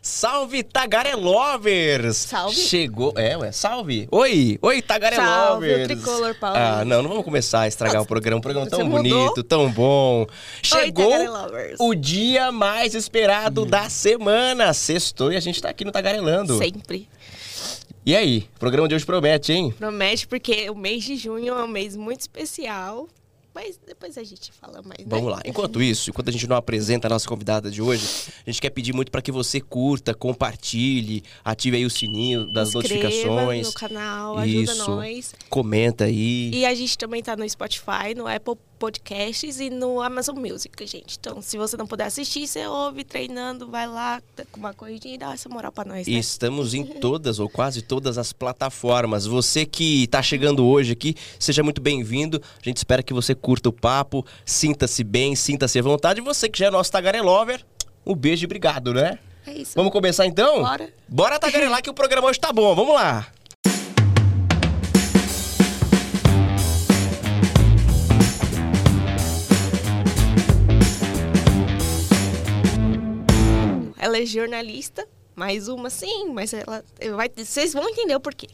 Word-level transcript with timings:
Salve 0.00 0.62
Tagarelovers! 0.62 2.16
Salve. 2.16 2.54
Chegou. 2.54 3.12
É, 3.16 3.36
ué, 3.36 3.52
salve! 3.52 4.08
Oi! 4.10 4.58
Oi, 4.62 4.74
Salve, 4.74 4.82
Tagarelovers! 4.82 5.84
o 5.84 5.86
tricolor 5.88 6.34
Paulo. 6.36 6.56
Ah, 6.56 6.84
não, 6.84 7.02
não 7.02 7.08
vamos 7.10 7.24
começar 7.24 7.62
a 7.62 7.68
estragar 7.68 8.02
o 8.02 8.06
programa. 8.06 8.38
Um 8.38 8.40
programa 8.40 8.68
tão 8.68 8.84
mudou? 8.84 9.02
bonito, 9.02 9.42
tão 9.42 9.70
bom. 9.70 10.26
Chegou 10.62 11.10
Tagarelovers. 11.10 11.76
o 11.80 11.94
dia 11.94 12.52
mais 12.52 12.94
esperado 12.94 13.64
da 13.64 13.90
semana. 13.90 14.72
Sextou 14.72 15.32
e 15.32 15.36
a 15.36 15.40
gente 15.40 15.60
tá 15.60 15.68
aqui 15.68 15.84
no 15.84 15.92
Tagarelando. 15.92 16.56
Sempre. 16.58 17.08
E 18.06 18.16
aí? 18.16 18.48
O 18.56 18.58
programa 18.58 18.88
de 18.88 18.94
hoje 18.94 19.04
promete, 19.04 19.52
hein? 19.52 19.74
Promete, 19.78 20.26
porque 20.26 20.70
o 20.70 20.74
mês 20.74 21.04
de 21.04 21.16
junho 21.16 21.54
é 21.54 21.62
um 21.62 21.68
mês 21.68 21.94
muito 21.94 22.20
especial. 22.20 23.06
Mas 23.54 23.78
depois 23.84 24.16
a 24.16 24.22
gente 24.22 24.52
fala 24.52 24.82
mais, 24.82 25.00
né? 25.00 25.06
Vamos 25.06 25.32
lá. 25.32 25.40
Enquanto 25.44 25.82
isso, 25.82 26.10
enquanto 26.10 26.28
a 26.28 26.32
gente 26.32 26.46
não 26.46 26.56
apresenta 26.56 27.08
a 27.08 27.10
nossa 27.10 27.28
convidada 27.28 27.70
de 27.70 27.82
hoje, 27.82 28.06
a 28.46 28.50
gente 28.50 28.60
quer 28.60 28.70
pedir 28.70 28.92
muito 28.94 29.10
para 29.10 29.20
que 29.20 29.32
você 29.32 29.60
curta, 29.60 30.14
compartilhe, 30.14 31.24
ative 31.44 31.76
aí 31.76 31.84
o 31.84 31.90
sininho 31.90 32.46
das 32.46 32.74
Inscreva 32.74 33.04
notificações. 33.04 33.66
no 33.66 33.72
canal, 33.72 34.38
ajuda 34.38 34.72
Isso. 34.72 34.90
nós. 34.90 35.34
Comenta 35.48 36.04
aí. 36.04 36.50
E 36.52 36.64
a 36.64 36.74
gente 36.74 36.96
também 36.96 37.22
tá 37.22 37.36
no 37.36 37.48
Spotify, 37.48 38.14
no 38.16 38.26
Apple 38.28 38.56
Podcasts 38.78 39.58
e 39.60 39.70
no 39.70 40.00
Amazon 40.00 40.38
Music, 40.38 40.86
gente. 40.86 41.16
Então, 41.18 41.42
se 41.42 41.58
você 41.58 41.76
não 41.76 41.86
puder 41.86 42.04
assistir, 42.06 42.46
você 42.46 42.66
ouve 42.66 43.04
treinando, 43.04 43.68
vai 43.68 43.86
lá 43.86 44.22
dá 44.36 44.44
uma 44.56 44.72
corridinha 44.72 45.14
e 45.14 45.18
dá 45.18 45.32
essa 45.32 45.48
moral 45.48 45.72
pra 45.72 45.84
nós, 45.84 46.06
né? 46.06 46.12
Estamos 46.14 46.74
em 46.74 46.84
todas 46.84 47.38
ou 47.38 47.48
quase 47.48 47.82
todas 47.82 48.18
as 48.18 48.32
plataformas. 48.32 49.26
Você 49.26 49.66
que 49.66 50.04
está 50.04 50.22
chegando 50.22 50.64
hoje 50.66 50.92
aqui, 50.92 51.14
seja 51.38 51.62
muito 51.62 51.80
bem-vindo. 51.80 52.40
A 52.60 52.64
gente 52.64 52.76
espera 52.76 53.02
que 53.02 53.12
você 53.12 53.34
curta 53.34 53.68
o 53.68 53.72
papo, 53.72 54.24
sinta-se 54.44 55.02
bem, 55.02 55.34
sinta-se 55.34 55.78
à 55.78 55.82
vontade. 55.82 56.20
E 56.20 56.22
você 56.22 56.48
que 56.48 56.58
já 56.58 56.66
é 56.66 56.70
nosso 56.70 56.92
Tagarelover, 56.92 57.64
um 58.06 58.14
beijo 58.14 58.44
e 58.44 58.46
obrigado, 58.46 58.94
né? 58.94 59.18
É 59.46 59.52
isso. 59.52 59.72
Vamos 59.74 59.92
começar 59.92 60.26
então? 60.26 60.62
Bora. 60.62 60.90
Bora 61.08 61.38
tagarelar 61.38 61.82
que 61.82 61.88
o 61.88 61.94
programa 61.94 62.28
hoje 62.28 62.38
tá 62.38 62.52
bom. 62.52 62.74
Vamos 62.74 62.94
lá. 62.94 63.26
Ela 73.98 74.18
é 74.18 74.24
jornalista, 74.24 75.06
mais 75.34 75.68
uma 75.68 75.90
sim, 75.90 76.30
mas 76.32 76.52
ela 76.52 76.84
vai, 77.16 77.28
vocês 77.28 77.72
vão 77.72 77.88
entender 77.88 78.14
o 78.14 78.20
porquê. 78.20 78.48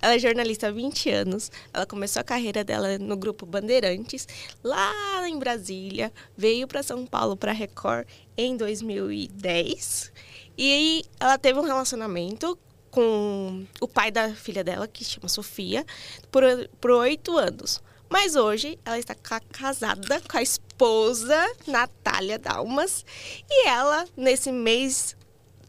Ela 0.00 0.14
é 0.14 0.18
jornalista 0.18 0.68
há 0.68 0.70
20 0.70 1.10
anos. 1.10 1.50
Ela 1.72 1.86
começou 1.86 2.20
a 2.20 2.24
carreira 2.24 2.64
dela 2.64 2.98
no 2.98 3.16
grupo 3.16 3.46
Bandeirantes, 3.46 4.26
lá 4.62 5.28
em 5.28 5.38
Brasília, 5.38 6.12
veio 6.36 6.66
para 6.66 6.82
São 6.82 7.06
Paulo 7.06 7.36
para 7.36 7.52
Record 7.52 8.06
em 8.36 8.56
2010. 8.56 10.12
E 10.56 10.72
aí 10.72 11.04
ela 11.20 11.38
teve 11.38 11.58
um 11.58 11.64
relacionamento 11.64 12.58
com 12.90 13.64
o 13.80 13.86
pai 13.86 14.10
da 14.10 14.34
filha 14.34 14.64
dela, 14.64 14.88
que 14.88 15.04
chama 15.04 15.28
Sofia, 15.28 15.84
por 16.30 16.90
oito 16.90 17.36
anos. 17.36 17.82
Mas 18.10 18.36
hoje 18.36 18.78
ela 18.84 18.98
está 18.98 19.14
ca- 19.14 19.40
casada 19.52 20.20
com 20.30 20.36
a 20.38 20.42
esposa 20.42 21.36
Natália 21.66 22.38
Dalmas. 22.38 23.04
E 23.50 23.68
ela, 23.68 24.06
nesse 24.16 24.50
mês 24.50 25.16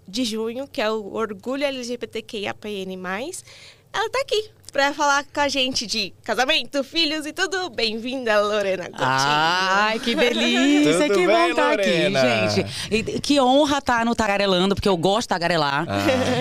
de 0.08 0.24
junho, 0.24 0.68
que 0.68 0.82
é 0.82 0.90
o 0.90 1.14
Orgulho 1.14 1.64
LGBTQIAPN+, 1.66 2.98
ela 3.92 4.10
tá 4.10 4.20
aqui 4.22 4.52
para 4.72 4.94
falar 4.94 5.26
com 5.34 5.40
a 5.40 5.48
gente 5.48 5.88
de 5.88 6.14
casamento, 6.24 6.84
filhos 6.84 7.26
e 7.26 7.34
tudo. 7.34 7.70
Bem-vinda, 7.70 8.40
Lorena 8.42 8.84
Coutinho. 8.86 9.08
Ai, 9.08 10.00
que 10.00 10.14
delícia, 10.16 11.08
que 11.10 11.16
bem, 11.16 11.28
bom 11.28 11.50
estar 11.50 11.74
aqui, 11.74 11.90
Lorena? 12.10 12.50
gente. 12.50 12.66
E 12.92 13.04
que 13.20 13.40
honra 13.40 13.80
estar 13.80 14.06
no 14.06 14.14
Tagarelando, 14.14 14.76
porque 14.76 14.88
eu 14.90 14.98
gosto 14.98 15.22
de 15.22 15.28
tagarelar. 15.30 15.86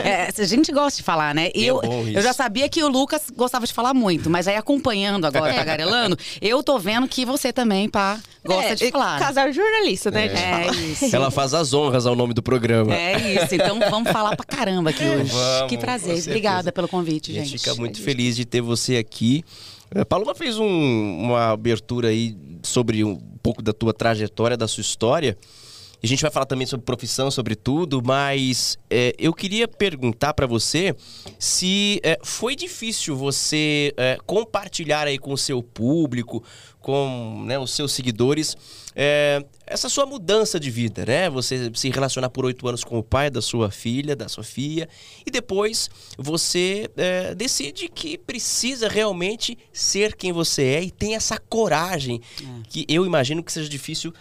É, 0.04 0.28
a 0.36 0.44
gente 0.46 0.70
gosta 0.72 0.98
de 0.98 1.02
falar, 1.02 1.34
né? 1.34 1.50
E 1.54 1.64
É 1.64 1.70
eu, 1.70 1.80
eu 2.14 2.22
já 2.22 2.32
sabia 2.32 2.68
que 2.68 2.82
o 2.82 2.88
Lucas 2.88 3.22
gostava 3.34 3.66
de 3.66 3.72
falar 3.72 3.94
muito, 3.94 4.28
mas 4.28 4.46
aí 4.46 4.56
acompanhando 4.56 5.26
agora 5.26 5.52
o 5.52 5.54
Tagarelando, 5.56 6.18
eu 6.40 6.62
tô 6.62 6.78
vendo 6.78 7.08
que 7.08 7.24
você 7.24 7.52
também, 7.52 7.88
pá, 7.88 8.18
gosta 8.48 8.72
É, 8.72 8.74
de 8.74 8.90
falar. 8.90 9.18
Casal 9.20 9.52
jornalista, 9.52 10.10
né? 10.10 10.28
gente 10.28 10.38
É 10.40 10.64
fala. 10.64 10.76
isso. 10.82 11.16
Ela 11.16 11.30
faz 11.30 11.54
as 11.54 11.72
honras 11.72 12.06
ao 12.06 12.16
nome 12.16 12.34
do 12.34 12.42
programa. 12.42 12.94
É 12.94 13.34
isso, 13.44 13.54
então 13.54 13.78
vamos 13.90 14.10
falar 14.10 14.34
pra 14.36 14.44
caramba 14.44 14.90
aqui 14.90 15.04
hoje. 15.04 15.30
Vamos, 15.30 15.68
que 15.68 15.78
prazer, 15.78 16.18
obrigada 16.26 16.72
pelo 16.72 16.88
convite, 16.88 17.30
A 17.30 17.34
gente 17.34 17.50
gente. 17.50 17.60
fica 17.60 17.74
muito 17.76 18.00
feliz 18.02 18.34
de 18.34 18.44
ter 18.44 18.60
você 18.60 18.96
aqui. 18.96 19.44
A 19.94 20.04
Paloma 20.04 20.34
fez 20.34 20.58
um- 20.58 21.18
uma 21.22 21.52
abertura 21.52 22.08
aí 22.08 22.36
sobre 22.62 23.04
um 23.04 23.16
pouco 23.42 23.62
da 23.62 23.72
tua 23.72 23.94
trajetória, 23.94 24.56
da 24.56 24.66
sua 24.68 24.80
história. 24.82 25.36
A 26.00 26.06
gente 26.06 26.22
vai 26.22 26.30
falar 26.30 26.46
também 26.46 26.66
sobre 26.66 26.86
profissão, 26.86 27.30
sobre 27.30 27.56
tudo, 27.56 28.00
mas 28.04 28.78
é, 28.88 29.12
eu 29.18 29.34
queria 29.34 29.66
perguntar 29.66 30.32
pra 30.32 30.46
você 30.46 30.94
se 31.38 32.00
é, 32.04 32.18
foi 32.22 32.54
difícil 32.54 33.16
você 33.16 33.92
é, 33.96 34.16
compartilhar 34.24 35.08
aí 35.08 35.18
com 35.18 35.32
o 35.32 35.38
seu 35.38 35.60
público, 35.60 36.42
com 36.80 37.42
né, 37.44 37.58
os 37.58 37.72
seus 37.72 37.92
seguidores, 37.92 38.56
é, 38.94 39.44
essa 39.66 39.88
sua 39.88 40.06
mudança 40.06 40.58
de 40.58 40.70
vida, 40.70 41.04
né? 41.04 41.28
Você 41.28 41.70
se 41.74 41.90
relacionar 41.90 42.30
por 42.30 42.44
oito 42.44 42.66
anos 42.66 42.84
com 42.84 42.98
o 42.98 43.02
pai 43.02 43.28
da 43.28 43.42
sua 43.42 43.70
filha, 43.70 44.14
da 44.14 44.28
Sofia, 44.28 44.88
e 45.26 45.30
depois 45.30 45.90
você 46.16 46.88
é, 46.96 47.34
decide 47.34 47.88
que 47.88 48.16
precisa 48.16 48.88
realmente 48.88 49.58
ser 49.72 50.14
quem 50.16 50.32
você 50.32 50.62
é 50.62 50.82
e 50.84 50.90
tem 50.90 51.16
essa 51.16 51.38
coragem 51.38 52.20
que 52.68 52.86
eu 52.88 53.04
imagino 53.04 53.42
que 53.42 53.52
seja 53.52 53.68
difícil 53.68 54.14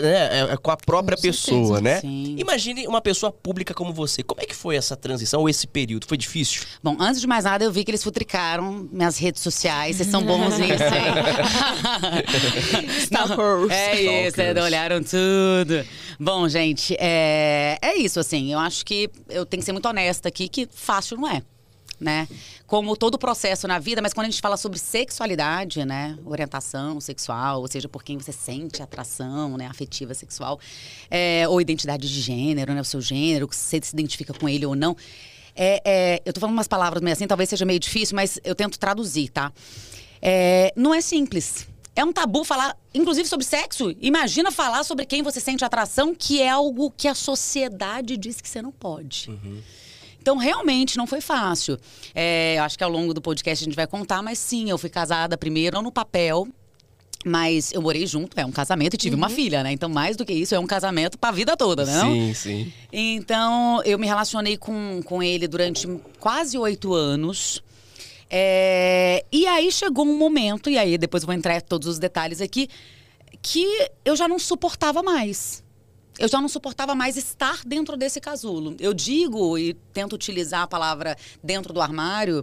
né, 0.00 0.40
é, 0.40 0.52
é 0.52 0.56
com 0.56 0.70
a 0.70 0.76
própria 0.76 1.16
Com 1.16 1.22
pessoa, 1.22 1.78
certeza, 1.78 1.80
né? 1.80 2.00
sim. 2.00 2.36
Imagine 2.38 2.86
uma 2.86 3.00
pessoa 3.00 3.32
pública 3.32 3.74
como 3.74 3.92
você. 3.92 4.22
Como 4.22 4.40
é 4.40 4.46
que 4.46 4.54
foi 4.54 4.76
essa 4.76 4.96
transição 4.96 5.40
ou 5.40 5.48
esse 5.48 5.66
período? 5.66 6.06
Foi 6.06 6.16
difícil? 6.16 6.62
Bom, 6.82 6.96
antes 6.98 7.20
de 7.20 7.26
mais 7.26 7.44
nada, 7.44 7.64
eu 7.64 7.72
vi 7.72 7.84
que 7.84 7.90
eles 7.90 8.02
futricaram 8.02 8.88
minhas 8.90 9.18
redes 9.18 9.42
sociais. 9.42 9.96
Vocês 9.96 10.08
são 10.08 10.22
bons 10.22 10.58
nisso, 10.58 10.82
hein? 10.84 11.04
Stalkers. 13.00 13.70
É 13.70 14.26
isso, 14.28 14.40
é, 14.40 14.62
olharam 14.62 15.02
tudo. 15.02 15.84
Bom, 16.18 16.48
gente, 16.48 16.96
é, 16.98 17.78
é 17.82 17.96
isso, 17.96 18.18
assim. 18.20 18.52
Eu 18.52 18.58
acho 18.58 18.84
que 18.84 19.10
eu 19.28 19.44
tenho 19.44 19.60
que 19.60 19.64
ser 19.64 19.72
muito 19.72 19.88
honesta 19.88 20.28
aqui, 20.28 20.48
que 20.48 20.68
fácil 20.70 21.16
não 21.16 21.28
é. 21.28 21.42
Né? 21.98 22.28
Como 22.66 22.94
todo 22.94 23.18
processo 23.18 23.66
na 23.66 23.78
vida, 23.78 24.02
mas 24.02 24.12
quando 24.12 24.26
a 24.26 24.30
gente 24.30 24.42
fala 24.42 24.58
sobre 24.58 24.78
sexualidade, 24.78 25.82
né? 25.82 26.18
Orientação 26.26 27.00
sexual, 27.00 27.62
ou 27.62 27.68
seja, 27.68 27.88
por 27.88 28.04
quem 28.04 28.18
você 28.18 28.32
sente 28.32 28.82
atração, 28.82 29.56
né? 29.56 29.66
Afetiva 29.66 30.12
sexual, 30.12 30.60
é, 31.10 31.48
ou 31.48 31.58
identidade 31.58 32.06
de 32.06 32.20
gênero, 32.20 32.74
né? 32.74 32.82
O 32.82 32.84
seu 32.84 33.00
gênero, 33.00 33.48
que 33.48 33.56
você 33.56 33.80
se 33.82 33.94
identifica 33.94 34.34
com 34.34 34.46
ele 34.46 34.66
ou 34.66 34.76
não. 34.76 34.94
É, 35.54 35.80
é, 35.86 36.22
eu 36.26 36.34
tô 36.34 36.40
falando 36.40 36.54
umas 36.54 36.68
palavras 36.68 37.02
meio 37.02 37.14
assim, 37.14 37.26
talvez 37.26 37.48
seja 37.48 37.64
meio 37.64 37.80
difícil, 37.80 38.14
mas 38.14 38.38
eu 38.44 38.54
tento 38.54 38.78
traduzir, 38.78 39.30
tá? 39.30 39.50
É, 40.20 40.72
não 40.76 40.94
é 40.94 41.00
simples. 41.00 41.66
É 41.94 42.04
um 42.04 42.12
tabu 42.12 42.44
falar, 42.44 42.76
inclusive, 42.92 43.26
sobre 43.26 43.46
sexo. 43.46 43.96
Imagina 44.02 44.52
falar 44.52 44.84
sobre 44.84 45.06
quem 45.06 45.22
você 45.22 45.40
sente 45.40 45.64
atração, 45.64 46.14
que 46.14 46.42
é 46.42 46.50
algo 46.50 46.90
que 46.90 47.08
a 47.08 47.14
sociedade 47.14 48.18
diz 48.18 48.38
que 48.38 48.48
você 48.50 48.60
não 48.60 48.70
pode. 48.70 49.30
Então, 50.26 50.36
realmente, 50.38 50.96
não 50.96 51.06
foi 51.06 51.20
fácil. 51.20 51.78
É, 52.12 52.56
eu 52.58 52.64
acho 52.64 52.76
que 52.76 52.82
ao 52.82 52.90
longo 52.90 53.14
do 53.14 53.22
podcast 53.22 53.62
a 53.62 53.64
gente 53.64 53.76
vai 53.76 53.86
contar, 53.86 54.20
mas 54.24 54.40
sim, 54.40 54.68
eu 54.68 54.76
fui 54.76 54.90
casada 54.90 55.38
primeiro, 55.38 55.76
não 55.76 55.84
no 55.84 55.92
papel. 55.92 56.48
Mas 57.24 57.72
eu 57.72 57.80
morei 57.80 58.04
junto, 58.08 58.36
é 58.36 58.44
um 58.44 58.50
casamento 58.50 58.94
e 58.94 58.96
tive 58.96 59.14
uma 59.14 59.28
filha, 59.28 59.62
né? 59.62 59.70
Então, 59.70 59.88
mais 59.88 60.16
do 60.16 60.24
que 60.24 60.32
isso, 60.32 60.52
é 60.52 60.58
um 60.58 60.66
casamento 60.66 61.16
pra 61.16 61.30
vida 61.30 61.56
toda, 61.56 61.84
né? 61.84 62.00
Sim, 62.00 62.34
sim. 62.34 62.72
Então, 62.92 63.80
eu 63.84 64.00
me 64.00 64.06
relacionei 64.08 64.56
com, 64.56 65.00
com 65.04 65.22
ele 65.22 65.46
durante 65.46 65.86
quase 66.18 66.58
oito 66.58 66.92
anos. 66.92 67.62
É, 68.28 69.24
e 69.30 69.46
aí 69.46 69.70
chegou 69.70 70.04
um 70.04 70.18
momento, 70.18 70.68
e 70.68 70.76
aí 70.76 70.98
depois 70.98 71.22
eu 71.22 71.28
vou 71.28 71.36
entrar 71.36 71.56
em 71.56 71.60
todos 71.60 71.86
os 71.86 72.00
detalhes 72.00 72.40
aqui, 72.40 72.68
que 73.40 73.64
eu 74.04 74.16
já 74.16 74.26
não 74.26 74.40
suportava 74.40 75.04
mais. 75.04 75.62
Eu 76.18 76.28
já 76.28 76.40
não 76.40 76.48
suportava 76.48 76.94
mais 76.94 77.18
estar 77.18 77.60
dentro 77.66 77.94
desse 77.94 78.20
casulo. 78.20 78.74
Eu 78.80 78.94
digo 78.94 79.58
e 79.58 79.74
tento 79.92 80.14
utilizar 80.14 80.62
a 80.62 80.66
palavra 80.66 81.14
dentro 81.44 81.74
do 81.74 81.80
armário, 81.80 82.42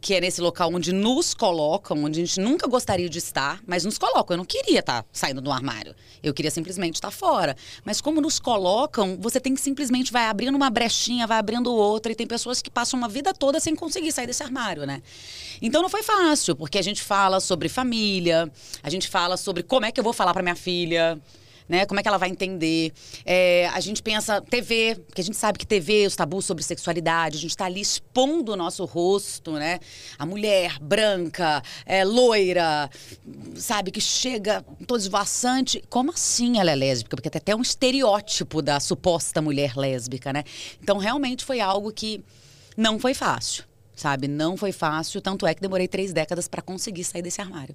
que 0.00 0.14
é 0.14 0.20
nesse 0.20 0.40
local 0.40 0.74
onde 0.74 0.92
nos 0.92 1.32
colocam, 1.32 2.02
onde 2.02 2.20
a 2.20 2.24
gente 2.24 2.40
nunca 2.40 2.66
gostaria 2.66 3.08
de 3.08 3.18
estar, 3.18 3.60
mas 3.64 3.84
nos 3.84 3.96
colocam. 3.96 4.34
Eu 4.34 4.38
não 4.38 4.44
queria 4.44 4.80
estar 4.80 5.04
saindo 5.12 5.40
do 5.40 5.52
armário. 5.52 5.94
Eu 6.20 6.34
queria 6.34 6.50
simplesmente 6.50 6.96
estar 6.96 7.12
fora. 7.12 7.56
Mas 7.84 8.00
como 8.00 8.20
nos 8.20 8.40
colocam, 8.40 9.16
você 9.20 9.38
tem 9.38 9.54
que 9.54 9.60
simplesmente 9.60 10.12
vai 10.12 10.24
abrindo 10.24 10.56
uma 10.56 10.68
brechinha, 10.68 11.24
vai 11.24 11.38
abrindo 11.38 11.72
outra, 11.72 12.10
e 12.10 12.16
tem 12.16 12.26
pessoas 12.26 12.60
que 12.60 12.70
passam 12.70 12.98
uma 12.98 13.08
vida 13.08 13.32
toda 13.32 13.60
sem 13.60 13.76
conseguir 13.76 14.10
sair 14.10 14.26
desse 14.26 14.42
armário, 14.42 14.84
né? 14.84 15.00
Então 15.60 15.80
não 15.80 15.88
foi 15.88 16.02
fácil, 16.02 16.56
porque 16.56 16.76
a 16.76 16.82
gente 16.82 17.00
fala 17.00 17.38
sobre 17.38 17.68
família, 17.68 18.50
a 18.82 18.90
gente 18.90 19.06
fala 19.08 19.36
sobre 19.36 19.62
como 19.62 19.86
é 19.86 19.92
que 19.92 20.00
eu 20.00 20.04
vou 20.04 20.12
falar 20.12 20.32
para 20.32 20.42
minha 20.42 20.56
filha 20.56 21.20
né? 21.68 21.86
Como 21.86 21.98
é 21.98 22.02
que 22.02 22.08
ela 22.08 22.18
vai 22.18 22.28
entender? 22.28 22.92
É, 23.24 23.68
a 23.72 23.80
gente 23.80 24.02
pensa 24.02 24.40
TV, 24.40 24.96
porque 25.06 25.20
a 25.20 25.24
gente 25.24 25.36
sabe 25.36 25.58
que 25.58 25.66
TV, 25.66 26.06
os 26.06 26.16
tabus 26.16 26.44
sobre 26.44 26.62
sexualidade, 26.62 27.36
a 27.36 27.40
gente 27.40 27.50
está 27.50 27.66
ali 27.66 27.80
expondo 27.80 28.52
o 28.52 28.56
nosso 28.56 28.84
rosto, 28.84 29.52
né? 29.52 29.78
A 30.18 30.26
mulher 30.26 30.78
branca, 30.80 31.62
é, 31.86 32.04
loira, 32.04 32.90
sabe, 33.56 33.90
que 33.90 34.00
chega 34.00 34.64
todo 34.86 35.00
esvoaçante. 35.00 35.82
Como 35.88 36.12
assim 36.12 36.58
ela 36.58 36.70
é 36.70 36.74
lésbica? 36.74 37.16
Porque 37.16 37.30
tem 37.30 37.38
até 37.38 37.54
um 37.54 37.62
estereótipo 37.62 38.62
da 38.62 38.80
suposta 38.80 39.40
mulher 39.40 39.76
lésbica, 39.76 40.32
né? 40.32 40.44
Então, 40.82 40.98
realmente 40.98 41.44
foi 41.44 41.60
algo 41.60 41.92
que 41.92 42.22
não 42.76 42.98
foi 42.98 43.14
fácil, 43.14 43.64
sabe? 43.94 44.28
Não 44.28 44.56
foi 44.56 44.72
fácil, 44.72 45.20
tanto 45.20 45.46
é 45.46 45.54
que 45.54 45.60
demorei 45.60 45.88
três 45.88 46.12
décadas 46.12 46.48
para 46.48 46.62
conseguir 46.62 47.04
sair 47.04 47.22
desse 47.22 47.40
armário 47.40 47.74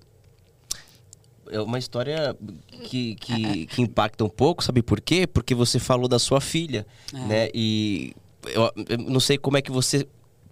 é 1.51 1.61
uma 1.61 1.79
história 1.79 2.35
que, 2.83 3.15
que, 3.15 3.65
que, 3.67 3.81
impacta 3.81 4.23
um 4.23 4.29
pouco, 4.29 4.63
sabe 4.63 4.81
por 4.81 5.01
quê? 5.01 5.27
Porque 5.27 5.55
você 5.55 5.79
falou 5.79 6.07
da 6.07 6.19
sua 6.19 6.41
filha, 6.41 6.85
é. 7.13 7.17
né? 7.17 7.49
E 7.53 8.13
eu, 8.45 8.71
eu, 8.89 8.97
não 8.97 9.19
sei 9.19 9.38
como 9.38 9.57
é 9.57 9.61
que 9.61 9.71
você 9.71 10.07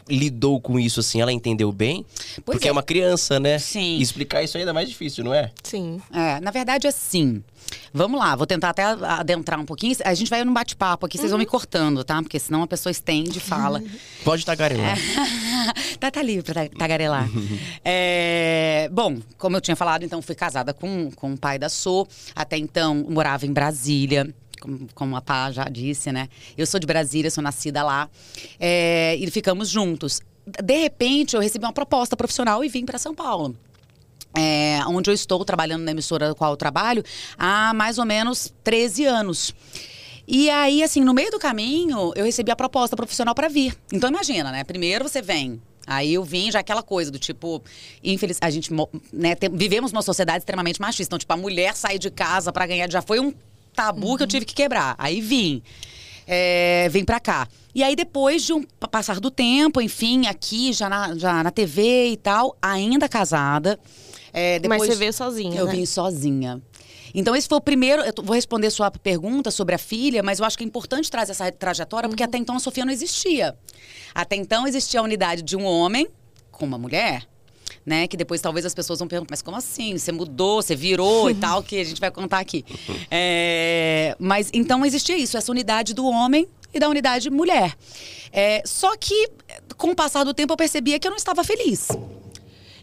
lidou 0.10 0.60
com 0.62 0.80
isso, 0.80 1.00
assim, 1.00 1.22
ela 1.22 1.32
entendeu 1.32 1.72
bem? 1.72 2.06
Pois 2.44 2.56
porque 2.58 2.68
é. 2.68 2.70
é. 2.70 2.72
uma 2.72 2.84
criança, 2.84 3.40
né? 3.40 3.58
Sim. 3.60 3.98
E 3.98 4.02
explicar 4.02 4.44
isso 4.44 4.58
ainda 4.58 4.72
é 4.72 4.74
mais 4.74 4.88
difícil, 4.88 5.24
não 5.24 5.34
é? 5.34 5.52
Sim. 5.64 6.02
É, 6.14 6.40
na 6.40 6.52
verdade, 6.52 6.88
assim. 6.88 7.44
Vamos 7.92 8.20
lá, 8.20 8.36
vou 8.36 8.46
tentar 8.46 8.70
até 8.70 8.84
adentrar 8.84 9.60
um 9.60 9.66
pouquinho. 9.66 9.96
A 10.04 10.14
gente 10.14 10.30
vai 10.30 10.44
num 10.44 10.54
bate-papo 10.54 11.06
aqui, 11.06 11.18
uhum. 11.18 11.22
vocês 11.22 11.32
vão 11.32 11.40
me 11.40 11.46
uhum. 11.46 11.52
cortando, 11.52 12.04
tá? 12.04 12.22
Porque 12.22 12.38
senão 12.38 12.62
a 12.62 12.68
pessoa 12.68 12.92
estende 12.92 13.38
e 13.40 13.42
fala. 13.42 13.82
Pode 14.24 14.46
tagarelar. 14.46 14.98
É. 14.98 15.98
tá, 15.98 16.12
tá 16.12 16.22
livre 16.22 16.54
pra 16.54 16.70
tagarelar. 16.70 17.28
é... 17.84 18.90
Bom, 18.92 19.18
como 19.38 19.58
eu 19.58 19.62
tinha 19.62 19.76
falado, 19.76 20.04
então 20.04 20.22
fui 20.22 20.36
casada 20.36 20.74
com, 20.74 21.10
com 21.12 21.34
o 21.34 21.38
pai 21.38 21.58
da 21.58 21.70
So. 21.70 22.08
Até 22.36 22.58
então 22.58 23.06
morava 23.10 23.46
em 23.46 23.54
Brasília 23.54 24.34
como 24.94 25.16
a 25.16 25.22
Pá 25.22 25.52
já 25.52 25.66
disse, 25.66 26.12
né? 26.12 26.30
Eu 26.58 26.66
sou 26.66 26.80
de 26.80 26.88
Brasília, 26.88 27.30
sou 27.32 27.44
nascida 27.44 27.84
lá. 27.84 28.10
É, 28.60 29.16
e 29.16 29.30
ficamos 29.30 29.70
juntos. 29.70 30.22
De 30.46 30.78
repente, 30.78 31.36
eu 31.36 31.42
recebi 31.42 31.66
uma 31.66 31.74
proposta 31.74 32.16
profissional 32.16 32.64
e 32.64 32.70
vim 32.70 32.86
para 32.86 32.98
São 32.98 33.16
Paulo. 33.16 33.56
É, 34.38 34.80
onde 34.88 35.10
eu 35.10 35.14
estou 35.14 35.44
trabalhando 35.46 35.84
na 35.84 35.92
emissora 35.92 36.28
do 36.28 36.36
qual 36.36 36.52
eu 36.52 36.58
trabalho 36.58 37.04
há 37.38 37.74
mais 37.74 37.98
ou 37.98 38.06
menos 38.06 38.54
13 38.64 39.06
anos. 39.06 39.56
E 40.28 40.50
aí, 40.50 40.84
assim, 40.84 41.02
no 41.02 41.14
meio 41.14 41.32
do 41.32 41.40
caminho, 41.40 42.12
eu 42.16 42.26
recebi 42.26 42.52
a 42.52 42.56
proposta 42.56 42.96
profissional 42.96 43.34
para 43.34 43.48
vir. 43.48 43.78
Então, 43.94 44.10
imagina, 44.10 44.52
né? 44.52 44.64
Primeiro 44.64 45.08
você 45.08 45.22
vem 45.22 45.62
Aí 45.88 46.14
eu 46.14 46.24
vim 46.24 46.52
já 46.52 46.60
aquela 46.60 46.82
coisa 46.82 47.12
do 47.12 47.20
tipo, 47.20 47.62
infeliz, 48.04 48.38
a 48.42 48.50
gente, 48.50 48.72
né, 49.14 49.36
tem, 49.36 49.50
vivemos 49.50 49.92
numa 49.92 50.02
sociedade 50.02 50.40
extremamente 50.40 50.82
machista. 50.82 51.10
Então, 51.10 51.20
tipo, 51.20 51.32
a 51.32 51.38
mulher 51.38 51.76
sair 51.76 52.00
de 52.00 52.10
casa 52.10 52.52
para 52.52 52.66
ganhar 52.66 52.90
já 52.92 53.02
foi 53.02 53.20
um 53.20 53.34
tabu 53.76 54.10
uhum. 54.10 54.18
que 54.18 54.24
eu 54.24 54.28
tive 54.28 54.46
que 54.46 54.54
quebrar. 54.54 54.96
Aí 54.98 55.22
vim. 55.22 55.62
É, 56.28 56.88
vem 56.90 57.06
pra 57.06 57.20
cá. 57.20 57.48
E 57.74 57.84
aí, 57.84 57.96
depois 57.96 58.44
de 58.44 58.54
um 58.54 58.64
passar 58.90 59.20
do 59.20 59.30
tempo, 59.30 59.82
enfim, 59.82 60.28
aqui, 60.28 60.74
já 60.74 60.90
na, 60.90 61.16
já 61.16 61.44
na 61.44 61.52
TV 61.52 62.12
e 62.12 62.18
tal, 62.18 62.58
ainda 62.62 63.08
casada. 63.08 63.80
É, 64.34 64.60
depois, 64.60 64.80
Mas 64.80 64.90
você 64.90 64.96
veio 64.96 65.14
sozinha. 65.14 65.60
Eu 65.60 65.66
né? 65.66 65.74
vim 65.74 65.86
sozinha. 65.86 66.62
Então, 67.14 67.36
esse 67.36 67.48
foi 67.48 67.58
o 67.58 67.62
primeiro. 67.62 68.02
Eu 68.02 68.14
vou 68.24 68.34
responder 68.34 68.70
sua 68.72 68.90
pergunta 68.90 69.52
sobre 69.52 69.76
a 69.76 69.78
filha, 69.78 70.24
mas 70.24 70.40
eu 70.40 70.46
acho 70.46 70.58
que 70.58 70.64
é 70.64 70.68
importante 70.68 71.12
trazer 71.12 71.32
essa 71.32 71.52
trajetória, 71.52 72.10
porque 72.10 72.24
uhum. 72.24 72.30
até 72.30 72.38
então 72.38 72.56
a 72.56 72.60
Sofia 72.60 72.86
não 72.86 72.92
existia. 72.92 73.56
Até 74.14 74.36
então 74.36 74.68
existia 74.68 75.00
a 75.00 75.04
unidade 75.04 75.42
de 75.42 75.56
um 75.56 75.66
homem 75.66 76.08
com 76.52 76.66
uma 76.66 76.78
mulher 76.78 77.28
né? 77.86 78.08
Que 78.08 78.18
depois 78.18 78.42
talvez 78.42 78.66
as 78.66 78.74
pessoas 78.74 79.00
vão 79.00 79.08
perguntar, 79.08 79.32
mas 79.32 79.42
como 79.42 79.56
assim? 79.56 79.98
Você 79.98 80.12
mudou, 80.12 80.62
você 80.62 80.76
virou 80.76 81.30
e 81.30 81.36
tal, 81.36 81.62
que 81.62 81.80
a 81.80 81.84
gente 81.84 82.02
vai 82.02 82.12
contar 82.12 82.40
aqui. 82.40 82.66
É, 83.12 84.16
mas 84.20 84.50
então 84.54 84.86
existia 84.86 85.18
isso, 85.18 85.38
essa 85.38 85.52
unidade 85.52 85.94
do 85.94 86.06
homem 86.06 86.48
e 86.74 86.80
da 86.80 86.90
unidade 86.90 87.30
mulher. 87.30 87.76
É, 88.32 88.62
só 88.66 88.98
que, 88.98 89.30
com 89.78 89.92
o 89.92 89.96
passar 89.96 90.24
do 90.24 90.34
tempo, 90.34 90.52
eu 90.54 90.58
percebia 90.58 91.00
que 91.00 91.08
eu 91.08 91.12
não 91.12 91.18
estava 91.18 91.44
feliz. 91.44 91.88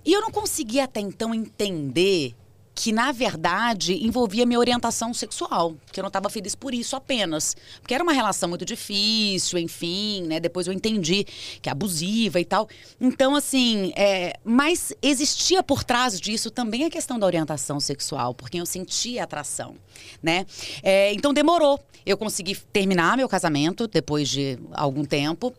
E 0.05 0.13
eu 0.13 0.21
não 0.21 0.31
conseguia 0.31 0.85
até 0.85 1.01
então 1.01 1.35
entender 1.35 2.35
que 2.75 2.93
na 2.93 3.13
verdade 3.13 3.95
envolvia 4.05 4.47
minha 4.47 4.59
orientação 4.59 5.13
sexual, 5.13 5.75
que 5.91 6.01
eu 6.01 6.03
não 6.03 6.09
estava 6.09 6.31
feliz 6.31 6.55
por 6.55 6.73
isso 6.73 6.97
apenas, 6.97 7.55
porque 7.81 7.95
era 7.95 8.03
uma 8.03 8.13
relação 8.13 8.49
muito 8.49 8.65
difícil, 8.65 9.59
enfim, 9.59 10.23
né? 10.23 10.41
Depois 10.41 10.67
eu 10.67 10.73
entendi 10.73 11.25
que 11.61 11.69
é 11.69 11.73
abusiva 11.73 12.41
e 12.41 12.45
tal. 12.45 12.69
Então 13.01 13.35
assim, 13.35 13.93
é... 13.97 14.35
mas 14.45 14.93
existia 15.03 15.63
por 15.63 15.85
trás 15.85 16.21
disso 16.21 16.51
também 16.51 16.85
a 16.85 16.91
questão 16.91 17.19
da 17.19 17.27
orientação 17.27 17.79
sexual, 17.79 18.35
porque 18.35 18.59
eu 18.59 18.67
sentia 18.67 19.25
atração, 19.25 19.77
né? 20.23 20.47
É... 20.83 21.13
então 21.13 21.33
demorou. 21.33 21.81
Eu 22.05 22.17
consegui 22.17 22.57
terminar 22.73 23.17
meu 23.17 23.29
casamento 23.29 23.87
depois 23.87 24.29
de 24.29 24.59
algum 24.73 25.05
tempo 25.05 25.55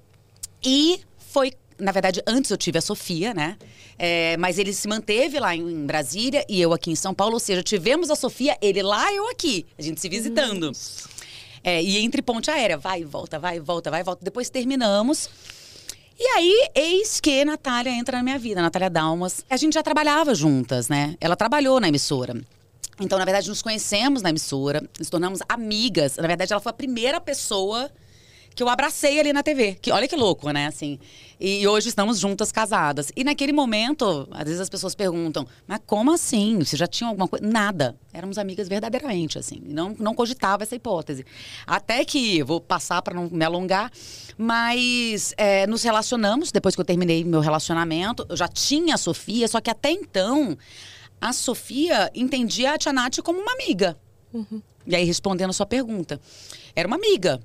e 0.62 1.00
foi 1.34 1.52
na 1.80 1.92
verdade, 1.92 2.22
antes 2.26 2.52
eu 2.52 2.58
tive 2.58 2.78
a 2.78 2.82
Sofia, 2.82 3.34
né? 3.34 3.58
É, 3.98 4.36
mas 4.38 4.58
ele 4.58 4.74
se 4.74 4.88
manteve 4.88 5.40
lá 5.40 5.56
em, 5.56 5.86
Brasília 5.86 6.46
e 6.50 6.62
eu 6.62 6.74
aqui 6.74 6.92
em 6.92 6.96
São 6.96 7.14
Paulo. 7.14 7.36
Ou 7.36 7.40
seja, 7.40 7.64
tivemos 7.64 8.10
a 8.10 8.16
Sofia, 8.16 8.58
ele 8.62 8.82
lá, 8.82 9.12
eu 9.14 9.30
aqui. 9.30 9.66
A 9.78 9.82
gente 9.82 10.00
se 10.00 10.10
visitando. 10.10 10.72
É, 11.64 11.82
e 11.82 11.98
entre 12.00 12.22
ponte 12.22 12.52
aérea, 12.52 12.78
vai 12.78 13.02
e 13.02 13.04
volta, 13.04 13.40
vai 13.40 13.58
e 13.58 13.60
volta, 13.60 13.90
vai 13.90 14.02
e 14.02 14.04
volta. 14.04 14.24
Depois 14.24 14.50
terminamos. 14.50 15.30
E 16.20 16.24
aí, 16.36 16.70
eis 16.76 17.20
que 17.20 17.42
a 17.42 17.46
Natália 17.46 17.90
entra 17.92 18.18
na 18.18 18.24
minha 18.24 18.38
vida, 18.38 18.60
a 18.60 18.64
Natália 18.64 18.90
Dalmas. 18.90 19.44
A 19.50 19.58
gente 19.58 19.74
já 19.74 19.84
trabalhava 19.84 20.36
juntas, 20.36 20.88
né? 20.88 21.16
Ela 21.20 21.36
trabalhou 21.36 21.80
na 21.80 21.88
emissora. 21.88 22.36
Então, 23.00 23.18
na 23.18 23.26
verdade, 23.26 23.50
nos 23.50 23.62
conhecemos 23.62 24.22
na 24.22 24.30
emissora, 24.30 24.84
nos 25.00 25.10
tornamos 25.10 25.40
amigas. 25.50 26.18
Na 26.18 26.28
verdade, 26.28 26.54
ela 26.54 26.62
foi 26.62 26.70
a 26.70 26.74
primeira 26.74 27.20
pessoa 27.20 27.90
que 28.56 28.62
eu 28.62 28.70
abracei 28.70 29.20
ali 29.20 29.34
na 29.34 29.44
TV. 29.44 29.78
Que, 29.82 29.92
olha 29.92 30.08
que 30.08 30.16
louco, 30.16 30.50
né? 30.52 30.68
Assim. 30.68 31.00
E 31.40 31.68
hoje 31.68 31.90
estamos 31.90 32.20
juntas, 32.20 32.52
casadas. 32.52 33.12
E 33.16 33.24
naquele 33.24 33.52
momento, 33.52 34.28
às 34.32 34.46
vezes 34.46 34.62
as 34.62 34.70
pessoas 34.70 34.96
perguntam, 34.96 35.46
mas 35.68 35.80
como 35.86 36.12
assim? 36.14 36.60
Você 36.60 36.78
já 36.78 36.88
tinha 36.88 37.10
alguma 37.10 37.28
coisa? 37.28 37.46
Nada. 37.46 37.98
Éramos 38.14 38.38
amigas 38.38 38.68
verdadeiramente, 38.68 39.38
assim. 39.38 39.62
Não, 39.66 39.96
não 40.00 40.14
cogitava 40.14 40.64
essa 40.64 40.76
hipótese. 40.76 41.26
Até 41.66 42.06
que, 42.06 42.44
vou 42.44 42.62
passar 42.62 43.02
para 43.02 43.14
não 43.14 43.30
me 43.30 43.44
alongar, 43.44 43.92
mas 44.38 45.34
é, 45.38 45.68
nos 45.68 45.84
relacionamos, 45.84 46.52
depois 46.52 46.76
que 46.76 46.82
eu 46.82 46.86
terminei 46.86 47.24
meu 47.24 47.42
relacionamento, 47.42 48.26
eu 48.30 48.38
já 48.38 48.48
tinha 48.48 48.96
a 48.96 48.98
Sofia, 48.98 49.48
só 49.48 49.60
que 49.60 49.70
até 49.70 49.92
então, 49.92 50.58
a 51.20 51.34
Sofia 51.34 52.12
entendia 52.14 52.74
a 52.74 52.78
Tia 52.78 52.94
Nath 52.94 53.20
como 53.22 53.40
uma 53.40 53.54
amiga. 53.54 53.98
Uhum. 54.34 54.62
E 54.86 54.96
aí, 54.96 55.04
respondendo 55.06 55.50
a 55.50 55.54
sua 55.54 55.66
pergunta, 55.66 56.20
era 56.76 56.88
uma 56.88 56.98
amiga 56.98 57.40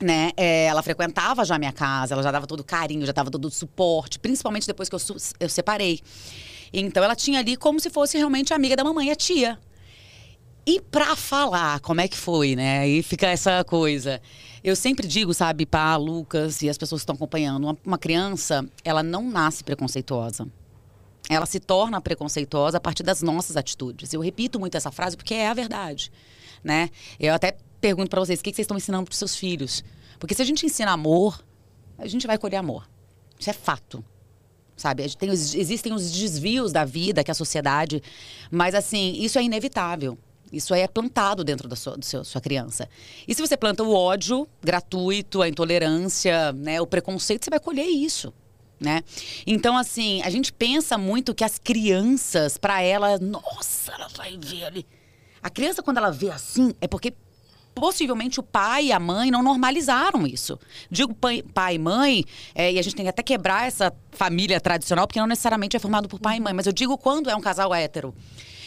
né? 0.00 0.32
É, 0.36 0.66
ela 0.66 0.82
frequentava 0.82 1.44
já 1.44 1.56
a 1.56 1.58
minha 1.58 1.72
casa, 1.72 2.14
ela 2.14 2.22
já 2.22 2.30
dava 2.30 2.46
todo 2.46 2.64
carinho, 2.64 3.04
já 3.04 3.12
dava 3.12 3.30
todo 3.30 3.46
o 3.46 3.50
suporte, 3.50 4.18
principalmente 4.18 4.66
depois 4.66 4.88
que 4.88 4.94
eu, 4.94 5.00
eu 5.38 5.48
separei. 5.48 6.00
Então 6.72 7.02
ela 7.02 7.16
tinha 7.16 7.40
ali 7.40 7.56
como 7.56 7.80
se 7.80 7.90
fosse 7.90 8.16
realmente 8.16 8.54
amiga 8.54 8.76
da 8.76 8.84
mamãe, 8.84 9.10
a 9.10 9.16
tia. 9.16 9.58
E 10.66 10.80
pra 10.80 11.16
falar 11.16 11.80
como 11.80 12.00
é 12.00 12.08
que 12.08 12.16
foi, 12.16 12.54
né? 12.54 12.80
Aí 12.80 13.02
fica 13.02 13.26
essa 13.26 13.64
coisa. 13.64 14.20
Eu 14.62 14.76
sempre 14.76 15.06
digo, 15.06 15.32
sabe, 15.32 15.66
pá, 15.66 15.96
Lucas 15.96 16.62
e 16.62 16.68
as 16.68 16.78
pessoas 16.78 17.00
que 17.00 17.04
estão 17.04 17.14
acompanhando, 17.14 17.64
uma, 17.64 17.78
uma 17.84 17.98
criança, 17.98 18.64
ela 18.84 19.02
não 19.02 19.28
nasce 19.28 19.64
preconceituosa. 19.64 20.46
Ela 21.28 21.46
se 21.46 21.60
torna 21.60 22.00
preconceituosa 22.00 22.76
a 22.76 22.80
partir 22.80 23.02
das 23.02 23.22
nossas 23.22 23.56
atitudes. 23.56 24.12
Eu 24.12 24.20
repito 24.20 24.60
muito 24.60 24.76
essa 24.76 24.90
frase 24.90 25.16
porque 25.16 25.34
é 25.34 25.48
a 25.48 25.54
verdade, 25.54 26.12
né? 26.62 26.90
Eu 27.18 27.34
até 27.34 27.56
pergunto 27.80 28.10
para 28.10 28.20
vocês, 28.20 28.40
o 28.40 28.42
que 28.42 28.52
vocês 28.52 28.64
estão 28.64 28.76
ensinando 28.76 29.04
para 29.04 29.14
seus 29.14 29.34
filhos? 29.34 29.82
Porque 30.18 30.34
se 30.34 30.42
a 30.42 30.44
gente 30.44 30.66
ensina 30.66 30.92
amor, 30.92 31.42
a 31.98 32.06
gente 32.06 32.26
vai 32.26 32.38
colher 32.38 32.56
amor. 32.56 32.88
Isso 33.38 33.50
é 33.50 33.52
fato. 33.52 34.04
Sabe? 34.76 35.08
Tem, 35.16 35.30
existem 35.30 35.92
os 35.92 36.10
desvios 36.10 36.72
da 36.72 36.84
vida 36.84 37.24
que 37.24 37.30
a 37.30 37.34
sociedade. 37.34 38.02
Mas, 38.50 38.74
assim, 38.74 39.12
isso 39.18 39.38
é 39.38 39.42
inevitável. 39.42 40.18
Isso 40.52 40.74
aí 40.74 40.80
é 40.80 40.88
plantado 40.88 41.44
dentro 41.44 41.68
da 41.68 41.76
sua, 41.76 41.96
seu, 42.02 42.24
sua 42.24 42.40
criança. 42.40 42.88
E 43.26 43.34
se 43.34 43.40
você 43.40 43.56
planta 43.56 43.82
o 43.82 43.94
ódio 43.94 44.48
gratuito, 44.62 45.42
a 45.42 45.48
intolerância, 45.48 46.52
né, 46.52 46.80
o 46.80 46.86
preconceito, 46.86 47.44
você 47.44 47.50
vai 47.50 47.60
colher 47.60 47.86
isso. 47.86 48.32
Né? 48.80 49.02
Então, 49.46 49.76
assim, 49.76 50.22
a 50.22 50.30
gente 50.30 50.52
pensa 50.52 50.96
muito 50.96 51.34
que 51.34 51.44
as 51.44 51.58
crianças, 51.58 52.56
para 52.56 52.82
ela, 52.82 53.18
nossa, 53.18 53.92
ela 53.92 54.08
vai 54.08 54.36
ver 54.38 54.64
ali. 54.64 54.86
A 55.42 55.50
criança, 55.50 55.82
quando 55.82 55.98
ela 55.98 56.10
vê 56.10 56.30
assim, 56.30 56.74
é 56.80 56.88
porque 56.88 57.12
possivelmente 57.80 58.38
o 58.38 58.42
pai 58.42 58.86
e 58.86 58.92
a 58.92 59.00
mãe 59.00 59.30
não 59.30 59.42
normalizaram 59.42 60.26
isso. 60.26 60.58
Digo 60.90 61.14
pai, 61.14 61.42
pai 61.42 61.76
e 61.76 61.78
mãe, 61.78 62.24
é, 62.54 62.70
e 62.70 62.78
a 62.78 62.82
gente 62.82 62.94
tem 62.94 63.06
que 63.06 63.08
até 63.08 63.22
quebrar 63.22 63.66
essa 63.66 63.90
família 64.12 64.60
tradicional, 64.60 65.06
porque 65.06 65.18
não 65.18 65.26
necessariamente 65.26 65.76
é 65.76 65.80
formado 65.80 66.06
por 66.06 66.20
pai 66.20 66.36
e 66.36 66.40
mãe, 66.40 66.52
mas 66.52 66.66
eu 66.66 66.72
digo 66.72 66.98
quando 66.98 67.30
é 67.30 67.34
um 67.34 67.40
casal 67.40 67.74
hétero. 67.74 68.14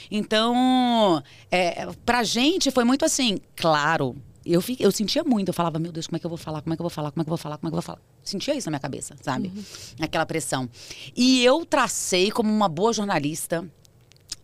Então, 0.10 1.24
é, 1.51 1.88
pra 2.03 2.24
gente 2.24 2.72
foi 2.72 2.84
muito 2.84 3.05
assim, 3.05 3.38
claro. 3.55 4.15
Eu, 4.43 4.62
fiquei, 4.62 4.86
eu 4.86 4.91
sentia 4.91 5.24
muito, 5.24 5.50
eu 5.50 5.53
falava, 5.53 5.77
meu 5.77 5.91
Deus, 5.91 6.08
como 6.08 6.17
é 6.17 6.20
que 6.20 6.25
eu 6.25 6.29
vou 6.29 6.38
falar, 6.38 6.62
como 6.62 6.74
é 6.74 6.75
que 6.75 6.82
eu 6.82 6.84
vou 6.84 6.89
falar, 6.89 7.12
como 7.12 7.22
é 7.22 7.24
que 7.24 7.29
eu 7.29 7.32
vou 7.32 7.38
falar, 7.38 7.58
como 7.58 7.67
é 7.67 7.70
que 7.70 7.75
eu 7.75 7.82
vou 7.82 7.84
falar. 7.84 8.01
Sentia 8.24 8.55
isso 8.55 8.67
na 8.67 8.72
minha 8.72 8.79
cabeça, 8.79 9.15
sabe? 9.22 9.51
Uhum. 9.55 9.63
Aquela 10.01 10.25
pressão. 10.25 10.67
E 11.15 11.46
eu 11.46 11.63
tracei 11.65 12.32
como 12.32 12.51
uma 12.51 12.67
boa 12.67 12.91
jornalista 12.91 13.63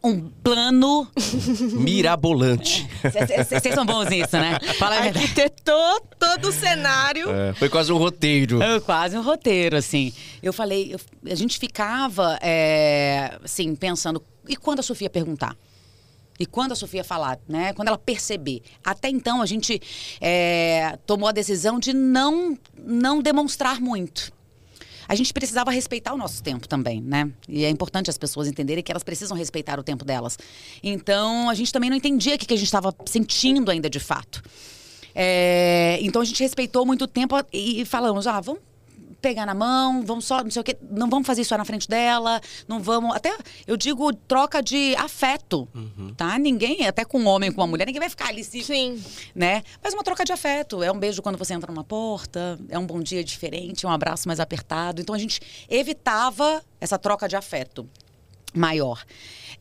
um 0.03 0.29
plano. 0.29 1.07
Mirabolante. 1.73 2.87
Vocês 3.49 3.73
são 3.75 3.85
bons 3.85 4.09
nisso, 4.09 4.37
né? 4.37 4.59
Fala 4.77 4.95
a. 4.95 5.03
Arquitetou 5.05 6.01
todo 6.17 6.49
o 6.49 6.51
cenário. 6.51 7.29
É, 7.29 7.53
foi 7.53 7.69
quase 7.69 7.91
um 7.91 7.97
roteiro. 7.97 8.61
É 8.61 8.79
quase 8.79 9.17
um 9.17 9.21
roteiro, 9.21 9.75
assim. 9.75 10.13
Eu 10.41 10.53
falei, 10.53 10.93
eu- 10.93 10.99
a 11.31 11.35
gente 11.35 11.57
ficava, 11.59 12.37
é, 12.41 13.37
assim, 13.43 13.75
pensando, 13.75 14.23
e 14.47 14.55
quando 14.55 14.79
a 14.79 14.83
Sofia 14.83 15.09
perguntar? 15.09 15.55
E 16.39 16.45
quando 16.45 16.71
a 16.71 16.75
Sofia 16.75 17.03
falar, 17.03 17.37
né? 17.47 17.73
Quando 17.73 17.89
ela 17.89 17.97
perceber. 17.97 18.61
Até 18.83 19.09
então, 19.09 19.41
a 19.41 19.45
gente 19.45 19.81
é, 20.21 20.97
tomou 21.05 21.27
a 21.27 21.33
decisão 21.33 21.77
de 21.79 21.91
não, 21.91 22.57
não 22.77 23.21
demonstrar 23.21 23.81
muito. 23.81 24.31
A 25.09 25.15
gente 25.15 25.33
precisava 25.33 25.71
respeitar 25.71 26.13
o 26.13 26.17
nosso 26.17 26.43
tempo 26.43 26.67
também, 26.67 27.01
né? 27.01 27.31
E 27.47 27.65
é 27.65 27.69
importante 27.69 28.11
as 28.11 28.17
pessoas 28.17 28.47
entenderem 28.47 28.83
que 28.83 28.91
elas 28.91 29.03
precisam 29.03 29.35
respeitar 29.35 29.79
o 29.79 29.83
tempo 29.83 30.05
delas. 30.05 30.37
Então, 30.83 31.49
a 31.49 31.55
gente 31.55 31.73
também 31.73 31.89
não 31.89 31.97
entendia 31.97 32.35
o 32.35 32.37
que 32.37 32.53
a 32.53 32.55
gente 32.55 32.67
estava 32.67 32.95
sentindo 33.07 33.71
ainda 33.71 33.89
de 33.89 33.99
fato. 33.99 34.43
É, 35.15 35.97
então, 36.01 36.21
a 36.21 36.25
gente 36.25 36.43
respeitou 36.43 36.85
muito 36.85 37.07
tempo 37.07 37.35
e 37.51 37.83
falamos, 37.85 38.27
ah, 38.27 38.39
vamos 38.39 38.61
pegar 39.21 39.45
na 39.45 39.53
mão, 39.53 40.03
vamos 40.05 40.25
só, 40.25 40.43
não 40.43 40.51
sei 40.51 40.61
o 40.61 40.63
quê, 40.63 40.77
não 40.89 41.09
vamos 41.09 41.27
fazer 41.27 41.41
isso 41.41 41.57
na 41.57 41.65
frente 41.65 41.87
dela, 41.87 42.41
não 42.67 42.79
vamos. 42.79 43.15
Até, 43.15 43.35
eu 43.67 43.75
digo, 43.75 44.13
troca 44.13 44.61
de 44.61 44.95
afeto, 44.95 45.67
tá? 46.15 46.37
Ninguém, 46.39 46.87
até 46.87 47.03
com 47.03 47.19
um 47.19 47.27
homem, 47.27 47.51
com 47.51 47.61
uma 47.61 47.67
mulher, 47.67 47.85
ninguém 47.85 47.99
vai 47.99 48.09
ficar 48.09 48.29
ali 48.29 48.43
se 48.43 48.63
Sim. 48.63 49.01
né? 49.35 49.63
Mas 49.83 49.93
uma 49.93 50.03
troca 50.03 50.23
de 50.23 50.31
afeto. 50.31 50.81
É 50.83 50.91
um 50.91 50.99
beijo 50.99 51.21
quando 51.21 51.37
você 51.37 51.53
entra 51.53 51.71
numa 51.71 51.83
porta, 51.83 52.59
é 52.69 52.77
um 52.77 52.85
bom 52.85 52.99
dia 52.99 53.23
diferente, 53.23 53.85
um 53.85 53.91
abraço 53.91 54.27
mais 54.27 54.39
apertado. 54.39 55.01
Então 55.01 55.13
a 55.15 55.19
gente 55.19 55.39
evitava 55.69 56.63
essa 56.79 56.97
troca 56.97 57.27
de 57.27 57.35
afeto 57.35 57.89
maior. 58.53 59.03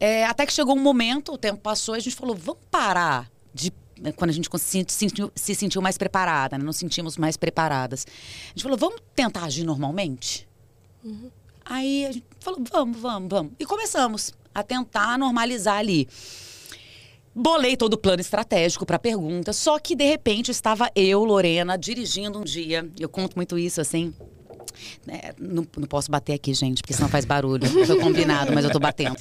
É, 0.00 0.24
até 0.26 0.46
que 0.46 0.52
chegou 0.52 0.76
um 0.76 0.80
momento, 0.80 1.32
o 1.32 1.38
tempo 1.38 1.60
passou 1.60 1.94
e 1.94 1.98
a 1.98 2.00
gente 2.00 2.16
falou: 2.16 2.36
vamos 2.36 2.62
parar 2.70 3.30
de. 3.52 3.72
Né, 4.00 4.12
Quando 4.12 4.30
a 4.30 4.32
gente 4.32 4.48
se 4.58 4.84
sentiu, 4.88 5.30
se 5.34 5.54
sentiu 5.54 5.82
mais 5.82 5.98
preparada, 5.98 6.58
né? 6.58 6.64
nos 6.64 6.76
sentimos 6.76 7.16
mais 7.16 7.36
preparadas. 7.36 8.06
A 8.46 8.48
gente 8.50 8.62
falou: 8.62 8.78
vamos 8.78 9.00
tentar 9.14 9.44
agir 9.44 9.64
normalmente? 9.64 10.48
Aí 11.64 12.06
a 12.06 12.12
gente 12.12 12.26
falou: 12.40 12.60
vamos, 12.70 12.98
vamos, 12.98 13.28
vamos. 13.30 13.52
E 13.58 13.64
começamos 13.64 14.32
a 14.54 14.62
tentar 14.62 15.18
normalizar 15.18 15.78
ali. 15.78 16.08
Bolei 17.34 17.76
todo 17.76 17.94
o 17.94 17.98
plano 17.98 18.20
estratégico 18.20 18.84
para 18.84 18.96
a 18.96 18.98
pergunta, 18.98 19.52
só 19.52 19.78
que 19.78 19.94
de 19.94 20.04
repente 20.04 20.50
estava 20.50 20.90
eu, 20.94 21.24
Lorena, 21.24 21.76
dirigindo 21.76 22.40
um 22.40 22.44
dia. 22.44 22.90
Eu 22.98 23.08
conto 23.08 23.36
muito 23.36 23.56
isso 23.56 23.80
assim. 23.80 24.12
Né, 25.06 25.32
não, 25.38 25.66
não 25.76 25.86
posso 25.86 26.10
bater 26.10 26.32
aqui, 26.34 26.52
gente, 26.54 26.82
porque 26.82 26.94
senão 26.94 27.08
faz 27.08 27.24
barulho. 27.24 27.66
Foi 27.86 27.98
combinado, 28.00 28.52
mas 28.52 28.64
eu 28.64 28.70
tô 28.70 28.78
batendo. 28.78 29.16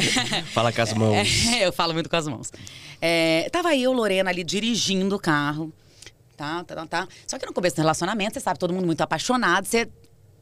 Fala 0.52 0.72
com 0.72 0.82
as 0.82 0.92
mãos. 0.92 1.46
É, 1.52 1.66
eu 1.66 1.72
falo 1.72 1.92
muito 1.94 2.08
com 2.08 2.16
as 2.16 2.26
mãos. 2.28 2.52
É, 3.00 3.48
tava 3.50 3.74
eu, 3.76 3.92
Lorena, 3.92 4.30
ali 4.30 4.42
dirigindo 4.44 5.16
o 5.16 5.18
carro. 5.18 5.72
Tá, 6.36 6.62
tá, 6.64 6.74
tá, 6.74 6.86
tá. 6.86 7.08
Só 7.26 7.38
que 7.38 7.46
no 7.46 7.52
começo 7.52 7.76
do 7.76 7.80
relacionamento, 7.80 8.34
você 8.34 8.40
sabe, 8.40 8.58
todo 8.58 8.72
mundo 8.72 8.86
muito 8.86 9.00
apaixonado, 9.00 9.66
você. 9.66 9.88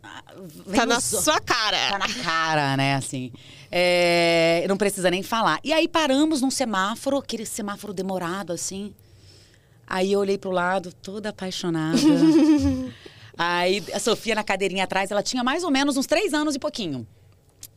ah, 0.03 0.23
vem 0.67 0.77
Tá 0.81 0.85
na 0.87 0.99
os- 0.99 1.05
sua 1.05 1.41
cara. 1.41 1.77
Tá 1.91 1.99
na 1.99 2.09
cara, 2.23 2.77
né, 2.77 2.95
assim. 2.97 3.33
É, 3.73 4.65
não 4.69 4.77
precisa 4.77 5.11
nem 5.11 5.23
falar. 5.23 5.59
E 5.65 5.73
aí 5.73 5.89
paramos 5.89 6.41
num 6.43 6.51
semáforo, 6.51 7.17
aquele 7.17 7.45
semáforo 7.47 7.93
demorado, 7.95 8.53
assim. 8.53 8.95
Aí 9.87 10.13
eu 10.13 10.21
olhei 10.21 10.37
pro 10.37 10.51
lado, 10.51 10.93
toda 11.03 11.29
apaixonada. 11.31 11.97
aí 13.37 13.85
a 13.93 13.99
Sofia 13.99 14.35
na 14.35 14.45
cadeirinha 14.45 14.85
atrás, 14.85 15.11
ela 15.11 15.23
tinha 15.23 15.45
mais 15.45 15.65
ou 15.65 15.71
menos 15.71 15.97
uns 15.97 16.07
três 16.07 16.33
anos 16.33 16.55
e 16.55 16.59
pouquinho. 16.59 17.07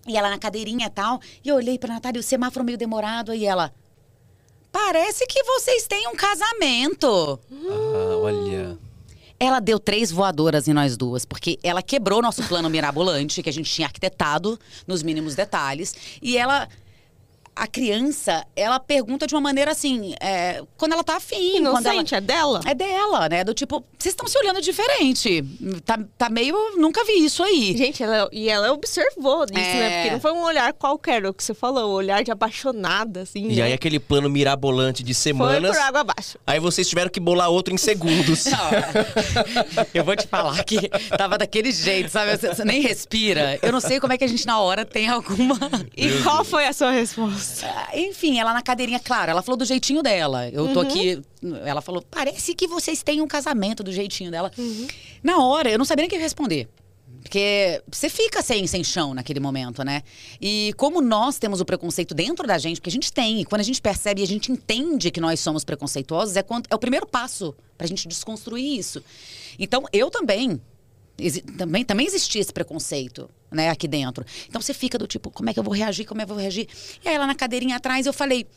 E 0.08 0.18
ela 0.18 0.30
na 0.30 0.38
cadeirinha 0.38 0.88
e 0.88 0.90
tal. 0.90 1.20
E 1.44 1.50
eu 1.50 1.56
olhei 1.56 1.78
pra 1.78 1.94
Natália, 1.94 2.20
o 2.20 2.24
semáforo 2.24 2.66
meio 2.66 2.78
demorado, 2.78 3.34
e 3.34 3.46
ela... 3.46 3.74
Parece 4.72 5.26
que 5.26 5.44
vocês 5.44 5.88
têm 5.88 6.08
um 6.08 6.16
casamento. 6.16 7.40
Ah, 7.52 8.18
olha. 8.18 8.78
Ela 9.40 9.60
deu 9.60 9.80
três 9.80 10.12
voadoras 10.12 10.68
em 10.68 10.74
nós 10.74 10.96
duas, 10.96 11.26
porque 11.26 11.58
ela 11.64 11.82
quebrou 11.82 12.22
nosso 12.22 12.44
plano 12.44 12.70
mirabolante, 12.70 13.42
que 13.42 13.50
a 13.50 13.54
gente 13.54 13.72
tinha 13.72 13.88
arquitetado 13.88 14.60
nos 14.86 15.02
mínimos 15.02 15.34
detalhes. 15.34 15.96
E 16.22 16.38
ela. 16.38 16.68
A 17.60 17.68
criança, 17.68 18.46
ela 18.56 18.80
pergunta 18.80 19.28
de 19.28 19.36
uma 19.36 19.42
maneira 19.42 19.72
assim, 19.72 20.14
é, 20.22 20.64
quando 20.78 20.94
ela 20.94 21.04
tá 21.04 21.18
afim. 21.18 21.62
quando 21.62 21.86
ela... 21.86 21.94
Inocente, 21.96 22.16
é 22.16 22.22
dela? 22.22 22.62
É 22.66 22.74
dela, 22.74 23.28
né? 23.28 23.44
Do 23.44 23.54
tipo, 23.54 23.84
vocês 23.98 24.14
estão 24.14 24.26
se 24.28 24.38
olhando 24.38 24.62
diferente. 24.62 25.44
Tá, 25.86 26.00
tá 26.18 26.30
meio. 26.30 26.56
Nunca 26.78 27.04
vi 27.04 27.26
isso 27.26 27.44
aí. 27.44 27.76
Gente, 27.76 28.02
ela, 28.02 28.30
e 28.32 28.48
ela 28.48 28.72
observou 28.72 29.44
isso, 29.44 29.60
É. 29.60 29.74
né? 29.80 29.98
Porque 29.98 30.12
não 30.14 30.22
foi 30.22 30.32
um 30.32 30.42
olhar 30.42 30.72
qualquer, 30.72 31.26
o 31.26 31.34
que 31.34 31.44
você 31.44 31.54
falou, 31.54 31.92
um 31.92 31.94
olhar 31.96 32.24
de 32.24 32.32
apaixonada, 32.32 33.24
assim. 33.24 33.50
E 33.50 33.58
né? 33.58 33.64
aí 33.64 33.74
aquele 33.74 34.00
plano 34.00 34.30
mirabolante 34.30 35.04
de 35.04 35.14
Foi 35.14 35.22
semanas. 35.22 35.76
por 35.76 35.82
água 35.82 36.00
abaixo. 36.00 36.38
Aí 36.48 36.62
vocês 36.62 36.88
tiveram 36.88 37.10
que 37.10 37.20
bolar 37.20 37.50
outro 37.50 37.74
em 37.74 37.78
segundos. 37.78 38.46
Não, 39.76 39.86
eu 39.94 40.06
vou 40.06 40.16
te 40.16 40.28
falar 40.28 40.64
que 40.64 40.88
tava 41.18 41.38
daquele 41.38 41.74
jeito, 41.74 42.10
sabe? 42.10 42.38
Você, 42.38 42.48
você 42.48 42.64
nem 42.64 42.80
respira. 42.82 43.60
Eu 43.62 43.74
não 43.74 43.82
sei 43.82 44.00
como 44.00 44.14
é 44.14 44.18
que 44.18 44.24
a 44.24 44.28
gente 44.28 44.46
na 44.46 44.62
hora 44.62 44.86
tem 44.86 45.10
alguma. 45.10 45.58
E 45.96 46.22
qual 46.24 46.46
foi 46.46 46.66
a 46.66 46.72
sua 46.72 46.92
resposta? 46.92 47.49
Ah, 47.64 47.90
Enfim, 47.94 48.40
ela 48.40 48.54
na 48.54 48.62
cadeirinha, 48.62 49.00
claro, 49.00 49.32
ela 49.32 49.42
falou 49.42 49.58
do 49.58 49.66
jeitinho 49.66 50.02
dela. 50.02 50.50
Eu 50.50 50.74
tô 50.74 50.80
aqui. 50.80 51.22
Ela 51.66 51.82
falou: 51.82 52.04
parece 52.10 52.54
que 52.54 52.68
vocês 52.68 53.04
têm 53.04 53.22
um 53.22 53.28
casamento 53.28 53.84
do 53.84 53.92
jeitinho 53.92 54.32
dela. 54.32 54.52
Na 55.24 55.44
hora, 55.44 55.70
eu 55.70 55.78
não 55.78 55.86
sabia 55.86 56.04
nem 56.04 56.08
o 56.08 56.10
que 56.10 56.18
responder. 56.18 56.68
Porque 57.22 57.84
você 57.92 58.10
fica 58.10 58.42
sem, 58.42 58.66
sem 58.66 58.84
chão 58.84 59.14
naquele 59.14 59.40
momento, 59.40 59.84
né? 59.84 60.04
E 60.40 60.74
como 60.78 61.02
nós 61.02 61.38
temos 61.38 61.60
o 61.60 61.66
preconceito 61.66 62.14
dentro 62.16 62.48
da 62.48 62.58
gente, 62.58 62.78
porque 62.78 62.90
a 62.90 62.94
gente 62.94 63.12
tem, 63.12 63.42
e 63.42 63.46
quando 63.46 63.62
a 63.62 63.64
gente 63.64 63.82
percebe 63.82 64.22
e 64.22 64.24
a 64.24 64.28
gente 64.28 64.52
entende 64.52 65.12
que 65.12 65.20
nós 65.20 65.40
somos 65.40 65.64
preconceituosos, 65.66 66.36
é, 66.38 66.44
quando, 66.44 66.68
é 66.70 66.76
o 66.76 66.80
primeiro 66.80 67.06
passo 67.06 67.54
pra 67.78 67.86
gente 67.86 68.08
desconstruir 68.08 68.80
isso. 68.80 69.04
Então, 69.60 69.84
eu 69.92 70.10
também 70.10 70.62
também, 71.58 71.84
também 71.84 72.06
existia 72.06 72.42
esse 72.42 72.54
preconceito, 72.54 73.30
né, 73.52 73.70
aqui 73.70 73.88
dentro. 73.88 74.26
Então 74.48 74.62
você 74.62 74.74
fica 74.74 74.98
do 74.98 75.08
tipo, 75.08 75.30
como 75.30 75.50
é 75.50 75.54
que 75.54 75.60
eu 75.60 75.64
vou 75.64 75.74
reagir? 75.74 76.06
Como 76.06 76.22
é 76.22 76.26
que 76.26 76.32
eu 76.32 76.36
vou 76.36 76.42
reagir? 76.42 76.68
E 77.04 77.08
aí 77.10 77.16
ela 77.16 77.28
na 77.28 77.36
cadeirinha 77.36 77.76
atrás, 77.76 78.06
eu 78.06 78.14
falei, 78.14 78.48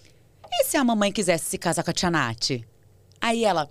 e 0.51 0.65
se 0.65 0.77
a 0.77 0.85
mamãe 0.85 1.11
quisesse 1.11 1.47
se 1.47 1.59
casar 1.59 1.83
com 1.83 1.91
a 1.91 1.95
Tia 1.95 2.11
Nath? 2.11 2.51
Aí 3.21 3.45
ela. 3.45 3.71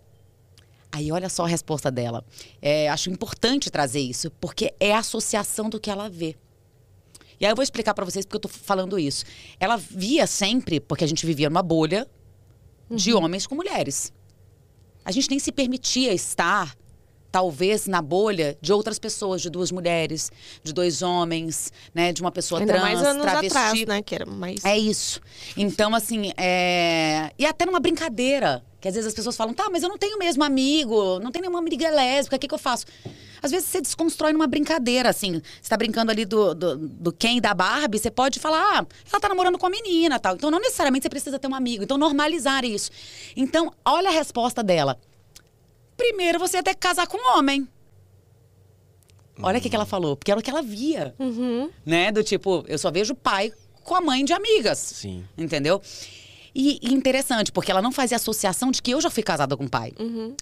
Aí 0.91 1.11
olha 1.11 1.29
só 1.29 1.45
a 1.45 1.47
resposta 1.47 1.91
dela. 1.91 2.25
É, 2.61 2.89
acho 2.89 3.09
importante 3.09 3.69
trazer 3.69 3.99
isso, 3.99 4.31
porque 4.31 4.73
é 4.79 4.93
a 4.93 4.99
associação 4.99 5.69
do 5.69 5.79
que 5.79 5.89
ela 5.89 6.09
vê. 6.09 6.35
E 7.39 7.45
aí 7.45 7.51
eu 7.51 7.55
vou 7.55 7.63
explicar 7.63 7.93
pra 7.93 8.03
vocês 8.05 8.25
porque 8.25 8.37
eu 8.37 8.41
tô 8.41 8.47
falando 8.49 8.99
isso. 8.99 9.25
Ela 9.59 9.77
via 9.77 10.27
sempre, 10.27 10.79
porque 10.79 11.03
a 11.03 11.07
gente 11.07 11.25
vivia 11.25 11.49
numa 11.49 11.63
bolha 11.63 12.07
de 12.89 13.13
homens 13.13 13.47
com 13.47 13.55
mulheres. 13.55 14.11
A 15.03 15.11
gente 15.11 15.29
nem 15.29 15.39
se 15.39 15.51
permitia 15.51 16.13
estar, 16.13 16.75
talvez, 17.31 17.87
na 17.87 18.01
bolha 18.01 18.57
de 18.61 18.73
outras 18.73 18.99
pessoas, 18.99 19.41
de 19.41 19.49
duas 19.49 19.71
mulheres, 19.71 20.31
de 20.63 20.73
dois 20.73 21.01
homens, 21.01 21.71
né? 21.93 22.11
De 22.11 22.21
uma 22.21 22.31
pessoa 22.31 22.59
Ainda 22.59 22.73
trans, 22.73 22.83
mais 22.83 23.01
anos 23.03 23.23
travesti. 23.23 23.57
atrás, 23.57 23.85
né? 23.85 24.01
Que 24.01 24.15
era 24.15 24.25
mais... 24.25 24.65
É 24.65 24.77
isso. 24.77 25.21
Então, 25.55 25.95
assim, 25.95 26.31
é... 26.37 27.31
E 27.39 27.45
até 27.45 27.65
numa 27.65 27.79
brincadeira. 27.79 28.63
Que 28.81 28.87
às 28.87 28.95
vezes 28.95 29.07
as 29.09 29.13
pessoas 29.13 29.37
falam, 29.37 29.53
tá, 29.53 29.69
mas 29.71 29.83
eu 29.83 29.89
não 29.89 29.97
tenho 29.97 30.17
mesmo 30.17 30.43
amigo, 30.43 31.19
não 31.19 31.31
tenho 31.31 31.43
nenhuma 31.43 31.59
amiga 31.59 31.87
lésbica, 31.91 32.35
o 32.35 32.39
que, 32.39 32.47
que 32.47 32.53
eu 32.53 32.57
faço? 32.57 32.87
Às 33.39 33.51
vezes 33.51 33.69
você 33.69 33.79
desconstrói 33.79 34.33
numa 34.33 34.47
brincadeira, 34.47 35.07
assim. 35.07 35.39
Você 35.61 35.69
tá 35.69 35.77
brincando 35.77 36.11
ali 36.11 36.25
do, 36.25 36.55
do, 36.55 36.77
do 36.77 37.11
Ken 37.11 37.37
e 37.37 37.41
da 37.41 37.53
Barbie, 37.53 37.99
você 37.99 38.09
pode 38.09 38.39
falar, 38.39 38.79
ah, 38.79 38.85
ela 39.11 39.19
tá 39.19 39.29
namorando 39.29 39.57
com 39.57 39.67
a 39.67 39.69
menina 39.69 40.19
tal. 40.19 40.35
Então, 40.35 40.49
não 40.49 40.59
necessariamente 40.59 41.03
você 41.03 41.09
precisa 41.09 41.37
ter 41.37 41.47
um 41.47 41.53
amigo. 41.53 41.83
Então, 41.83 41.95
normalizar 41.95 42.65
isso. 42.65 42.89
Então, 43.35 43.71
olha 43.85 44.09
a 44.09 44.11
resposta 44.11 44.63
dela. 44.63 44.97
Primeiro, 46.01 46.39
você 46.39 46.57
ia 46.57 46.63
ter 46.63 46.73
que 46.73 46.79
casar 46.79 47.05
com 47.05 47.15
um 47.15 47.37
homem. 47.37 47.67
Olha 49.39 49.59
o 49.59 49.61
que, 49.61 49.69
que 49.69 49.75
ela 49.75 49.85
falou, 49.85 50.17
porque 50.17 50.31
era 50.31 50.39
o 50.39 50.43
que 50.43 50.49
ela 50.49 50.63
via. 50.63 51.13
Né? 51.85 52.11
Do 52.11 52.23
tipo, 52.23 52.65
eu 52.67 52.79
só 52.79 52.89
vejo 52.89 53.13
pai 53.13 53.53
com 53.83 53.93
a 53.95 54.01
mãe 54.01 54.25
de 54.25 54.33
amigas. 54.33 54.79
Sim. 54.79 55.23
Entendeu? 55.37 55.79
E, 56.53 56.79
e 56.81 56.93
interessante, 56.93 57.51
porque 57.51 57.71
ela 57.71 57.81
não 57.81 57.91
fazia 57.91 58.17
associação 58.17 58.71
de 58.71 58.81
que 58.81 58.91
eu 58.91 58.99
já 58.99 59.09
fui 59.09 59.23
casada 59.23 59.55
com 59.55 59.65
o 59.65 59.69
pai. 59.69 59.93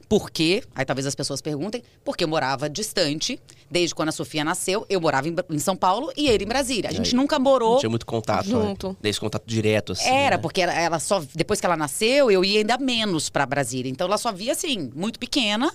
Por 0.07 0.31
quê? 0.31 0.63
Aí 0.73 0.83
talvez 0.83 1.05
as 1.05 1.13
pessoas 1.13 1.41
perguntem, 1.41 1.83
porque 2.03 2.23
eu 2.23 2.27
morava 2.27 2.69
distante. 2.69 3.39
Desde 3.69 3.93
quando 3.93 4.09
a 4.09 4.11
Sofia 4.11 4.43
nasceu, 4.43 4.85
eu 4.89 4.99
morava 4.99 5.27
em, 5.27 5.35
em 5.51 5.59
São 5.59 5.75
Paulo 5.75 6.11
e 6.17 6.27
ele 6.27 6.43
em 6.43 6.47
Brasília. 6.47 6.89
A 6.89 6.93
gente 6.93 7.09
aí, 7.09 7.15
nunca 7.15 7.37
morou. 7.37 7.73
Não 7.73 7.79
tinha 7.79 7.89
muito 7.89 8.05
contato. 8.05 8.47
Junto. 8.47 8.89
Né? 8.89 8.95
Desse 8.99 9.19
contato 9.19 9.43
direto, 9.45 9.91
assim. 9.91 10.09
Era, 10.09 10.37
né? 10.37 10.41
porque 10.41 10.61
ela, 10.61 10.73
ela 10.73 10.99
só. 10.99 11.23
Depois 11.35 11.59
que 11.59 11.65
ela 11.67 11.77
nasceu, 11.77 12.31
eu 12.31 12.43
ia 12.43 12.59
ainda 12.59 12.77
menos 12.79 13.29
pra 13.29 13.45
Brasília. 13.45 13.91
Então 13.91 14.07
ela 14.07 14.17
só 14.17 14.31
via 14.31 14.53
assim, 14.53 14.89
muito 14.95 15.19
pequena. 15.19 15.71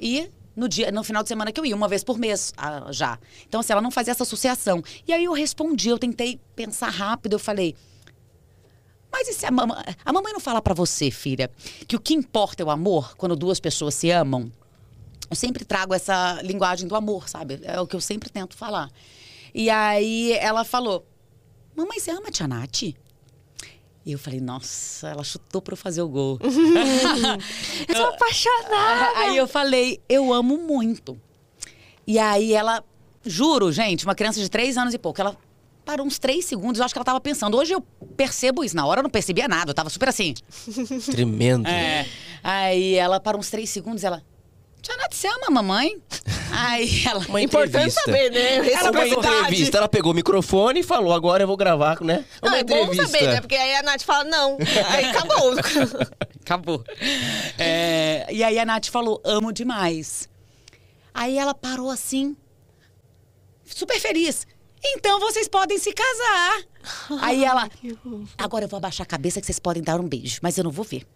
E 0.00 0.30
no 0.56 0.68
dia, 0.68 0.90
no 0.90 1.02
final 1.02 1.22
de 1.22 1.28
semana 1.28 1.52
que 1.52 1.60
eu 1.60 1.66
ia, 1.66 1.74
uma 1.74 1.88
vez 1.88 2.04
por 2.04 2.18
mês 2.18 2.52
ah, 2.56 2.86
já. 2.90 3.18
Então, 3.46 3.60
assim, 3.60 3.72
ela 3.72 3.82
não 3.82 3.90
fazia 3.90 4.12
essa 4.12 4.22
associação. 4.22 4.82
E 5.06 5.12
aí 5.12 5.24
eu 5.24 5.32
respondi, 5.32 5.88
eu 5.88 5.98
tentei 5.98 6.40
pensar 6.54 6.88
rápido, 6.88 7.34
eu 7.34 7.38
falei. 7.38 7.74
Mas 9.14 9.28
e 9.28 9.32
se 9.32 9.46
a 9.46 9.50
mamãe. 9.52 9.76
A 10.04 10.12
mamãe 10.12 10.32
não 10.32 10.40
fala 10.40 10.60
pra 10.60 10.74
você, 10.74 11.08
filha, 11.08 11.48
que 11.86 11.94
o 11.94 12.00
que 12.00 12.14
importa 12.14 12.64
é 12.64 12.66
o 12.66 12.70
amor 12.70 13.16
quando 13.16 13.36
duas 13.36 13.60
pessoas 13.60 13.94
se 13.94 14.10
amam? 14.10 14.50
Eu 15.30 15.36
sempre 15.36 15.64
trago 15.64 15.94
essa 15.94 16.42
linguagem 16.42 16.88
do 16.88 16.96
amor, 16.96 17.28
sabe? 17.28 17.60
É 17.62 17.80
o 17.80 17.86
que 17.86 17.94
eu 17.94 18.00
sempre 18.00 18.28
tento 18.28 18.56
falar. 18.56 18.90
E 19.54 19.70
aí 19.70 20.32
ela 20.32 20.64
falou: 20.64 21.06
Mamãe, 21.76 22.00
você 22.00 22.10
ama 22.10 22.26
a 22.26 22.32
Tia 22.32 22.48
Nath? 22.48 22.82
E 22.82 22.96
eu 24.04 24.18
falei, 24.18 24.40
nossa, 24.40 25.08
ela 25.08 25.22
chutou 25.22 25.62
pra 25.62 25.74
eu 25.74 25.78
fazer 25.78 26.02
o 26.02 26.08
gol. 26.08 26.38
Eu 27.88 27.96
sou 27.96 28.06
apaixonada. 28.06 29.18
Aí 29.20 29.36
eu 29.38 29.48
falei, 29.48 29.98
eu 30.06 30.30
amo 30.30 30.58
muito. 30.58 31.18
E 32.06 32.18
aí 32.18 32.52
ela, 32.52 32.84
juro, 33.24 33.72
gente, 33.72 34.04
uma 34.04 34.14
criança 34.14 34.40
de 34.40 34.50
três 34.50 34.76
anos 34.76 34.92
e 34.92 34.98
pouco, 34.98 35.22
ela 35.22 35.34
parou 35.84 36.06
uns 36.06 36.18
três 36.18 36.44
segundos, 36.44 36.78
eu 36.78 36.84
acho 36.84 36.94
que 36.94 36.98
ela 36.98 37.04
tava 37.04 37.20
pensando. 37.20 37.56
Hoje 37.56 37.72
eu 37.74 37.80
percebo 38.16 38.64
isso, 38.64 38.74
na 38.74 38.86
hora 38.86 39.00
eu 39.00 39.02
não 39.02 39.10
percebia 39.10 39.46
nada, 39.46 39.70
eu 39.70 39.74
tava 39.74 39.90
super 39.90 40.08
assim. 40.08 40.34
Tremendo. 41.12 41.68
É. 41.68 42.06
Aí 42.42 42.94
ela 42.94 43.20
parou 43.20 43.40
uns 43.40 43.50
três 43.50 43.70
segundos 43.70 44.02
e 44.02 44.06
ela. 44.06 44.22
Tia 44.82 44.96
Nath, 44.98 45.14
você 45.14 45.26
ama 45.28 45.46
a 45.48 45.50
mamãe? 45.50 45.96
Aí 46.52 47.04
ela. 47.06 47.24
Uma 47.26 47.40
Importante 47.40 47.70
entrevista. 47.88 48.02
saber, 48.04 48.30
né? 48.30 48.56
Uma 48.56 48.64
Reciprocidade. 48.64 49.36
entrevista. 49.38 49.78
Ela 49.78 49.88
pegou 49.88 50.12
o 50.12 50.14
microfone 50.14 50.80
e 50.80 50.82
falou, 50.82 51.14
agora 51.14 51.42
eu 51.42 51.46
vou 51.46 51.56
gravar, 51.56 52.02
né? 52.02 52.22
Não, 52.42 52.50
Uma 52.50 52.58
é 52.58 52.64
bom 52.64 52.76
entrevista. 52.76 53.06
saber, 53.06 53.26
né? 53.32 53.40
Porque 53.40 53.54
aí 53.56 53.76
a 53.76 53.82
Nath 53.82 54.02
fala, 54.02 54.24
não. 54.24 54.58
Aí 54.90 55.04
acabou. 55.06 55.54
Acabou. 56.44 56.84
É, 57.58 58.26
e 58.30 58.44
aí 58.44 58.58
a 58.58 58.66
Nath 58.66 58.88
falou, 58.88 59.22
amo 59.24 59.50
demais. 59.50 60.28
Aí 61.14 61.38
ela 61.38 61.54
parou 61.54 61.90
assim, 61.90 62.36
super 63.64 63.98
feliz. 63.98 64.46
Então 64.84 65.18
vocês 65.18 65.48
podem 65.48 65.78
se 65.78 65.92
casar. 65.92 66.62
Aí 67.22 67.44
ela, 67.44 67.68
agora 68.36 68.64
eu 68.64 68.68
vou 68.68 68.76
abaixar 68.76 69.04
a 69.04 69.08
cabeça 69.08 69.40
que 69.40 69.46
vocês 69.46 69.58
podem 69.58 69.82
dar 69.82 69.98
um 70.00 70.06
beijo, 70.06 70.38
mas 70.42 70.58
eu 70.58 70.64
não 70.64 70.70
vou 70.70 70.84
ver. 70.84 71.06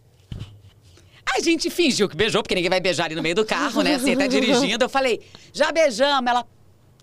A 1.36 1.40
gente 1.40 1.68
fingiu 1.68 2.08
que 2.08 2.16
beijou, 2.16 2.42
porque 2.42 2.54
ninguém 2.54 2.70
vai 2.70 2.80
beijar 2.80 3.04
ali 3.04 3.14
no 3.14 3.22
meio 3.22 3.34
do 3.34 3.44
carro, 3.44 3.82
né? 3.82 3.96
Assim, 3.96 4.16
tá 4.16 4.26
dirigindo. 4.26 4.82
Eu 4.84 4.88
falei, 4.88 5.20
já 5.52 5.70
beijamos. 5.70 6.28
Ela, 6.28 6.46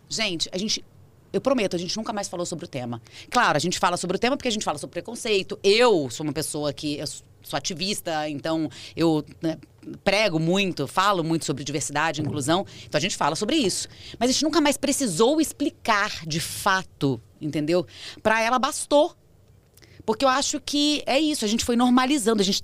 gente, 0.10 0.50
a 0.52 0.58
gente. 0.58 0.84
Eu 1.32 1.40
prometo, 1.40 1.76
a 1.76 1.80
gente 1.80 1.96
nunca 1.96 2.12
mais 2.12 2.28
falou 2.28 2.46
sobre 2.46 2.66
o 2.66 2.68
tema. 2.68 3.02
Claro, 3.30 3.56
a 3.56 3.60
gente 3.60 3.78
fala 3.78 3.98
sobre 3.98 4.16
o 4.16 4.20
tema 4.20 4.36
porque 4.36 4.48
a 4.48 4.52
gente 4.52 4.64
fala 4.64 4.78
sobre 4.78 4.94
preconceito. 4.94 5.60
Eu 5.64 6.10
sou 6.10 6.24
uma 6.26 6.34
pessoa 6.34 6.74
que. 6.74 6.98
Eu 6.98 7.06
sou 7.46 7.58
ativista, 7.58 8.28
então 8.30 8.70
eu 8.96 9.24
né, 9.42 9.58
prego 10.04 10.40
muito, 10.40 10.88
falo 10.88 11.24
muito 11.24 11.46
sobre 11.46 11.64
diversidade, 11.64 12.22
inclusão. 12.22 12.66
Então 12.86 12.98
a 12.98 13.02
gente 13.02 13.16
fala 13.16 13.36
sobre 13.36 13.56
isso. 13.56 13.88
Mas 14.20 14.30
a 14.30 14.34
gente 14.34 14.44
nunca 14.44 14.60
mais 14.60 14.78
precisou 14.78 15.40
explicar 15.40 16.26
de 16.26 16.40
fato, 16.40 17.22
entendeu? 17.40 17.86
Pra 18.22 18.42
ela 18.42 18.60
bastou. 18.60 19.16
Porque 20.06 20.24
eu 20.24 20.30
acho 20.30 20.60
que 20.60 21.02
é 21.08 21.20
isso, 21.20 21.44
a 21.44 21.48
gente 21.48 21.66
foi 21.66 21.76
normalizando. 21.76 22.40
A 22.40 22.46
gente, 22.46 22.62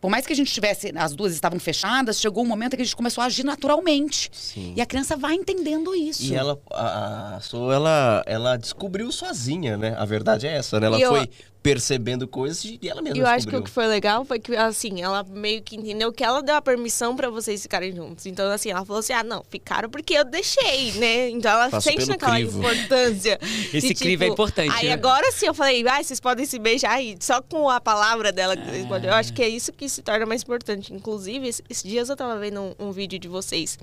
por 0.00 0.10
mais 0.10 0.26
que 0.26 0.32
a 0.32 0.36
gente 0.36 0.50
tivesse, 0.50 0.90
as 0.96 1.14
duas 1.14 1.34
estavam 1.34 1.60
fechadas, 1.60 2.18
chegou 2.18 2.42
um 2.42 2.46
momento 2.46 2.76
que 2.76 2.82
a 2.82 2.84
gente 2.84 2.96
começou 2.96 3.20
a 3.22 3.26
agir 3.26 3.44
naturalmente. 3.44 4.30
Sim. 4.32 4.72
E 4.74 4.80
a 4.80 4.86
criança 4.86 5.14
vai 5.14 5.34
entendendo 5.34 5.94
isso. 5.94 6.24
E 6.24 6.34
ela, 6.34 6.58
a, 6.72 7.36
a 7.36 7.72
ela, 7.74 8.22
ela 8.26 8.56
descobriu 8.56 9.12
sozinha, 9.12 9.76
né? 9.76 9.94
A 9.98 10.06
verdade 10.06 10.46
é 10.46 10.54
essa, 10.56 10.80
né? 10.80 10.86
Ela 10.86 10.98
eu- 10.98 11.10
foi 11.10 11.28
percebendo 11.62 12.26
coisas 12.28 12.64
e 12.64 12.78
ela 12.88 13.02
mesma 13.02 13.18
E 13.18 13.20
eu 13.20 13.26
acho 13.26 13.38
que 13.46 13.50
descobriu. 13.52 13.60
o 13.60 13.64
que 13.64 13.70
foi 13.70 13.86
legal 13.86 14.24
foi 14.24 14.38
que, 14.38 14.54
assim, 14.56 15.02
ela 15.02 15.24
meio 15.24 15.60
que 15.62 15.76
entendeu 15.76 16.12
que 16.12 16.22
ela 16.24 16.42
deu 16.42 16.54
a 16.54 16.62
permissão 16.62 17.14
pra 17.16 17.28
vocês 17.30 17.60
ficarem 17.62 17.94
juntos. 17.94 18.26
Então, 18.26 18.50
assim, 18.50 18.70
ela 18.70 18.84
falou 18.84 19.00
assim: 19.00 19.12
ah, 19.12 19.22
não, 19.24 19.44
ficaram 19.50 19.90
porque 19.90 20.14
eu 20.14 20.24
deixei, 20.24 20.92
né? 20.92 21.28
Então 21.30 21.50
ela 21.50 21.68
Passou 21.68 21.90
sente 21.92 21.98
pelo 22.06 22.08
naquela 22.10 22.34
crivo. 22.36 22.58
importância. 22.58 23.38
Esse 23.74 23.88
de, 23.88 23.94
crivo 23.94 24.24
é 24.24 24.28
importante, 24.28 24.72
Aí 24.74 24.86
né? 24.86 24.92
agora 24.92 25.30
sim 25.32 25.46
eu 25.46 25.54
falei, 25.54 25.86
ah, 25.88 26.02
vocês 26.02 26.20
podem 26.20 26.46
se 26.46 26.58
beijar 26.58 27.02
e 27.02 27.16
só 27.20 27.42
com 27.42 27.68
a 27.68 27.80
palavra 27.80 28.32
dela 28.32 28.56
que 28.56 28.64
vocês 28.64 28.86
podem. 28.86 29.10
Eu 29.10 29.14
acho 29.16 29.32
que 29.32 29.42
é 29.42 29.48
isso 29.48 29.72
que 29.72 29.88
se 29.88 30.00
torna 30.02 30.24
mais 30.26 30.42
importante. 30.42 30.94
Inclusive, 30.94 31.48
esse- 31.48 31.62
esses 31.68 31.82
dias 31.82 32.08
eu 32.08 32.16
tava 32.16 32.38
vendo 32.38 32.60
um, 32.60 32.74
um 32.88 32.92
vídeo 32.92 33.18
de 33.18 33.28
vocês 33.28 33.78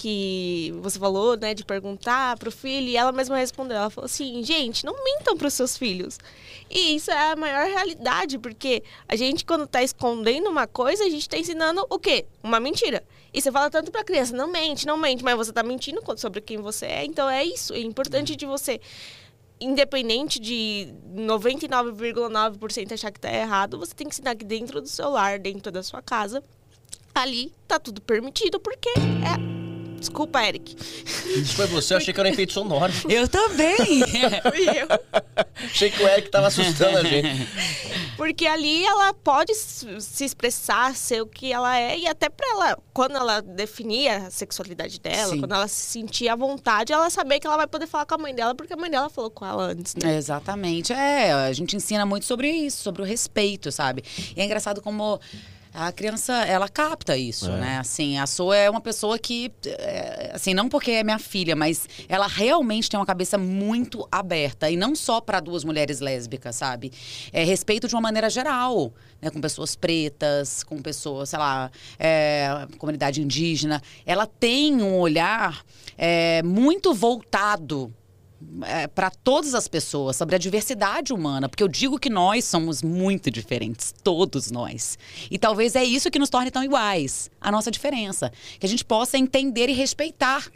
que 0.00 0.72
você 0.80 0.98
falou, 0.98 1.36
né, 1.36 1.52
de 1.52 1.62
perguntar 1.62 2.38
pro 2.38 2.50
filho 2.50 2.88
e 2.88 2.96
ela 2.96 3.12
mesma 3.12 3.36
respondeu. 3.36 3.76
Ela 3.76 3.90
falou 3.90 4.06
assim, 4.06 4.42
gente, 4.42 4.86
não 4.86 4.94
mintam 5.04 5.36
pros 5.36 5.52
seus 5.52 5.76
filhos. 5.76 6.18
E 6.70 6.96
isso 6.96 7.10
é 7.10 7.32
a 7.32 7.36
maior 7.36 7.66
realidade, 7.66 8.38
porque 8.38 8.82
a 9.06 9.14
gente, 9.14 9.44
quando 9.44 9.66
tá 9.66 9.82
escondendo 9.82 10.48
uma 10.48 10.66
coisa, 10.66 11.04
a 11.04 11.10
gente 11.10 11.28
tá 11.28 11.36
ensinando 11.36 11.86
o 11.90 11.98
quê? 11.98 12.24
Uma 12.42 12.58
mentira. 12.58 13.04
E 13.30 13.42
você 13.42 13.52
fala 13.52 13.68
tanto 13.68 13.92
pra 13.92 14.02
criança, 14.02 14.34
não 14.34 14.50
mente, 14.50 14.86
não 14.86 14.96
mente, 14.96 15.22
mas 15.22 15.36
você 15.36 15.52
tá 15.52 15.62
mentindo 15.62 16.00
sobre 16.16 16.40
quem 16.40 16.56
você 16.56 16.86
é. 16.86 17.04
Então 17.04 17.28
é 17.28 17.44
isso. 17.44 17.74
É 17.74 17.80
importante 17.80 18.34
de 18.34 18.46
você 18.46 18.80
independente 19.60 20.40
de 20.40 20.94
99,9% 21.14 22.92
achar 22.92 23.10
que 23.10 23.20
tá 23.20 23.30
errado, 23.30 23.78
você 23.78 23.94
tem 23.94 24.08
que 24.08 24.14
ensinar 24.14 24.34
que 24.34 24.46
dentro 24.46 24.80
do 24.80 24.88
seu 24.88 25.10
lar, 25.10 25.38
dentro 25.38 25.70
da 25.70 25.82
sua 25.82 26.00
casa, 26.00 26.42
ali 27.14 27.52
tá 27.68 27.78
tudo 27.78 28.00
permitido, 28.00 28.58
porque 28.58 28.88
é. 28.88 29.59
Desculpa, 30.00 30.42
Eric. 30.42 30.74
Isso 31.36 31.54
foi 31.54 31.66
você, 31.66 31.92
eu 31.92 31.98
achei 31.98 32.12
que 32.12 32.18
era 32.18 32.28
um 32.28 32.32
efeito 32.32 32.52
sonoro. 32.54 32.92
Eu 33.08 33.28
também! 33.28 33.76
Fui 34.50 34.68
eu. 34.68 34.88
achei 35.64 35.90
que 35.90 36.02
o 36.02 36.08
Eric 36.08 36.30
tava 36.30 36.46
assustando 36.46 36.98
a 36.98 37.04
gente. 37.04 37.46
Porque 38.16 38.46
ali 38.46 38.84
ela 38.84 39.12
pode 39.12 39.54
se 39.54 40.24
expressar, 40.24 40.94
ser 40.96 41.20
o 41.20 41.26
que 41.26 41.52
ela 41.52 41.76
é, 41.78 41.98
e 41.98 42.06
até 42.06 42.28
pra 42.28 42.46
ela, 42.48 42.78
quando 42.92 43.16
ela 43.16 43.40
definir 43.40 44.08
a 44.08 44.30
sexualidade 44.30 44.98
dela, 45.00 45.32
Sim. 45.34 45.40
quando 45.40 45.54
ela 45.54 45.68
se 45.68 45.80
sentir 45.80 46.28
à 46.28 46.36
vontade, 46.36 46.92
ela 46.92 47.10
saber 47.10 47.40
que 47.40 47.46
ela 47.46 47.56
vai 47.56 47.66
poder 47.66 47.86
falar 47.86 48.06
com 48.06 48.14
a 48.14 48.18
mãe 48.18 48.34
dela, 48.34 48.54
porque 48.54 48.72
a 48.72 48.76
mãe 48.76 48.90
dela 48.90 49.10
falou 49.10 49.30
com 49.30 49.44
ela 49.44 49.64
antes, 49.64 49.94
né? 49.94 50.16
Exatamente. 50.16 50.92
É, 50.92 51.32
a 51.32 51.52
gente 51.52 51.76
ensina 51.76 52.06
muito 52.06 52.24
sobre 52.24 52.50
isso, 52.50 52.82
sobre 52.82 53.02
o 53.02 53.04
respeito, 53.04 53.70
sabe? 53.70 54.02
E 54.36 54.40
é 54.40 54.44
engraçado 54.44 54.80
como 54.80 55.20
a 55.72 55.92
criança, 55.92 56.32
ela 56.44 56.68
capta 56.68 57.16
isso, 57.16 57.50
É. 57.50 57.58
né? 57.60 57.78
Assim, 57.78 58.18
a 58.18 58.26
Sua 58.26 58.56
é 58.56 58.68
uma 58.68 58.80
pessoa 58.80 59.18
que, 59.18 59.52
é, 59.66 60.32
assim, 60.34 60.52
não 60.54 60.68
porque 60.68 60.90
é 60.90 61.04
minha 61.04 61.18
filha, 61.18 61.54
mas 61.54 61.88
ela 62.08 62.26
realmente 62.26 62.90
tem 62.90 62.98
uma 62.98 63.06
cabeça 63.06 63.38
muito 63.38 64.06
aberta. 64.10 64.70
E 64.70 64.76
não 64.76 64.94
só 64.96 65.20
para 65.20 65.40
duas 65.40 65.62
mulheres 65.64 66.00
lésbicas, 66.00 66.56
sabe? 66.56 66.92
É 67.32 67.44
respeito 67.44 67.86
de 67.86 67.94
uma 67.94 68.00
maneira 68.00 68.28
geral, 68.28 68.92
né? 69.22 69.30
Com 69.30 69.40
pessoas 69.40 69.76
pretas, 69.76 70.62
com 70.64 70.82
pessoas, 70.82 71.28
sei 71.30 71.38
lá, 71.38 71.70
é, 71.98 72.66
comunidade 72.78 73.22
indígena. 73.22 73.80
Ela 74.04 74.26
tem 74.26 74.82
um 74.82 74.98
olhar 74.98 75.64
é, 75.96 76.42
muito 76.42 76.92
voltado 76.94 77.94
para 78.94 79.10
todas 79.10 79.54
as 79.54 79.68
pessoas, 79.68 80.16
sobre 80.16 80.34
a 80.34 80.38
diversidade 80.38 81.12
humana, 81.12 81.48
porque 81.48 81.62
eu 81.62 81.68
digo 81.68 81.98
que 81.98 82.08
nós 82.08 82.44
somos 82.44 82.82
muito 82.82 83.30
diferentes, 83.30 83.92
todos 84.02 84.50
nós. 84.50 84.98
E 85.30 85.38
talvez 85.38 85.76
é 85.76 85.84
isso 85.84 86.10
que 86.10 86.18
nos 86.18 86.30
torne 86.30 86.50
tão 86.50 86.64
iguais, 86.64 87.30
a 87.40 87.52
nossa 87.52 87.70
diferença, 87.70 88.32
que 88.58 88.64
a 88.64 88.68
gente 88.68 88.84
possa 88.84 89.18
entender 89.18 89.68
e 89.68 89.72
respeitar 89.74 90.50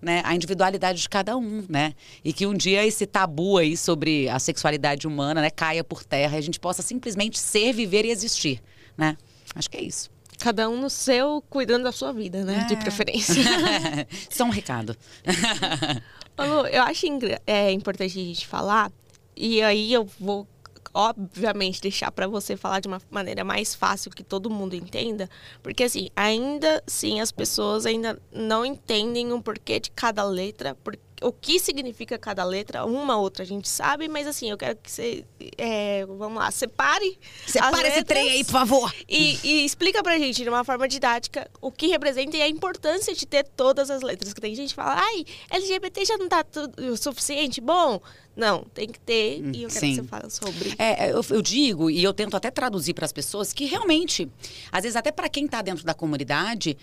né, 0.00 0.20
a 0.24 0.34
individualidade 0.34 1.00
de 1.00 1.08
cada 1.08 1.36
um, 1.36 1.64
né? 1.68 1.94
E 2.24 2.32
que 2.32 2.46
um 2.46 2.54
dia 2.54 2.86
esse 2.86 3.06
tabu 3.06 3.56
aí 3.58 3.76
sobre 3.76 4.28
a 4.28 4.38
sexualidade 4.38 5.06
humana, 5.06 5.40
né, 5.40 5.50
caia 5.50 5.82
por 5.82 6.04
terra 6.04 6.36
e 6.36 6.38
a 6.38 6.42
gente 6.42 6.60
possa 6.60 6.82
simplesmente 6.82 7.38
ser, 7.38 7.72
viver 7.72 8.04
e 8.04 8.10
existir, 8.10 8.62
né? 8.96 9.16
Acho 9.54 9.68
que 9.70 9.78
é 9.78 9.82
isso. 9.82 10.10
Cada 10.38 10.68
um 10.68 10.78
no 10.78 10.90
seu, 10.90 11.42
cuidando 11.48 11.84
da 11.84 11.92
sua 11.92 12.12
vida, 12.12 12.44
né? 12.44 12.66
De 12.68 12.74
É. 12.74 12.76
preferência. 12.76 13.34
Só 14.30 14.44
um 14.44 14.50
recado. 14.50 14.94
Lu, 16.38 16.66
eu 16.66 16.82
acho 16.82 17.06
é, 17.46 17.70
importante 17.72 18.18
a 18.18 18.22
gente 18.24 18.46
falar, 18.46 18.92
e 19.36 19.62
aí 19.62 19.92
eu 19.92 20.04
vou, 20.20 20.46
obviamente, 20.92 21.80
deixar 21.80 22.10
pra 22.10 22.26
você 22.26 22.56
falar 22.56 22.80
de 22.80 22.88
uma 22.88 23.00
maneira 23.10 23.42
mais 23.44 23.74
fácil 23.74 24.10
que 24.10 24.22
todo 24.22 24.50
mundo 24.50 24.74
entenda, 24.74 25.28
porque 25.62 25.84
assim, 25.84 26.08
ainda 26.14 26.82
sim 26.86 27.20
as 27.20 27.32
pessoas 27.32 27.86
ainda 27.86 28.20
não 28.32 28.64
entendem 28.64 29.32
o 29.32 29.40
porquê 29.42 29.80
de 29.80 29.90
cada 29.90 30.24
letra, 30.24 30.74
por- 30.74 30.98
o 31.22 31.32
que 31.32 31.58
significa 31.58 32.18
cada 32.18 32.44
letra, 32.44 32.84
uma 32.84 33.16
outra 33.16 33.42
a 33.42 33.46
gente 33.46 33.68
sabe, 33.68 34.08
mas 34.08 34.26
assim, 34.26 34.50
eu 34.50 34.56
quero 34.56 34.76
que 34.76 34.90
você, 34.90 35.24
é, 35.56 36.04
vamos 36.06 36.38
lá, 36.38 36.50
separe. 36.50 37.18
Separa 37.46 37.88
as 37.88 37.94
esse 37.94 38.04
trem 38.04 38.30
aí, 38.30 38.44
por 38.44 38.52
favor. 38.52 38.94
e, 39.08 39.38
e 39.42 39.64
explica 39.64 40.02
pra 40.02 40.18
gente, 40.18 40.42
de 40.42 40.48
uma 40.48 40.64
forma 40.64 40.86
didática, 40.86 41.50
o 41.60 41.70
que 41.72 41.86
representa 41.86 42.36
e 42.36 42.42
a 42.42 42.48
importância 42.48 43.14
de 43.14 43.26
ter 43.26 43.44
todas 43.56 43.90
as 43.90 44.02
letras. 44.02 44.34
Que 44.34 44.40
tem 44.40 44.54
gente 44.54 44.70
que 44.70 44.74
fala, 44.74 45.00
ai, 45.00 45.24
LGBT 45.50 46.04
já 46.04 46.18
não 46.18 46.28
tá 46.28 46.44
tudo 46.44 46.92
o 46.92 46.96
suficiente? 46.96 47.60
Bom, 47.60 48.00
não, 48.36 48.64
tem 48.74 48.86
que 48.86 49.00
ter. 49.00 49.40
E 49.54 49.62
eu 49.62 49.68
quero 49.68 49.80
sim. 49.80 49.94
que 49.94 50.02
você 50.02 50.02
fale 50.02 50.30
sobre. 50.30 50.74
É, 50.78 51.10
eu, 51.10 51.24
eu 51.30 51.40
digo 51.40 51.90
e 51.90 52.04
eu 52.04 52.12
tento 52.12 52.36
até 52.36 52.50
traduzir 52.50 52.92
para 52.92 53.06
as 53.06 53.12
pessoas 53.12 53.52
que 53.52 53.64
realmente, 53.64 54.28
às 54.70 54.82
vezes 54.82 54.94
até 54.94 55.10
para 55.10 55.28
quem 55.28 55.46
está 55.46 55.62
dentro 55.62 55.84
da 55.84 55.94
comunidade, 55.94 56.76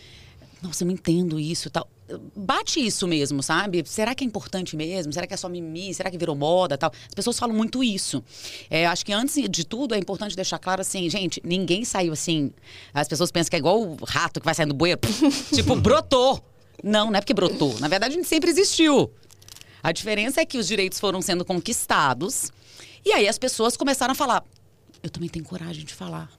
nossa, 0.63 0.84
eu 0.84 0.86
não 0.86 0.93
entendo 0.93 1.39
isso, 1.39 1.67
e 1.67 1.71
tal. 1.71 1.88
Bate 2.36 2.80
isso 2.80 3.08
mesmo, 3.08 3.43
sabe? 3.43 3.84
Será 3.86 4.15
que 4.15 4.23
é 4.23 4.28
importante 4.28 4.76
mesmo? 4.76 5.12
Será 5.12 5.28
que 5.28 5.34
é 5.34 5.38
só 5.38 5.49
mimimi? 5.49 5.93
Será 5.93 6.10
que 6.10 6.17
virou 6.17 6.36
moda, 6.36 6.78
tal? 6.78 6.91
As 7.08 7.13
pessoas 7.13 7.38
falam 7.38 7.56
muito 7.56 7.84
isso. 7.84 8.23
É, 8.69 8.86
acho 8.86 9.06
que 9.06 9.12
antes 9.12 9.36
de 9.49 9.65
tudo 9.65 9.93
é 9.93 9.97
importante 9.97 10.36
deixar 10.36 10.60
claro 10.60 10.82
assim, 10.82 11.10
gente, 11.10 11.41
ninguém 11.43 11.84
saiu 11.84 12.13
assim. 12.13 12.52
As 12.93 13.08
pessoas 13.08 13.32
pensam 13.32 13.49
que 13.49 13.56
é 13.58 13.60
igual 13.60 13.82
o 13.82 13.97
rato 14.06 14.39
que 14.39 14.45
vai 14.45 14.56
saindo 14.56 14.73
do 14.73 14.78
bueiro, 14.78 14.99
tipo 15.54 15.76
brotou. 15.76 16.43
Não, 16.84 17.12
não 17.12 17.17
é 17.17 17.21
porque 17.21 17.34
brotou. 17.34 17.78
Na 17.80 17.88
verdade, 17.88 18.13
a 18.13 18.17
gente 18.17 18.28
sempre 18.28 18.49
existiu. 18.49 19.12
A 19.82 19.91
diferença 19.91 20.41
é 20.41 20.45
que 20.45 20.58
os 20.58 20.67
direitos 20.67 20.99
foram 20.99 21.21
sendo 21.21 21.43
conquistados 21.43 22.52
e 23.06 23.12
aí 23.12 23.28
as 23.28 23.38
pessoas 23.38 23.76
começaram 23.76 24.13
a 24.13 24.15
falar: 24.15 24.43
eu 25.02 25.10
também 25.10 25.30
tenho 25.30 25.43
coragem 25.43 25.84
de 25.84 25.93
falar. 25.93 26.32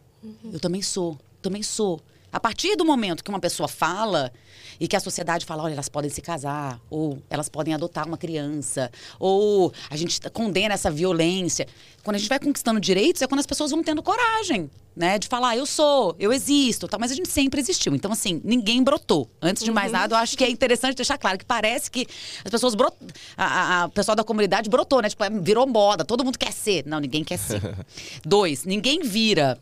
Eu 0.50 0.58
também 0.58 0.80
sou, 0.80 1.18
também 1.42 1.62
sou. 1.62 2.00
A 2.34 2.40
partir 2.40 2.74
do 2.74 2.84
momento 2.84 3.22
que 3.22 3.30
uma 3.30 3.38
pessoa 3.38 3.68
fala 3.68 4.32
e 4.80 4.88
que 4.88 4.96
a 4.96 5.00
sociedade 5.00 5.46
fala, 5.46 5.62
olha, 5.62 5.74
elas 5.74 5.88
podem 5.88 6.10
se 6.10 6.20
casar, 6.20 6.80
ou 6.90 7.22
elas 7.30 7.48
podem 7.48 7.72
adotar 7.72 8.08
uma 8.08 8.18
criança, 8.18 8.90
ou 9.20 9.72
a 9.88 9.96
gente 9.96 10.20
condena 10.32 10.74
essa 10.74 10.90
violência. 10.90 11.68
Quando 12.02 12.16
a 12.16 12.18
gente 12.18 12.28
vai 12.28 12.40
conquistando 12.40 12.80
direitos, 12.80 13.22
é 13.22 13.28
quando 13.28 13.38
as 13.38 13.46
pessoas 13.46 13.70
vão 13.70 13.84
tendo 13.84 14.02
coragem, 14.02 14.68
né? 14.96 15.16
De 15.16 15.28
falar, 15.28 15.56
eu 15.56 15.64
sou, 15.64 16.16
eu 16.18 16.32
existo, 16.32 16.88
tal. 16.88 16.98
Mas 16.98 17.12
a 17.12 17.14
gente 17.14 17.28
sempre 17.28 17.60
existiu. 17.60 17.94
Então, 17.94 18.10
assim, 18.10 18.40
ninguém 18.42 18.82
brotou. 18.82 19.30
Antes 19.40 19.62
de 19.62 19.70
mais 19.70 19.92
nada, 19.92 20.16
eu 20.16 20.18
acho 20.18 20.36
que 20.36 20.42
é 20.42 20.50
interessante 20.50 20.96
deixar 20.96 21.16
claro 21.16 21.38
que 21.38 21.44
parece 21.44 21.88
que 21.88 22.04
as 22.44 22.50
pessoas 22.50 22.74
brot... 22.74 22.96
a, 23.36 23.44
a, 23.44 23.84
a 23.84 23.88
pessoal 23.90 24.16
da 24.16 24.24
comunidade 24.24 24.68
brotou, 24.68 25.00
né? 25.00 25.08
Tipo, 25.08 25.22
é, 25.22 25.30
virou 25.30 25.68
moda, 25.68 26.04
todo 26.04 26.24
mundo 26.24 26.36
quer 26.36 26.52
ser. 26.52 26.84
Não, 26.84 26.98
ninguém 26.98 27.22
quer 27.22 27.38
ser. 27.38 27.60
Dois, 28.26 28.64
ninguém 28.64 29.02
vira. 29.04 29.56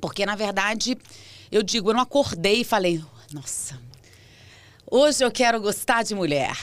Porque, 0.00 0.26
na 0.26 0.34
verdade, 0.34 0.98
eu 1.52 1.62
digo, 1.62 1.90
eu 1.90 1.94
não 1.94 2.00
acordei 2.00 2.62
e 2.62 2.64
falei, 2.64 3.04
nossa, 3.30 3.78
hoje 4.90 5.22
eu 5.22 5.30
quero 5.30 5.60
gostar 5.60 6.02
de 6.02 6.14
mulher. 6.14 6.56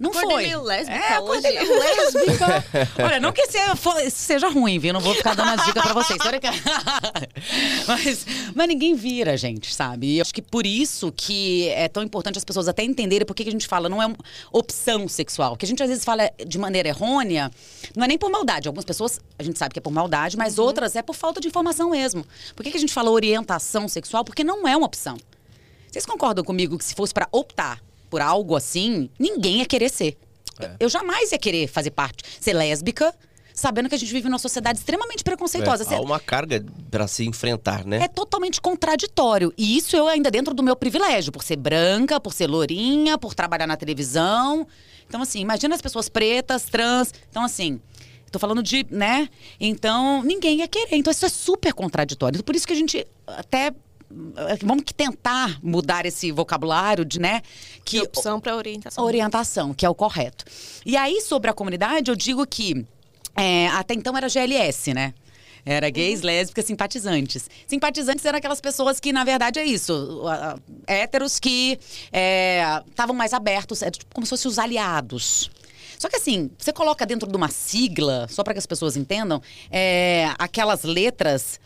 Não 0.00 0.08
Acordei 0.08 0.30
foi. 0.30 0.42
meio 0.44 0.62
lésbica 0.62 0.98
é, 0.98 1.12
acordei 1.12 1.58
hoje. 1.58 1.68
meio 1.68 1.78
lésbica. 1.78 2.64
Olha, 3.04 3.20
não 3.20 3.32
que 3.32 3.46
seja, 4.10 4.48
ruim, 4.48 4.78
viu? 4.78 4.94
Não 4.94 5.00
vou 5.00 5.14
ficar 5.14 5.34
dando 5.36 5.50
as 5.50 5.66
dicas 5.66 5.82
pra 5.82 5.92
vocês. 5.92 6.18
Mas, 7.86 8.26
mas 8.54 8.68
ninguém 8.68 8.94
vira, 8.94 9.36
gente, 9.36 9.74
sabe? 9.74 10.06
E 10.06 10.18
eu 10.18 10.22
acho 10.22 10.32
que 10.32 10.40
por 10.40 10.64
isso 10.64 11.12
que 11.12 11.68
é 11.70 11.88
tão 11.88 12.02
importante 12.02 12.38
as 12.38 12.44
pessoas 12.44 12.68
até 12.68 12.82
entenderem 12.82 13.26
por 13.26 13.34
que, 13.34 13.42
a 13.46 13.52
gente 13.52 13.66
fala 13.66 13.88
não 13.88 14.00
é 14.02 14.06
uma 14.06 14.16
opção 14.52 15.06
sexual. 15.08 15.56
Que 15.56 15.64
a 15.66 15.68
gente 15.68 15.82
às 15.82 15.88
vezes 15.88 16.04
fala 16.04 16.30
de 16.46 16.58
maneira 16.58 16.88
errônea, 16.88 17.50
não 17.94 18.04
é 18.04 18.08
nem 18.08 18.16
por 18.16 18.30
maldade. 18.30 18.68
Algumas 18.68 18.84
pessoas, 18.84 19.20
a 19.38 19.42
gente 19.42 19.58
sabe 19.58 19.74
que 19.74 19.78
é 19.78 19.82
por 19.82 19.92
maldade, 19.92 20.36
mas 20.36 20.58
outras 20.58 20.96
é 20.96 21.02
por 21.02 21.14
falta 21.14 21.40
de 21.40 21.48
informação 21.48 21.90
mesmo. 21.90 22.24
Por 22.54 22.62
que, 22.62 22.70
que 22.70 22.76
a 22.76 22.80
gente 22.80 22.92
fala 22.92 23.10
orientação 23.10 23.86
sexual? 23.88 24.24
Porque 24.24 24.44
não 24.44 24.66
é 24.66 24.76
uma 24.76 24.86
opção. 24.86 25.16
Vocês 25.90 26.06
concordam 26.06 26.44
comigo 26.44 26.78
que 26.78 26.84
se 26.84 26.94
fosse 26.94 27.12
pra 27.12 27.28
optar 27.32 27.80
por 28.10 28.20
algo 28.20 28.56
assim, 28.56 29.08
ninguém 29.18 29.58
ia 29.58 29.66
querer 29.66 29.88
ser. 29.88 30.18
Eu 30.78 30.90
jamais 30.90 31.32
ia 31.32 31.38
querer 31.38 31.68
fazer 31.68 31.90
parte, 31.90 32.22
ser 32.38 32.52
lésbica, 32.52 33.14
sabendo 33.54 33.88
que 33.88 33.94
a 33.94 33.98
gente 33.98 34.12
vive 34.12 34.28
numa 34.28 34.38
sociedade 34.38 34.78
extremamente 34.78 35.24
preconceituosa. 35.24 35.84
É, 35.90 35.96
há 35.96 36.00
uma 36.00 36.20
carga 36.20 36.64
para 36.90 37.06
se 37.06 37.24
enfrentar, 37.24 37.84
né? 37.86 37.98
é 38.02 38.08
totalmente 38.08 38.60
contraditório. 38.60 39.52
E 39.56 39.76
isso 39.76 39.96
eu 39.96 40.06
ainda 40.06 40.30
dentro 40.30 40.52
do 40.52 40.62
meu 40.62 40.76
privilégio, 40.76 41.32
por 41.32 41.42
ser 41.42 41.56
branca, 41.56 42.20
por 42.20 42.32
ser 42.32 42.46
lourinha, 42.46 43.16
por 43.16 43.34
trabalhar 43.34 43.66
na 43.66 43.76
televisão. 43.76 44.66
Então, 45.06 45.22
assim, 45.22 45.40
imagina 45.40 45.74
as 45.74 45.82
pessoas 45.82 46.08
pretas, 46.08 46.64
trans. 46.64 47.12
Então, 47.28 47.44
assim. 47.44 47.80
Tô 48.30 48.38
falando 48.38 48.62
de, 48.62 48.86
né? 48.88 49.28
Então, 49.58 50.22
ninguém 50.22 50.58
ia 50.58 50.68
querer. 50.68 50.94
Então, 50.94 51.10
isso 51.10 51.26
é 51.26 51.28
super 51.28 51.72
contraditório. 51.72 52.42
Por 52.44 52.54
isso 52.54 52.64
que 52.64 52.72
a 52.72 52.76
gente 52.76 53.04
até. 53.26 53.72
Vamos 54.62 54.84
que 54.84 54.92
tentar 54.92 55.58
mudar 55.62 56.04
esse 56.04 56.32
vocabulário 56.32 57.04
de, 57.04 57.20
né? 57.20 57.42
Que 57.84 58.00
opção 58.00 58.40
para 58.40 58.56
orientação. 58.56 59.04
Orientação, 59.04 59.74
que 59.74 59.86
é 59.86 59.88
o 59.88 59.94
correto. 59.94 60.44
E 60.84 60.96
aí, 60.96 61.20
sobre 61.20 61.50
a 61.50 61.54
comunidade, 61.54 62.10
eu 62.10 62.16
digo 62.16 62.44
que 62.46 62.84
é, 63.36 63.68
até 63.68 63.94
então 63.94 64.16
era 64.16 64.28
GLS, 64.28 64.92
né? 64.92 65.14
Era 65.64 65.90
gays, 65.90 66.22
lésbicas, 66.22 66.64
simpatizantes. 66.64 67.48
Simpatizantes 67.66 68.24
eram 68.24 68.38
aquelas 68.38 68.60
pessoas 68.60 68.98
que, 68.98 69.12
na 69.12 69.24
verdade, 69.24 69.58
é 69.58 69.64
isso. 69.64 70.22
Héteros 70.86 71.38
que 71.38 71.78
estavam 72.88 73.14
mais 73.14 73.32
abertos, 73.32 73.82
é 73.82 73.90
tipo 73.90 74.12
como 74.14 74.26
se 74.26 74.30
fossem 74.30 74.50
os 74.50 74.58
aliados. 74.58 75.50
Só 75.98 76.08
que 76.08 76.16
assim, 76.16 76.50
você 76.56 76.72
coloca 76.72 77.04
dentro 77.04 77.28
de 77.28 77.36
uma 77.36 77.48
sigla, 77.48 78.26
só 78.30 78.42
para 78.42 78.54
que 78.54 78.58
as 78.58 78.64
pessoas 78.64 78.96
entendam, 78.96 79.42
é, 79.70 80.30
aquelas 80.38 80.82
letras 80.82 81.60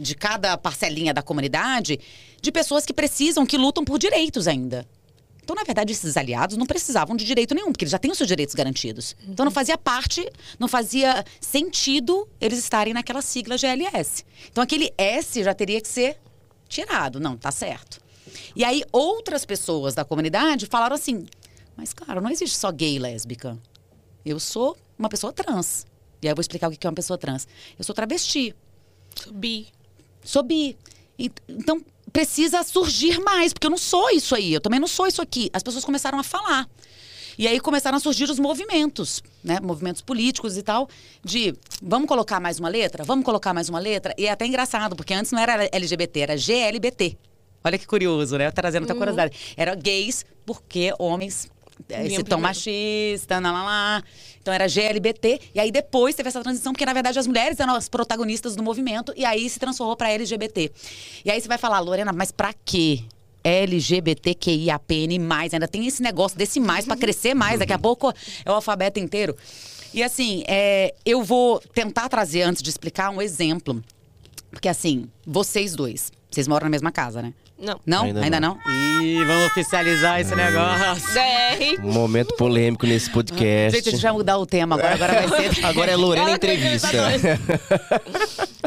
de 0.00 0.14
cada 0.14 0.56
parcelinha 0.56 1.12
da 1.12 1.22
comunidade 1.22 2.00
de 2.40 2.50
pessoas 2.50 2.86
que 2.86 2.92
precisam, 2.92 3.44
que 3.44 3.58
lutam 3.58 3.84
por 3.84 3.98
direitos 3.98 4.48
ainda. 4.48 4.88
Então, 5.42 5.54
na 5.54 5.64
verdade, 5.64 5.92
esses 5.92 6.16
aliados 6.16 6.56
não 6.56 6.66
precisavam 6.66 7.16
de 7.16 7.24
direito 7.24 7.54
nenhum, 7.54 7.72
porque 7.72 7.84
eles 7.84 7.92
já 7.92 7.98
têm 7.98 8.10
os 8.10 8.16
seus 8.16 8.28
direitos 8.28 8.54
garantidos. 8.54 9.16
Então, 9.28 9.44
não 9.44 9.50
fazia 9.50 9.76
parte, 9.76 10.26
não 10.58 10.68
fazia 10.68 11.24
sentido 11.40 12.28
eles 12.40 12.58
estarem 12.58 12.94
naquela 12.94 13.20
sigla 13.20 13.58
GLS. 13.58 14.24
Então, 14.50 14.62
aquele 14.62 14.92
S 14.96 15.42
já 15.42 15.52
teria 15.52 15.80
que 15.80 15.88
ser 15.88 16.18
tirado. 16.68 17.18
Não, 17.18 17.36
tá 17.36 17.50
certo. 17.50 18.00
E 18.54 18.64
aí, 18.64 18.84
outras 18.92 19.44
pessoas 19.44 19.94
da 19.94 20.04
comunidade 20.04 20.66
falaram 20.66 20.94
assim: 20.94 21.26
mas, 21.76 21.92
cara, 21.92 22.20
não 22.20 22.30
existe 22.30 22.56
só 22.56 22.70
gay 22.70 22.96
e 22.96 22.98
lésbica. 22.98 23.58
Eu 24.24 24.38
sou 24.38 24.76
uma 24.98 25.08
pessoa 25.08 25.32
trans. 25.32 25.86
E 26.22 26.28
aí 26.28 26.32
eu 26.32 26.36
vou 26.36 26.42
explicar 26.42 26.68
o 26.68 26.70
que 26.70 26.86
é 26.86 26.90
uma 26.90 26.94
pessoa 26.94 27.18
trans. 27.18 27.48
Eu 27.78 27.84
sou 27.84 27.94
travesti 27.94 28.54
Bi. 29.32 29.68
Sou 30.24 30.42
bi. 30.42 30.76
E- 31.18 31.30
Então, 31.48 31.82
precisa 32.12 32.62
surgir 32.62 33.20
mais, 33.20 33.52
porque 33.52 33.66
eu 33.66 33.70
não 33.70 33.78
sou 33.78 34.10
isso 34.10 34.34
aí, 34.34 34.52
eu 34.52 34.60
também 34.60 34.80
não 34.80 34.88
sou 34.88 35.06
isso 35.06 35.22
aqui. 35.22 35.48
As 35.52 35.62
pessoas 35.62 35.84
começaram 35.84 36.18
a 36.18 36.22
falar. 36.22 36.68
E 37.38 37.46
aí 37.46 37.58
começaram 37.60 37.96
a 37.96 38.00
surgir 38.00 38.24
os 38.28 38.38
movimentos, 38.38 39.22
né? 39.42 39.58
Movimentos 39.62 40.02
políticos 40.02 40.58
e 40.58 40.62
tal, 40.62 40.88
de 41.24 41.54
vamos 41.80 42.06
colocar 42.08 42.38
mais 42.40 42.58
uma 42.58 42.68
letra? 42.68 43.02
Vamos 43.04 43.24
colocar 43.24 43.54
mais 43.54 43.68
uma 43.68 43.78
letra? 43.78 44.12
E 44.18 44.26
é 44.26 44.30
até 44.30 44.44
engraçado, 44.44 44.94
porque 44.94 45.14
antes 45.14 45.32
não 45.32 45.38
era 45.40 45.64
LGBT, 45.72 46.20
era 46.20 46.36
GLBT. 46.36 47.16
Olha 47.64 47.78
que 47.78 47.86
curioso, 47.86 48.36
né? 48.36 48.50
Trazendo 48.50 48.82
muita 48.82 48.94
curiosidade. 48.94 49.54
Era 49.56 49.74
gays, 49.74 50.24
porque 50.44 50.92
homens 50.98 51.48
Vinham 51.88 52.06
esse 52.06 52.16
tom 52.18 52.24
primeiro. 52.24 52.40
machista, 52.40 53.40
lá, 53.40 53.52
lá, 53.52 53.64
lá. 53.64 54.02
Então 54.40 54.52
era 54.52 54.66
GLBT. 54.66 55.40
E 55.54 55.60
aí 55.60 55.70
depois 55.70 56.14
teve 56.14 56.28
essa 56.28 56.42
transição, 56.42 56.72
porque 56.72 56.86
na 56.86 56.92
verdade 56.92 57.18
as 57.18 57.26
mulheres 57.26 57.58
eram 57.60 57.74
as 57.74 57.88
protagonistas 57.88 58.56
do 58.56 58.62
movimento. 58.62 59.12
E 59.16 59.24
aí 59.24 59.48
se 59.48 59.58
transformou 59.58 59.96
para 59.96 60.10
LGBT. 60.10 60.70
E 61.24 61.30
aí 61.30 61.40
você 61.40 61.48
vai 61.48 61.58
falar, 61.58 61.80
Lorena, 61.80 62.12
mas 62.12 62.30
pra 62.30 62.52
quê? 62.64 63.04
LGBTQIAPN+, 63.42 65.18
ainda 65.52 65.66
tem 65.66 65.86
esse 65.86 66.02
negócio 66.02 66.36
desse 66.36 66.60
mais 66.60 66.84
para 66.84 66.96
crescer 66.96 67.32
mais, 67.34 67.58
daqui 67.58 67.72
a 67.72 67.78
pouco 67.80 68.12
é 68.44 68.50
o 68.50 68.54
alfabeto 68.54 69.00
inteiro. 69.00 69.34
E 69.92 70.02
assim, 70.02 70.44
é, 70.46 70.94
eu 71.04 71.22
vou 71.22 71.58
tentar 71.58 72.08
trazer, 72.08 72.42
antes 72.42 72.62
de 72.62 72.70
explicar, 72.70 73.10
um 73.10 73.20
exemplo. 73.20 73.82
Porque 74.50 74.68
assim, 74.68 75.08
vocês 75.26 75.74
dois, 75.74 76.12
vocês 76.30 76.46
moram 76.46 76.66
na 76.66 76.70
mesma 76.70 76.92
casa, 76.92 77.22
né? 77.22 77.32
Não. 77.60 77.78
Não? 77.84 78.04
Ainda 78.04 78.22
Ainda, 78.22 78.40
não. 78.40 78.58
não? 78.64 79.02
Ih, 79.02 79.24
vamos 79.24 79.46
oficializar 79.46 80.18
esse 80.20 80.34
negócio. 80.34 81.12
DR. 81.12 81.84
Um 81.84 81.92
momento 81.92 82.34
polêmico 82.36 82.86
nesse 82.86 83.10
podcast. 83.10 83.76
Gente, 83.76 83.88
a 83.88 83.92
gente 83.92 84.02
vai 84.02 84.12
mudar 84.12 84.38
o 84.38 84.46
tema 84.46 84.76
agora, 84.76 84.94
agora 84.94 85.28
vai 85.28 85.52
ser. 85.52 85.60
Agora 85.70 85.90
é 85.90 85.96
Lorena 85.96 86.28
Ela 86.28 86.36
Entrevista. 86.36 86.88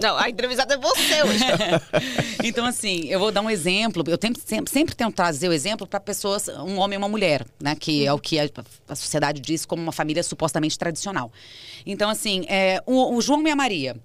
Não, 0.02 0.18
a 0.18 0.30
entrevistada 0.30 0.76
é 0.76 0.78
você 0.78 1.24
hoje. 1.24 1.44
então, 2.44 2.66
assim, 2.66 3.06
eu 3.08 3.20
vou 3.20 3.32
dar 3.32 3.42
um 3.42 3.50
exemplo. 3.50 4.04
Eu 4.08 4.18
tento, 4.18 4.40
sempre, 4.46 4.72
sempre 4.72 4.96
tento 4.96 5.16
trazer 5.16 5.48
o 5.48 5.54
exemplo 5.54 5.88
para 5.88 6.00
pessoas, 6.00 6.48
um 6.48 6.78
homem 6.78 6.96
e 6.96 6.98
uma 6.98 7.10
mulher, 7.10 7.46
né? 7.62 7.76
Que 7.76 8.06
é 8.06 8.14
o 8.14 8.20
que 8.20 8.40
a, 8.40 8.50
a 8.90 8.96
sociedade 8.96 9.40
diz 9.40 9.66
como 9.66 9.82
uma 9.82 9.92
família 9.92 10.22
supostamente 10.22 10.78
tradicional. 10.78 11.32
Então, 11.86 12.10
assim, 12.10 12.46
é, 12.48 12.82
o, 12.86 13.16
o 13.16 13.22
João 13.22 13.46
e 13.48 13.52
a 13.52 13.56
Maria. 13.56 13.96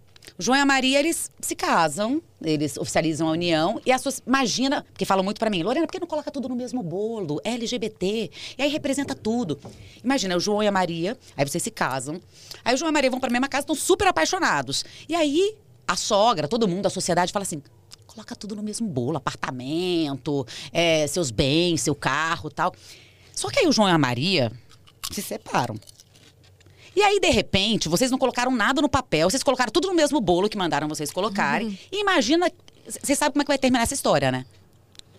João 0.40 0.57
e 0.57 0.61
a 0.61 0.66
Maria, 0.66 1.01
eles 1.01 1.33
se 1.40 1.57
casam, 1.57 2.22
eles 2.40 2.77
oficializam 2.77 3.27
a 3.27 3.33
união. 3.33 3.81
E 3.85 3.90
a 3.90 3.98
sua, 3.98 4.12
imagina, 4.24 4.87
porque 4.92 5.05
falam 5.05 5.24
muito 5.24 5.40
para 5.40 5.51
mim, 5.51 5.64
Lorena, 5.64 5.85
por 5.85 5.92
que 5.92 5.98
não 5.98 6.07
coloca 6.07 6.31
tudo 6.31 6.48
no 6.48 6.55
mesmo 6.55 6.81
bolo? 6.81 7.40
LGBT. 7.42 8.31
E 8.57 8.62
aí 8.62 8.70
representa 8.70 9.16
tudo. 9.16 9.59
Imagina, 10.03 10.37
o 10.37 10.40
João 10.40 10.62
e 10.62 10.68
a 10.68 10.72
Maria, 10.72 11.18
aí 11.37 11.44
vocês 11.44 11.62
se 11.62 11.72
casam. 11.72 12.20
Aí 12.64 12.72
o 12.72 12.79
João 12.79 12.88
e 12.88 12.90
a 12.90 12.92
Maria 12.92 13.11
vão 13.11 13.18
para 13.18 13.29
a 13.29 13.33
mesma 13.33 13.48
casa, 13.48 13.62
estão 13.62 13.74
super 13.74 14.07
apaixonados. 14.07 14.85
E 15.09 15.14
aí 15.16 15.57
a 15.88 15.96
sogra, 15.96 16.46
todo 16.46 16.68
mundo, 16.68 16.87
a 16.87 16.90
sociedade 16.90 17.33
fala 17.33 17.42
assim: 17.42 17.61
coloca 18.07 18.37
tudo 18.37 18.55
no 18.55 18.62
mesmo 18.62 18.87
bolo, 18.87 19.16
apartamento, 19.16 20.46
é, 20.72 21.05
seus 21.09 21.33
bens, 21.33 21.81
seu 21.81 21.96
carro 21.96 22.48
tal. 22.48 22.72
Só 23.35 23.51
que 23.51 23.59
aí 23.59 23.66
o 23.66 23.72
João 23.72 23.88
e 23.88 23.92
a 23.92 23.98
Maria 23.98 24.53
se 25.11 25.20
separam. 25.20 25.74
E 26.98 27.02
aí, 27.02 27.20
de 27.20 27.30
repente, 27.30 27.88
vocês 27.88 28.11
não 28.11 28.18
colocaram 28.18 28.50
nada 28.50 28.82
no 28.82 28.88
papel, 28.88 29.30
vocês 29.30 29.44
colocaram 29.44 29.70
tudo 29.70 29.87
no 29.87 29.94
mesmo 29.94 30.20
bolo 30.20 30.48
que 30.48 30.58
mandaram 30.58 30.88
vocês 30.88 31.12
colocarem. 31.12 31.78
E 31.92 32.00
imagina. 32.00 32.50
Vocês 32.88 33.16
sabem 33.16 33.34
como 33.34 33.42
é 33.42 33.44
que 33.44 33.50
vai 33.50 33.58
terminar 33.58 33.84
essa 33.84 33.94
história, 33.94 34.32
né? 34.32 34.44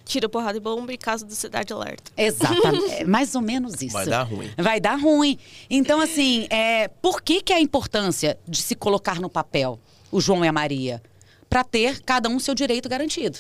Tira 0.03 0.27
porrada 0.27 0.57
e 0.57 0.59
bomba 0.59 0.91
e 0.91 0.97
caso 0.97 1.25
do 1.25 1.33
Cidade 1.33 1.71
Alerta. 1.71 2.11
Exatamente. 2.17 2.95
É 2.99 3.05
mais 3.05 3.33
ou 3.33 3.41
menos 3.41 3.81
isso. 3.81 3.93
Vai 3.93 4.07
dar 4.07 4.23
ruim. 4.23 4.51
Vai 4.57 4.79
dar 4.81 4.99
ruim. 4.99 5.39
Então, 5.69 6.01
assim, 6.01 6.47
é, 6.49 6.89
por 7.01 7.21
que, 7.21 7.41
que 7.41 7.53
é 7.53 7.55
a 7.55 7.61
importância 7.61 8.37
de 8.45 8.61
se 8.61 8.75
colocar 8.75 9.21
no 9.21 9.29
papel 9.29 9.79
o 10.11 10.19
João 10.19 10.43
e 10.43 10.49
a 10.49 10.51
Maria? 10.51 11.01
Para 11.49 11.63
ter 11.63 12.01
cada 12.01 12.27
um 12.27 12.39
seu 12.39 12.53
direito 12.53 12.89
garantido. 12.89 13.39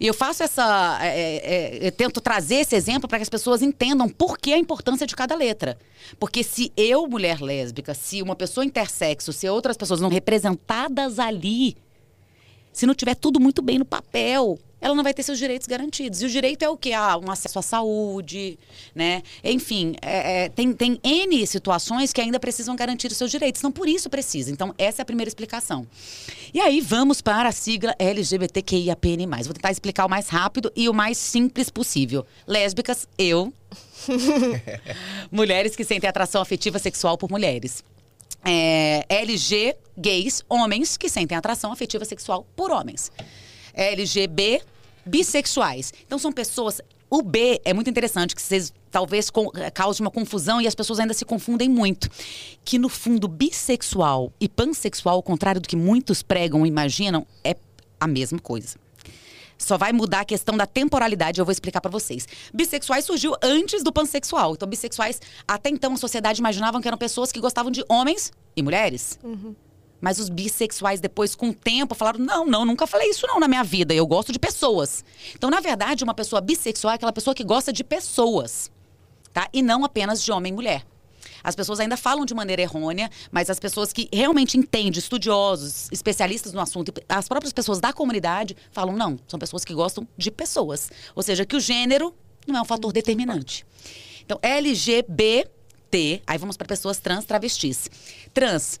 E 0.00 0.06
eu 0.06 0.14
faço 0.14 0.42
essa. 0.44 0.98
é, 1.02 1.80
é, 1.80 1.88
eu 1.88 1.92
tento 1.92 2.20
trazer 2.20 2.56
esse 2.56 2.76
exemplo 2.76 3.08
para 3.08 3.18
que 3.18 3.22
as 3.22 3.28
pessoas 3.28 3.62
entendam 3.62 4.08
por 4.08 4.38
que 4.38 4.52
a 4.52 4.58
importância 4.58 5.06
de 5.06 5.16
cada 5.16 5.34
letra. 5.34 5.76
Porque 6.20 6.44
se 6.44 6.72
eu, 6.76 7.06
mulher 7.08 7.40
lésbica, 7.40 7.94
se 7.94 8.22
uma 8.22 8.36
pessoa 8.36 8.64
intersexo, 8.64 9.32
se 9.32 9.48
outras 9.48 9.76
pessoas 9.76 10.00
não 10.00 10.08
representadas 10.08 11.18
ali, 11.18 11.76
se 12.72 12.86
não 12.86 12.94
tiver 12.94 13.16
tudo 13.16 13.40
muito 13.40 13.60
bem 13.60 13.78
no 13.78 13.84
papel, 13.84 14.58
ela 14.80 14.94
não 14.94 15.02
vai 15.02 15.12
ter 15.12 15.22
seus 15.22 15.38
direitos 15.38 15.66
garantidos. 15.66 16.22
E 16.22 16.26
o 16.26 16.28
direito 16.28 16.62
é 16.62 16.68
o 16.68 16.76
quê? 16.76 16.92
Ah, 16.92 17.16
um 17.16 17.30
acesso 17.30 17.58
à 17.58 17.62
saúde, 17.62 18.58
né? 18.94 19.22
Enfim, 19.42 19.94
é, 20.00 20.44
é, 20.44 20.48
tem, 20.48 20.72
tem 20.72 21.00
N 21.02 21.46
situações 21.46 22.12
que 22.12 22.20
ainda 22.20 22.38
precisam 22.38 22.76
garantir 22.76 23.10
os 23.10 23.16
seus 23.16 23.30
direitos. 23.30 23.60
Então, 23.60 23.72
por 23.72 23.88
isso 23.88 24.08
precisa. 24.08 24.50
Então, 24.50 24.74
essa 24.78 25.00
é 25.00 25.04
a 25.04 25.06
primeira 25.06 25.28
explicação. 25.28 25.86
E 26.54 26.60
aí, 26.60 26.80
vamos 26.80 27.20
para 27.20 27.48
a 27.48 27.52
sigla 27.52 27.94
LGBTQIAPN+. 27.98 29.26
Vou 29.44 29.54
tentar 29.54 29.70
explicar 29.70 30.06
o 30.06 30.08
mais 30.08 30.28
rápido 30.28 30.72
e 30.76 30.88
o 30.88 30.94
mais 30.94 31.18
simples 31.18 31.70
possível. 31.70 32.24
Lésbicas, 32.46 33.08
eu. 33.18 33.52
mulheres 35.30 35.74
que 35.74 35.84
sentem 35.84 36.08
atração 36.08 36.40
afetiva 36.40 36.78
sexual 36.78 37.18
por 37.18 37.30
mulheres. 37.30 37.82
É, 38.44 39.04
LG, 39.08 39.76
gays, 39.96 40.42
homens 40.48 40.96
que 40.96 41.08
sentem 41.08 41.36
atração 41.36 41.72
afetiva 41.72 42.04
sexual 42.04 42.46
por 42.56 42.70
homens. 42.70 43.10
LGB, 43.78 44.60
bissexuais. 45.06 45.92
Então 46.06 46.18
são 46.18 46.32
pessoas. 46.32 46.80
O 47.08 47.22
B 47.22 47.60
é 47.64 47.72
muito 47.72 47.88
interessante, 47.88 48.34
que 48.34 48.42
vocês 48.42 48.72
talvez 48.90 49.30
com, 49.30 49.50
cause 49.72 50.00
uma 50.00 50.10
confusão 50.10 50.60
e 50.60 50.66
as 50.66 50.74
pessoas 50.74 50.98
ainda 50.98 51.14
se 51.14 51.24
confundem 51.24 51.68
muito. 51.68 52.10
Que 52.64 52.78
no 52.78 52.88
fundo, 52.88 53.28
bissexual 53.28 54.32
e 54.40 54.48
pansexual, 54.48 55.16
ao 55.16 55.22
contrário 55.22 55.60
do 55.60 55.68
que 55.68 55.76
muitos 55.76 56.22
pregam 56.22 56.66
e 56.66 56.68
imaginam, 56.68 57.26
é 57.42 57.56
a 57.98 58.06
mesma 58.06 58.38
coisa. 58.38 58.76
Só 59.56 59.76
vai 59.76 59.92
mudar 59.92 60.20
a 60.20 60.24
questão 60.24 60.56
da 60.56 60.66
temporalidade, 60.66 61.40
eu 61.40 61.44
vou 61.44 61.50
explicar 61.50 61.80
para 61.80 61.90
vocês. 61.90 62.28
Bissexuais 62.54 63.04
surgiu 63.04 63.34
antes 63.42 63.82
do 63.82 63.92
pansexual. 63.92 64.54
Então, 64.54 64.68
bissexuais, 64.68 65.20
até 65.48 65.68
então, 65.68 65.94
a 65.94 65.96
sociedade 65.96 66.40
imaginavam 66.40 66.80
que 66.80 66.86
eram 66.86 66.98
pessoas 66.98 67.32
que 67.32 67.40
gostavam 67.40 67.72
de 67.72 67.84
homens 67.88 68.32
e 68.56 68.62
mulheres. 68.62 69.18
Uhum. 69.22 69.56
Mas 70.00 70.18
os 70.18 70.28
bissexuais, 70.28 71.00
depois, 71.00 71.34
com 71.34 71.50
o 71.50 71.54
tempo, 71.54 71.94
falaram: 71.94 72.20
não, 72.20 72.46
não, 72.46 72.64
nunca 72.64 72.86
falei 72.86 73.10
isso 73.10 73.26
não 73.26 73.40
na 73.40 73.48
minha 73.48 73.64
vida. 73.64 73.92
Eu 73.94 74.06
gosto 74.06 74.32
de 74.32 74.38
pessoas. 74.38 75.04
Então, 75.34 75.50
na 75.50 75.60
verdade, 75.60 76.04
uma 76.04 76.14
pessoa 76.14 76.40
bissexual 76.40 76.92
é 76.92 76.94
aquela 76.94 77.12
pessoa 77.12 77.34
que 77.34 77.44
gosta 77.44 77.72
de 77.72 77.82
pessoas. 77.82 78.70
Tá? 79.32 79.48
E 79.52 79.62
não 79.62 79.84
apenas 79.84 80.22
de 80.22 80.30
homem 80.32 80.52
e 80.52 80.54
mulher. 80.54 80.86
As 81.42 81.54
pessoas 81.54 81.80
ainda 81.80 81.96
falam 81.96 82.24
de 82.24 82.34
maneira 82.34 82.62
errônea, 82.62 83.10
mas 83.30 83.48
as 83.50 83.58
pessoas 83.58 83.92
que 83.92 84.08
realmente 84.12 84.58
entendem, 84.58 84.98
estudiosos, 84.98 85.88
especialistas 85.92 86.52
no 86.52 86.60
assunto, 86.60 86.92
as 87.08 87.28
próprias 87.28 87.52
pessoas 87.52 87.80
da 87.80 87.92
comunidade 87.92 88.56
falam: 88.70 88.96
não, 88.96 89.18
são 89.26 89.38
pessoas 89.38 89.64
que 89.64 89.74
gostam 89.74 90.06
de 90.16 90.30
pessoas. 90.30 90.90
Ou 91.14 91.22
seja, 91.22 91.44
que 91.44 91.56
o 91.56 91.60
gênero 91.60 92.14
não 92.46 92.56
é 92.56 92.62
um 92.62 92.64
fator 92.64 92.92
determinante. 92.92 93.66
Então, 94.24 94.38
LGBT, 94.42 96.22
aí 96.26 96.38
vamos 96.38 96.56
para 96.56 96.66
pessoas 96.66 96.98
trans, 96.98 97.24
travestis. 97.24 97.88
Trans 98.34 98.78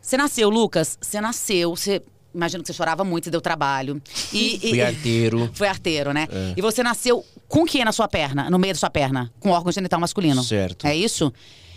você 0.00 0.16
nasceu, 0.16 0.48
Lucas? 0.48 0.98
Você 1.00 1.20
nasceu, 1.20 1.74
você. 1.74 2.02
Imagino 2.34 2.62
que 2.62 2.68
você 2.68 2.72
chorava 2.72 3.04
muito, 3.04 3.24
você 3.24 3.30
deu 3.30 3.40
trabalho. 3.40 4.00
E, 4.32 4.58
Fui 4.70 4.80
arteiro. 4.80 5.50
Foi 5.54 5.66
arteiro, 5.68 6.12
né? 6.12 6.28
É. 6.30 6.54
E 6.56 6.60
você 6.60 6.82
nasceu 6.82 7.24
com 7.48 7.62
o 7.62 7.64
que 7.64 7.84
na 7.84 7.90
sua 7.92 8.06
perna? 8.06 8.50
No 8.50 8.58
meio 8.58 8.74
da 8.74 8.78
sua 8.78 8.90
perna? 8.90 9.32
Com 9.40 9.50
órgão 9.50 9.72
genital 9.72 9.98
masculino. 9.98 10.42
Certo. 10.42 10.86
É 10.86 10.94
isso? 10.94 11.32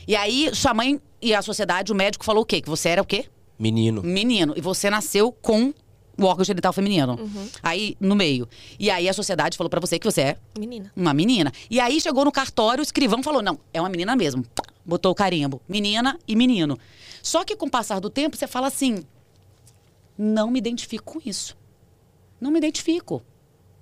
E 0.08 0.16
aí, 0.16 0.50
sua 0.54 0.74
mãe 0.74 1.00
e 1.22 1.34
a 1.34 1.42
sociedade, 1.42 1.92
o 1.92 1.96
médico 1.96 2.26
falou 2.26 2.44
o 2.44 2.46
quê? 2.46 2.62
Que 2.62 2.70
você 2.70 2.90
era 2.90 3.02
o 3.02 3.06
quê? 3.06 3.26
Menino. 3.58 4.02
Menino. 4.04 4.54
E 4.56 4.62
você 4.62 4.90
nasceu 4.90 5.32
com 5.32 5.74
o 6.18 6.26
órgão 6.26 6.44
genital 6.44 6.74
feminino. 6.74 7.18
Uhum. 7.20 7.48
Aí, 7.64 7.96
no 8.00 8.16
meio. 8.16 8.48
E 8.80 8.90
aí 8.90 9.08
a 9.08 9.14
sociedade 9.14 9.58
falou 9.58 9.70
para 9.70 9.80
você 9.80 9.98
que 9.98 10.06
você 10.06 10.22
é. 10.22 10.38
Menina. 10.58 10.92
Uma 10.96 11.14
menina. 11.14 11.52
E 11.70 11.80
aí 11.80 12.00
chegou 12.02 12.26
no 12.26 12.32
cartório, 12.32 12.82
o 12.82 12.84
escrivão 12.84 13.24
falou: 13.24 13.42
não, 13.42 13.60
é 13.74 13.80
uma 13.80 13.90
menina 13.90 14.16
mesmo. 14.16 14.44
Botou 14.86 15.12
o 15.12 15.16
carimbo. 15.16 15.62
Menina 15.68 16.18
e 16.28 16.36
menino. 16.36 16.78
Só 17.22 17.44
que 17.44 17.56
com 17.56 17.68
o 17.68 17.72
passar 17.72 18.00
do 18.00 18.10
tempo, 18.10 18.36
você 18.36 18.48
fala 18.48 18.68
assim: 18.68 19.04
não 20.18 20.52
me 20.52 20.60
identifico 20.60 21.14
com 21.14 21.20
isso. 21.26 21.58
Não 22.40 22.52
me 22.52 22.58
identifico. 22.58 23.24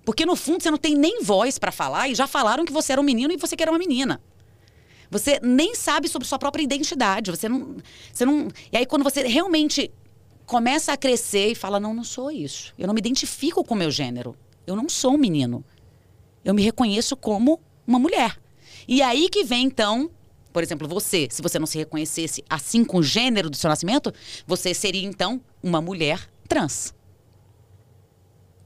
Porque 0.06 0.26
no 0.26 0.36
fundo 0.36 0.64
você 0.64 0.72
não 0.72 0.78
tem 0.78 0.96
nem 0.96 1.22
voz 1.22 1.60
para 1.60 1.72
falar 1.72 2.10
e 2.10 2.16
já 2.16 2.28
falaram 2.28 2.66
que 2.66 2.74
você 2.74 2.94
era 2.94 3.02
um 3.02 3.04
menino 3.04 3.34
e 3.34 3.38
você 3.38 3.56
que 3.56 3.64
era 3.64 3.72
uma 3.72 3.78
menina. 3.78 4.22
Você 5.12 5.40
nem 5.42 5.76
sabe 5.76 6.08
sobre 6.08 6.28
sua 6.28 6.40
própria 6.40 6.64
identidade. 6.64 7.32
Você 7.32 7.50
não, 7.50 7.78
você 8.12 8.26
não. 8.26 8.48
E 8.72 8.78
aí 8.78 8.86
quando 8.86 9.04
você 9.04 9.28
realmente 9.28 9.92
começa 10.46 10.94
a 10.94 10.98
crescer 10.98 11.52
e 11.52 11.56
fala: 11.56 11.80
não, 11.80 11.94
não 11.94 12.04
sou 12.04 12.32
isso. 12.32 12.74
Eu 12.78 12.88
não 12.88 12.94
me 12.94 13.00
identifico 13.00 13.64
com 13.64 13.76
o 13.76 13.78
meu 13.78 13.92
gênero. 13.92 14.36
Eu 14.66 14.76
não 14.76 14.90
sou 14.90 15.14
um 15.14 15.18
menino. 15.18 15.64
Eu 16.44 16.54
me 16.54 16.62
reconheço 16.62 17.16
como 17.16 17.60
uma 17.86 18.00
mulher. 18.00 18.40
E 18.88 19.02
aí 19.02 19.30
que 19.30 19.44
vem 19.44 19.66
então 19.66 20.10
por 20.52 20.64
exemplo, 20.64 20.88
você, 20.88 21.28
se 21.30 21.42
você 21.42 21.60
não 21.60 21.68
se 21.68 21.78
reconhecesse 21.78 22.44
assim 22.50 22.84
com 22.84 22.98
o 22.98 23.04
gênero 23.04 23.50
do 23.50 23.56
seu 23.56 23.70
nascimento, 23.70 24.14
você 24.48 24.74
seria 24.74 25.08
então 25.08 25.42
uma 25.62 25.82
mulher 25.82 26.30
trans. 26.48 26.94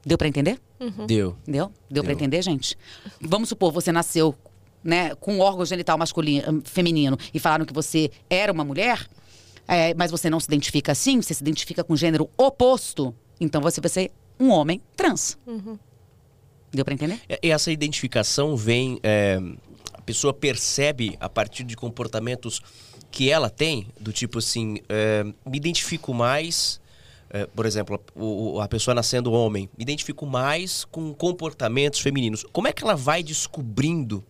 Deu 0.04 0.18
para 0.18 0.28
entender? 0.28 0.60
Uhum. 0.80 1.06
Deu. 1.06 1.36
Deu? 1.46 1.72
Deu, 1.90 2.04
para 2.04 2.12
entender, 2.12 2.42
gente? 2.42 2.76
Vamos 3.20 3.48
supor, 3.48 3.72
você 3.72 3.90
nasceu 3.90 4.34
né, 4.82 5.14
com 5.14 5.34
um 5.34 5.40
órgão 5.40 5.64
genital 5.64 5.96
masculino, 5.96 6.52
hum, 6.52 6.62
feminino 6.64 7.18
e 7.32 7.38
falaram 7.38 7.64
que 7.64 7.72
você 7.72 8.10
era 8.28 8.52
uma 8.52 8.64
mulher, 8.64 9.06
é, 9.66 9.94
mas 9.94 10.10
você 10.10 10.28
não 10.28 10.38
se 10.38 10.46
identifica 10.46 10.92
assim, 10.92 11.22
você 11.22 11.32
se 11.32 11.42
identifica 11.42 11.82
com 11.82 11.94
o 11.94 11.96
gênero 11.96 12.28
oposto, 12.36 13.14
então 13.40 13.62
você 13.62 13.80
vai 13.80 13.88
ser 13.88 14.10
um 14.38 14.50
homem 14.50 14.82
trans. 14.94 15.38
Uhum. 15.46 15.78
Deu 16.70 16.84
para 16.84 16.92
entender? 16.92 17.20
E 17.42 17.50
essa 17.50 17.70
identificação 17.70 18.56
vem 18.56 18.98
é, 19.02 19.38
pessoa 20.04 20.32
percebe 20.32 21.16
a 21.18 21.28
partir 21.28 21.64
de 21.64 21.76
comportamentos 21.76 22.60
que 23.10 23.30
ela 23.30 23.48
tem, 23.48 23.86
do 24.00 24.12
tipo 24.12 24.38
assim, 24.38 24.78
é, 24.88 25.22
me 25.22 25.56
identifico 25.56 26.12
mais, 26.12 26.80
é, 27.30 27.46
por 27.46 27.64
exemplo, 27.64 28.00
o, 28.14 28.60
a 28.60 28.68
pessoa 28.68 28.94
nascendo 28.94 29.32
homem, 29.32 29.68
me 29.76 29.82
identifico 29.82 30.26
mais 30.26 30.84
com 30.84 31.14
comportamentos 31.14 32.00
femininos. 32.00 32.44
Como 32.52 32.66
é 32.66 32.72
que 32.72 32.82
ela 32.82 32.96
vai 32.96 33.22
descobrindo 33.22 34.24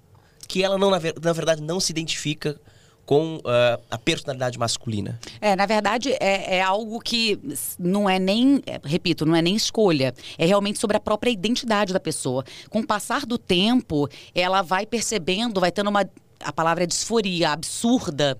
que 0.46 0.62
ela 0.62 0.76
não, 0.76 0.90
na, 0.90 1.00
na 1.22 1.32
verdade, 1.32 1.62
não 1.62 1.80
se 1.80 1.92
identifica 1.92 2.60
com 3.06 3.36
uh, 3.36 3.82
a 3.90 3.98
personalidade 3.98 4.58
masculina? 4.58 5.18
É, 5.40 5.54
na 5.54 5.66
verdade, 5.66 6.12
é, 6.20 6.56
é, 6.56 6.62
algo 6.62 7.00
que 7.00 7.38
não 7.78 8.08
é 8.08 8.18
nem, 8.18 8.62
repito, 8.82 9.26
não 9.26 9.36
é 9.36 9.42
nem 9.42 9.54
escolha. 9.54 10.14
É 10.38 10.46
realmente 10.46 10.78
sobre 10.78 10.96
a 10.96 11.00
própria 11.00 11.30
identidade 11.30 11.92
da 11.92 12.00
pessoa. 12.00 12.44
Com 12.70 12.80
o 12.80 12.86
passar 12.86 13.26
do 13.26 13.38
tempo, 13.38 14.08
ela 14.34 14.62
vai 14.62 14.86
percebendo, 14.86 15.60
vai 15.60 15.72
tendo 15.72 15.90
uma. 15.90 16.08
A 16.40 16.52
palavra 16.52 16.84
é 16.84 16.86
disforia, 16.86 17.50
absurda. 17.50 18.36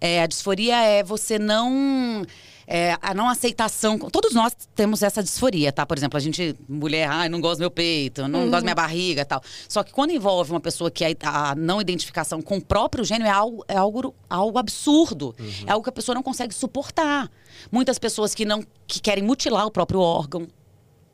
É, 0.00 0.22
a 0.22 0.26
disforia 0.26 0.82
é 0.82 1.02
você 1.02 1.38
não 1.38 2.24
é, 2.66 2.96
a 3.00 3.14
não 3.14 3.28
aceitação. 3.28 3.98
Todos 3.98 4.34
nós 4.34 4.54
temos 4.74 5.02
essa 5.02 5.22
disforia, 5.22 5.72
tá? 5.72 5.84
Por 5.84 5.96
exemplo, 5.96 6.16
a 6.16 6.20
gente, 6.20 6.54
mulher, 6.68 7.08
ah, 7.08 7.28
não 7.28 7.40
gosto 7.40 7.58
do 7.58 7.60
meu 7.60 7.70
peito, 7.70 8.26
não 8.28 8.40
uhum. 8.40 8.50
gosto 8.50 8.60
da 8.60 8.62
minha 8.62 8.74
barriga 8.74 9.24
tal. 9.24 9.42
Só 9.68 9.82
que 9.82 9.92
quando 9.92 10.10
envolve 10.10 10.50
uma 10.50 10.60
pessoa 10.60 10.90
que 10.90 11.04
é 11.04 11.16
a 11.22 11.54
não 11.54 11.80
identificação 11.80 12.40
com 12.40 12.56
o 12.56 12.64
próprio 12.64 13.04
gênero, 13.04 13.28
é 13.28 13.32
algo, 13.32 13.64
é 13.68 13.76
algo, 13.76 14.14
algo 14.28 14.58
absurdo. 14.58 15.34
Uhum. 15.38 15.52
É 15.66 15.72
algo 15.72 15.82
que 15.82 15.90
a 15.90 15.92
pessoa 15.92 16.14
não 16.14 16.22
consegue 16.22 16.54
suportar. 16.54 17.30
Muitas 17.70 17.98
pessoas 17.98 18.34
que 18.34 18.44
não 18.44 18.64
que 18.86 19.00
querem 19.00 19.24
mutilar 19.24 19.66
o 19.66 19.70
próprio 19.70 20.00
órgão. 20.00 20.46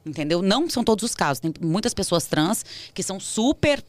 Entendeu? 0.05 0.41
Não 0.41 0.71
são 0.71 0.83
todos 0.83 1.05
os 1.05 1.15
casos. 1.15 1.41
Tem 1.41 1.53
muitas 1.61 1.93
pessoas 1.93 2.27
trans 2.27 2.65
que 2.95 3.03
são 3.03 3.21
super 3.21 3.85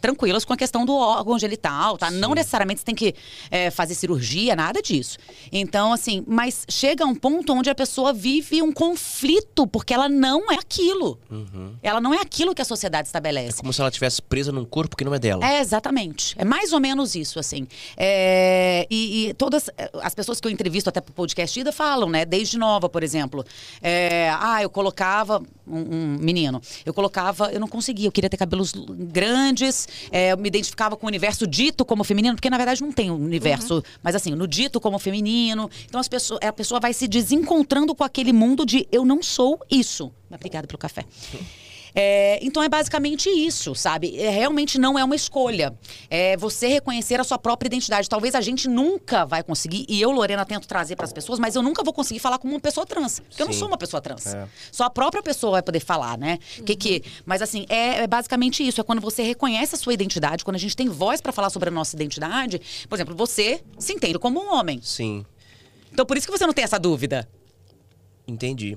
tranquilas 0.00 0.44
com 0.44 0.52
a 0.52 0.56
questão 0.56 0.84
do 0.84 0.94
órgão 0.94 1.38
genital, 1.38 1.98
tá? 1.98 2.10
Sim. 2.10 2.18
Não 2.18 2.34
necessariamente 2.34 2.80
você 2.80 2.86
tem 2.86 2.94
que 2.94 3.14
é, 3.50 3.70
fazer 3.70 3.94
cirurgia, 3.94 4.56
nada 4.56 4.80
disso. 4.80 5.18
Então, 5.52 5.92
assim, 5.92 6.24
mas 6.26 6.64
chega 6.68 7.04
a 7.04 7.06
um 7.06 7.14
ponto 7.14 7.52
onde 7.52 7.70
a 7.70 7.74
pessoa 7.74 8.12
vive 8.12 8.62
um 8.62 8.72
conflito, 8.72 9.66
porque 9.66 9.92
ela 9.92 10.08
não 10.08 10.50
é 10.50 10.56
aquilo. 10.56 11.18
Uhum. 11.30 11.74
Ela 11.82 12.00
não 12.00 12.14
é 12.14 12.20
aquilo 12.20 12.54
que 12.54 12.62
a 12.62 12.64
sociedade 12.64 13.08
estabelece. 13.08 13.58
É 13.58 13.60
como 13.60 13.72
se 13.72 13.80
ela 13.80 13.88
estivesse 13.88 14.22
presa 14.22 14.50
num 14.50 14.64
corpo 14.64 14.96
que 14.96 15.04
não 15.04 15.14
é 15.14 15.18
dela. 15.18 15.46
É, 15.46 15.60
exatamente. 15.60 16.34
É 16.38 16.44
mais 16.44 16.72
ou 16.72 16.80
menos 16.80 17.14
isso, 17.14 17.38
assim. 17.38 17.66
É, 17.96 18.86
e, 18.90 19.28
e, 19.28 19.34
todas 19.34 19.70
as 20.02 20.14
pessoas 20.14 20.40
que 20.40 20.46
eu 20.46 20.52
entrevisto 20.52 20.88
até 20.88 21.00
pro 21.00 21.12
podcast 21.12 21.58
Ida 21.58 21.72
falam, 21.72 22.08
né? 22.08 22.24
Desde 22.24 22.58
nova, 22.58 22.88
por 22.88 23.02
exemplo. 23.02 23.44
É, 23.82 24.30
ah, 24.38 24.62
eu 24.62 24.70
colocava 24.70 25.42
um, 25.66 25.78
um 25.78 26.18
menino. 26.18 26.60
Eu 26.84 26.94
colocava, 26.94 27.52
eu 27.52 27.60
não 27.60 27.68
conseguia, 27.68 28.08
eu 28.08 28.12
queria 28.12 28.30
ter 28.30 28.36
cabelos 28.36 28.72
grandes, 28.88 29.88
é, 30.10 30.32
eu 30.32 30.36
me 30.36 30.48
identificava 30.48 30.96
com 30.96 31.06
o 31.06 31.08
universo 31.08 31.46
dito 31.46 31.84
como 31.84 32.04
feminino, 32.04 32.36
porque 32.36 32.50
na 32.50 32.56
verdade 32.56 32.82
não 32.82 32.92
tem 32.92 33.10
um 33.10 33.16
universo, 33.16 33.76
uhum. 33.76 33.82
mas 34.02 34.14
assim, 34.14 34.30
no 34.30 34.46
dito 34.46 34.80
como 34.80 34.98
feminino. 34.98 35.70
Então 35.86 36.00
as 36.00 36.08
pessoas, 36.08 36.40
a 36.42 36.52
pessoa 36.52 36.80
vai 36.80 36.92
se 36.92 37.08
desencontrando 37.08 37.94
com 37.94 38.04
aquele 38.04 38.32
mundo 38.32 38.64
de 38.64 38.86
eu 38.92 39.04
não 39.04 39.22
sou 39.22 39.60
isso. 39.70 40.12
Obrigada 40.30 40.66
pelo 40.66 40.78
café. 40.78 41.04
É, 41.98 42.38
então 42.42 42.62
é 42.62 42.68
basicamente 42.68 43.30
isso, 43.30 43.74
sabe? 43.74 44.18
É, 44.18 44.28
realmente 44.28 44.78
não 44.78 44.98
é 44.98 45.04
uma 45.04 45.16
escolha. 45.16 45.74
É 46.10 46.36
você 46.36 46.68
reconhecer 46.68 47.18
a 47.18 47.24
sua 47.24 47.38
própria 47.38 47.68
identidade. 47.68 48.06
Talvez 48.06 48.34
a 48.34 48.42
gente 48.42 48.68
nunca 48.68 49.24
vai 49.24 49.42
conseguir, 49.42 49.86
e 49.88 49.98
eu, 49.98 50.10
Lorena, 50.10 50.44
tento 50.44 50.68
trazer 50.68 50.94
para 50.94 51.06
as 51.06 51.12
pessoas, 51.12 51.38
mas 51.38 51.54
eu 51.54 51.62
nunca 51.62 51.82
vou 51.82 51.94
conseguir 51.94 52.20
falar 52.20 52.38
como 52.38 52.52
uma 52.52 52.60
pessoa 52.60 52.84
trans. 52.84 53.20
Porque 53.20 53.36
Sim. 53.36 53.42
eu 53.42 53.46
não 53.46 53.54
sou 53.54 53.68
uma 53.68 53.78
pessoa 53.78 54.02
trans. 54.02 54.26
É. 54.26 54.46
Só 54.70 54.84
a 54.84 54.90
própria 54.90 55.22
pessoa 55.22 55.52
vai 55.52 55.62
poder 55.62 55.80
falar, 55.80 56.18
né? 56.18 56.38
Uhum. 56.58 56.64
Que, 56.66 56.76
que, 56.76 57.02
mas 57.24 57.40
assim, 57.40 57.64
é, 57.70 58.02
é, 58.02 58.06
basicamente 58.06 58.66
isso. 58.66 58.78
É 58.78 58.84
quando 58.84 59.00
você 59.00 59.22
reconhece 59.22 59.74
a 59.74 59.78
sua 59.78 59.94
identidade, 59.94 60.44
quando 60.44 60.56
a 60.56 60.60
gente 60.60 60.76
tem 60.76 60.90
voz 60.90 61.22
para 61.22 61.32
falar 61.32 61.48
sobre 61.48 61.70
a 61.70 61.72
nossa 61.72 61.96
identidade. 61.96 62.60
Por 62.90 62.94
exemplo, 62.94 63.14
você 63.16 63.62
se 63.78 63.94
entende 63.94 64.18
como 64.18 64.38
um 64.38 64.52
homem. 64.52 64.80
Sim. 64.82 65.24
Então 65.90 66.04
por 66.04 66.18
isso 66.18 66.26
que 66.26 66.36
você 66.36 66.46
não 66.46 66.52
tem 66.52 66.64
essa 66.64 66.78
dúvida. 66.78 67.26
Entendi. 68.28 68.76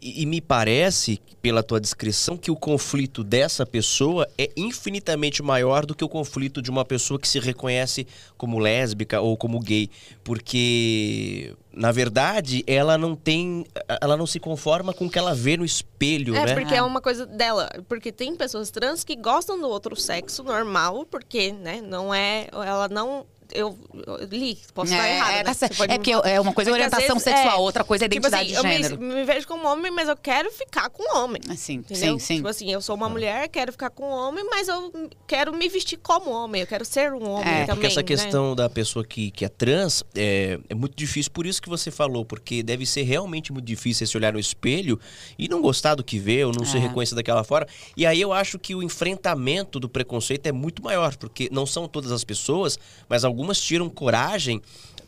E, 0.00 0.22
e 0.22 0.26
me 0.26 0.40
parece, 0.40 1.20
pela 1.42 1.62
tua 1.62 1.80
descrição, 1.80 2.36
que 2.36 2.50
o 2.50 2.56
conflito 2.56 3.22
dessa 3.24 3.64
pessoa 3.66 4.28
é 4.36 4.50
infinitamente 4.56 5.42
maior 5.42 5.86
do 5.86 5.94
que 5.94 6.04
o 6.04 6.08
conflito 6.08 6.60
de 6.62 6.70
uma 6.70 6.84
pessoa 6.84 7.18
que 7.18 7.28
se 7.28 7.38
reconhece 7.38 8.06
como 8.36 8.58
lésbica 8.58 9.20
ou 9.20 9.36
como 9.36 9.58
gay. 9.60 9.90
Porque, 10.22 11.54
na 11.72 11.90
verdade, 11.92 12.62
ela 12.66 12.96
não 12.96 13.14
tem. 13.14 13.64
Ela 14.00 14.16
não 14.16 14.26
se 14.26 14.38
conforma 14.38 14.92
com 14.92 15.06
o 15.06 15.10
que 15.10 15.18
ela 15.18 15.34
vê 15.34 15.56
no 15.56 15.64
espelho, 15.64 16.34
É, 16.34 16.46
né? 16.46 16.54
porque 16.54 16.74
é 16.74 16.82
uma 16.82 17.00
coisa 17.00 17.26
dela. 17.26 17.68
Porque 17.88 18.12
tem 18.12 18.34
pessoas 18.36 18.70
trans 18.70 19.04
que 19.04 19.16
gostam 19.16 19.60
do 19.60 19.68
outro 19.68 19.96
sexo 19.96 20.42
normal, 20.42 21.06
porque, 21.10 21.52
né, 21.52 21.80
não 21.80 22.14
é. 22.14 22.48
Ela 22.52 22.88
não. 22.88 23.26
Eu, 23.52 23.78
eu 23.94 24.26
li, 24.30 24.58
posso 24.74 24.92
estar 24.92 25.06
É, 25.06 25.16
errado. 25.16 25.30
é, 25.30 25.44
né? 25.44 25.54
tá 25.54 25.68
pode 25.76 25.92
É 25.92 25.96
porque 25.96 26.12
é 26.12 26.40
uma 26.40 26.52
coisa 26.52 26.70
é 26.70 26.72
orientação 26.74 27.08
vezes, 27.16 27.22
sexual, 27.22 27.56
é, 27.56 27.60
outra 27.60 27.82
coisa 27.84 28.04
é 28.04 28.08
tipo 28.08 28.26
identidade 28.26 28.52
assim, 28.52 28.52
de 28.52 28.58
eu 28.58 28.64
me- 28.64 28.82
gênero. 28.82 29.00
Me, 29.00 29.24
vejo 29.24 29.46
como 29.48 29.66
homem, 29.66 29.90
mas 29.90 30.08
eu 30.08 30.16
quero 30.16 30.50
ficar 30.50 30.90
com 30.90 31.16
homem. 31.16 31.40
Sim, 31.56 31.74
Entendeu? 31.76 32.14
sim, 32.14 32.18
sim. 32.18 32.36
Tipo 32.36 32.48
assim, 32.48 32.70
eu 32.70 32.80
sou 32.82 32.94
uma 32.94 33.08
mulher, 33.08 33.48
quero 33.48 33.72
ficar 33.72 33.90
com 33.90 34.04
homem, 34.10 34.44
mas 34.50 34.68
eu 34.68 34.92
quero 35.26 35.52
me 35.54 35.68
vestir 35.68 35.96
como 35.98 36.30
homem, 36.30 36.60
eu 36.60 36.66
quero 36.66 36.84
ser 36.84 37.12
um 37.12 37.28
homem 37.30 37.48
É, 37.48 37.60
também. 37.64 37.74
Porque 37.76 37.86
essa 37.86 38.00
né? 38.00 38.06
questão 38.06 38.54
da 38.54 38.68
pessoa 38.68 39.04
que, 39.04 39.30
que 39.30 39.44
é 39.44 39.48
trans 39.48 40.02
é, 40.14 40.58
é 40.68 40.74
muito 40.74 40.94
difícil, 40.94 41.32
por 41.32 41.46
isso 41.46 41.60
que 41.62 41.68
você 41.68 41.90
falou, 41.90 42.24
porque 42.24 42.62
deve 42.62 42.84
ser 42.84 43.02
realmente 43.02 43.52
muito 43.52 43.64
difícil 43.64 44.06
se 44.06 44.16
olhar 44.16 44.32
no 44.32 44.38
espelho 44.38 45.00
e 45.38 45.48
não 45.48 45.62
gostar 45.62 45.94
do 45.94 46.04
que 46.04 46.18
vê, 46.18 46.44
ou 46.44 46.52
não 46.52 46.64
se 46.66 46.76
É. 46.76 46.80
reconhecer 46.80 47.14
daquela 47.14 47.42
forma. 47.44 47.66
E 47.96 48.04
aí 48.04 48.20
eu 48.20 48.32
acho 48.32 48.58
que 48.58 48.74
o 48.74 48.82
enfrentamento 48.82 49.80
do 49.80 49.88
preconceito 49.88 50.46
é 50.46 50.52
muito 50.52 50.82
maior, 50.82 51.16
porque 51.16 51.48
não 51.50 51.64
são 51.64 51.88
todas 51.88 52.12
as 52.12 52.24
pessoas, 52.24 52.78
mas 53.08 53.24
algumas 53.24 53.37
tiram 53.60 53.88
coragem 53.88 54.60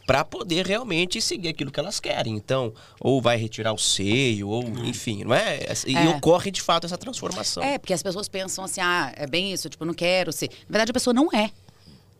para 0.06 0.24
poder 0.24 0.66
realmente 0.66 1.20
seguir 1.22 1.48
aquilo 1.50 1.70
que 1.70 1.78
elas 1.78 2.00
querem. 2.00 2.34
Então, 2.34 2.72
ou 2.98 3.22
vai 3.22 3.36
retirar 3.36 3.72
o 3.72 3.78
seio, 3.78 4.48
ou 4.48 4.64
enfim, 4.84 5.22
não 5.22 5.32
é? 5.32 5.60
E 5.86 5.96
É. 5.96 6.08
ocorre 6.08 6.50
de 6.50 6.60
fato 6.60 6.84
essa 6.84 6.98
transformação. 6.98 7.62
É, 7.62 7.78
porque 7.78 7.92
as 7.92 8.02
pessoas 8.02 8.28
pensam 8.28 8.64
assim, 8.64 8.80
ah, 8.80 9.12
é 9.16 9.26
bem 9.26 9.52
isso, 9.52 9.68
tipo, 9.68 9.84
eu 9.84 9.86
não 9.86 9.94
quero 9.94 10.32
ser. 10.32 10.48
Na 10.68 10.72
verdade, 10.72 10.90
a 10.90 10.94
pessoa 10.94 11.14
não 11.14 11.28
é. 11.32 11.50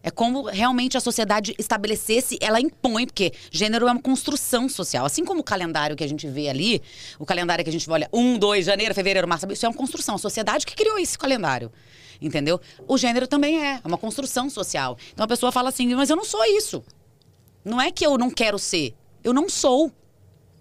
É 0.02 0.10
como 0.10 0.44
realmente 0.44 0.96
a 0.96 1.00
sociedade 1.00 1.54
estabelecesse, 1.58 2.38
ela 2.40 2.58
impõe, 2.60 3.06
porque 3.06 3.32
gênero 3.50 3.86
é 3.86 3.92
uma 3.92 4.00
construção 4.00 4.68
social. 4.68 5.04
Assim 5.04 5.24
como 5.24 5.40
o 5.40 5.44
calendário 5.44 5.94
que 5.94 6.04
a 6.04 6.08
gente 6.08 6.26
vê 6.26 6.48
ali, 6.48 6.80
o 7.18 7.26
calendário 7.26 7.62
que 7.62 7.68
a 7.68 7.72
gente 7.72 7.90
olha, 7.90 8.08
1, 8.12 8.38
2, 8.38 8.64
janeiro, 8.64 8.94
fevereiro, 8.94 9.28
março, 9.28 9.50
isso 9.52 9.66
é 9.66 9.68
uma 9.68 9.74
construção. 9.74 10.14
A 10.14 10.18
sociedade 10.18 10.64
que 10.64 10.74
criou 10.74 10.96
esse 10.98 11.18
calendário. 11.18 11.70
Entendeu? 12.20 12.61
O 12.87 12.98
gênero 12.98 13.26
também 13.26 13.64
é, 13.64 13.80
é 13.83 13.87
uma 13.87 13.96
construção 13.96 14.50
social. 14.50 14.98
Então 15.12 15.24
a 15.24 15.28
pessoa 15.28 15.50
fala 15.50 15.70
assim, 15.70 15.94
mas 15.94 16.11
eu 16.11 16.16
não 16.16 16.24
sou 16.24 16.44
isso. 16.44 16.85
Não 17.64 17.80
é 17.80 17.90
que 17.90 18.04
eu 18.04 18.18
não 18.18 18.30
quero 18.30 18.59
ser, 18.59 18.94
eu 19.24 19.33
não 19.33 19.48
sou. 19.48 19.92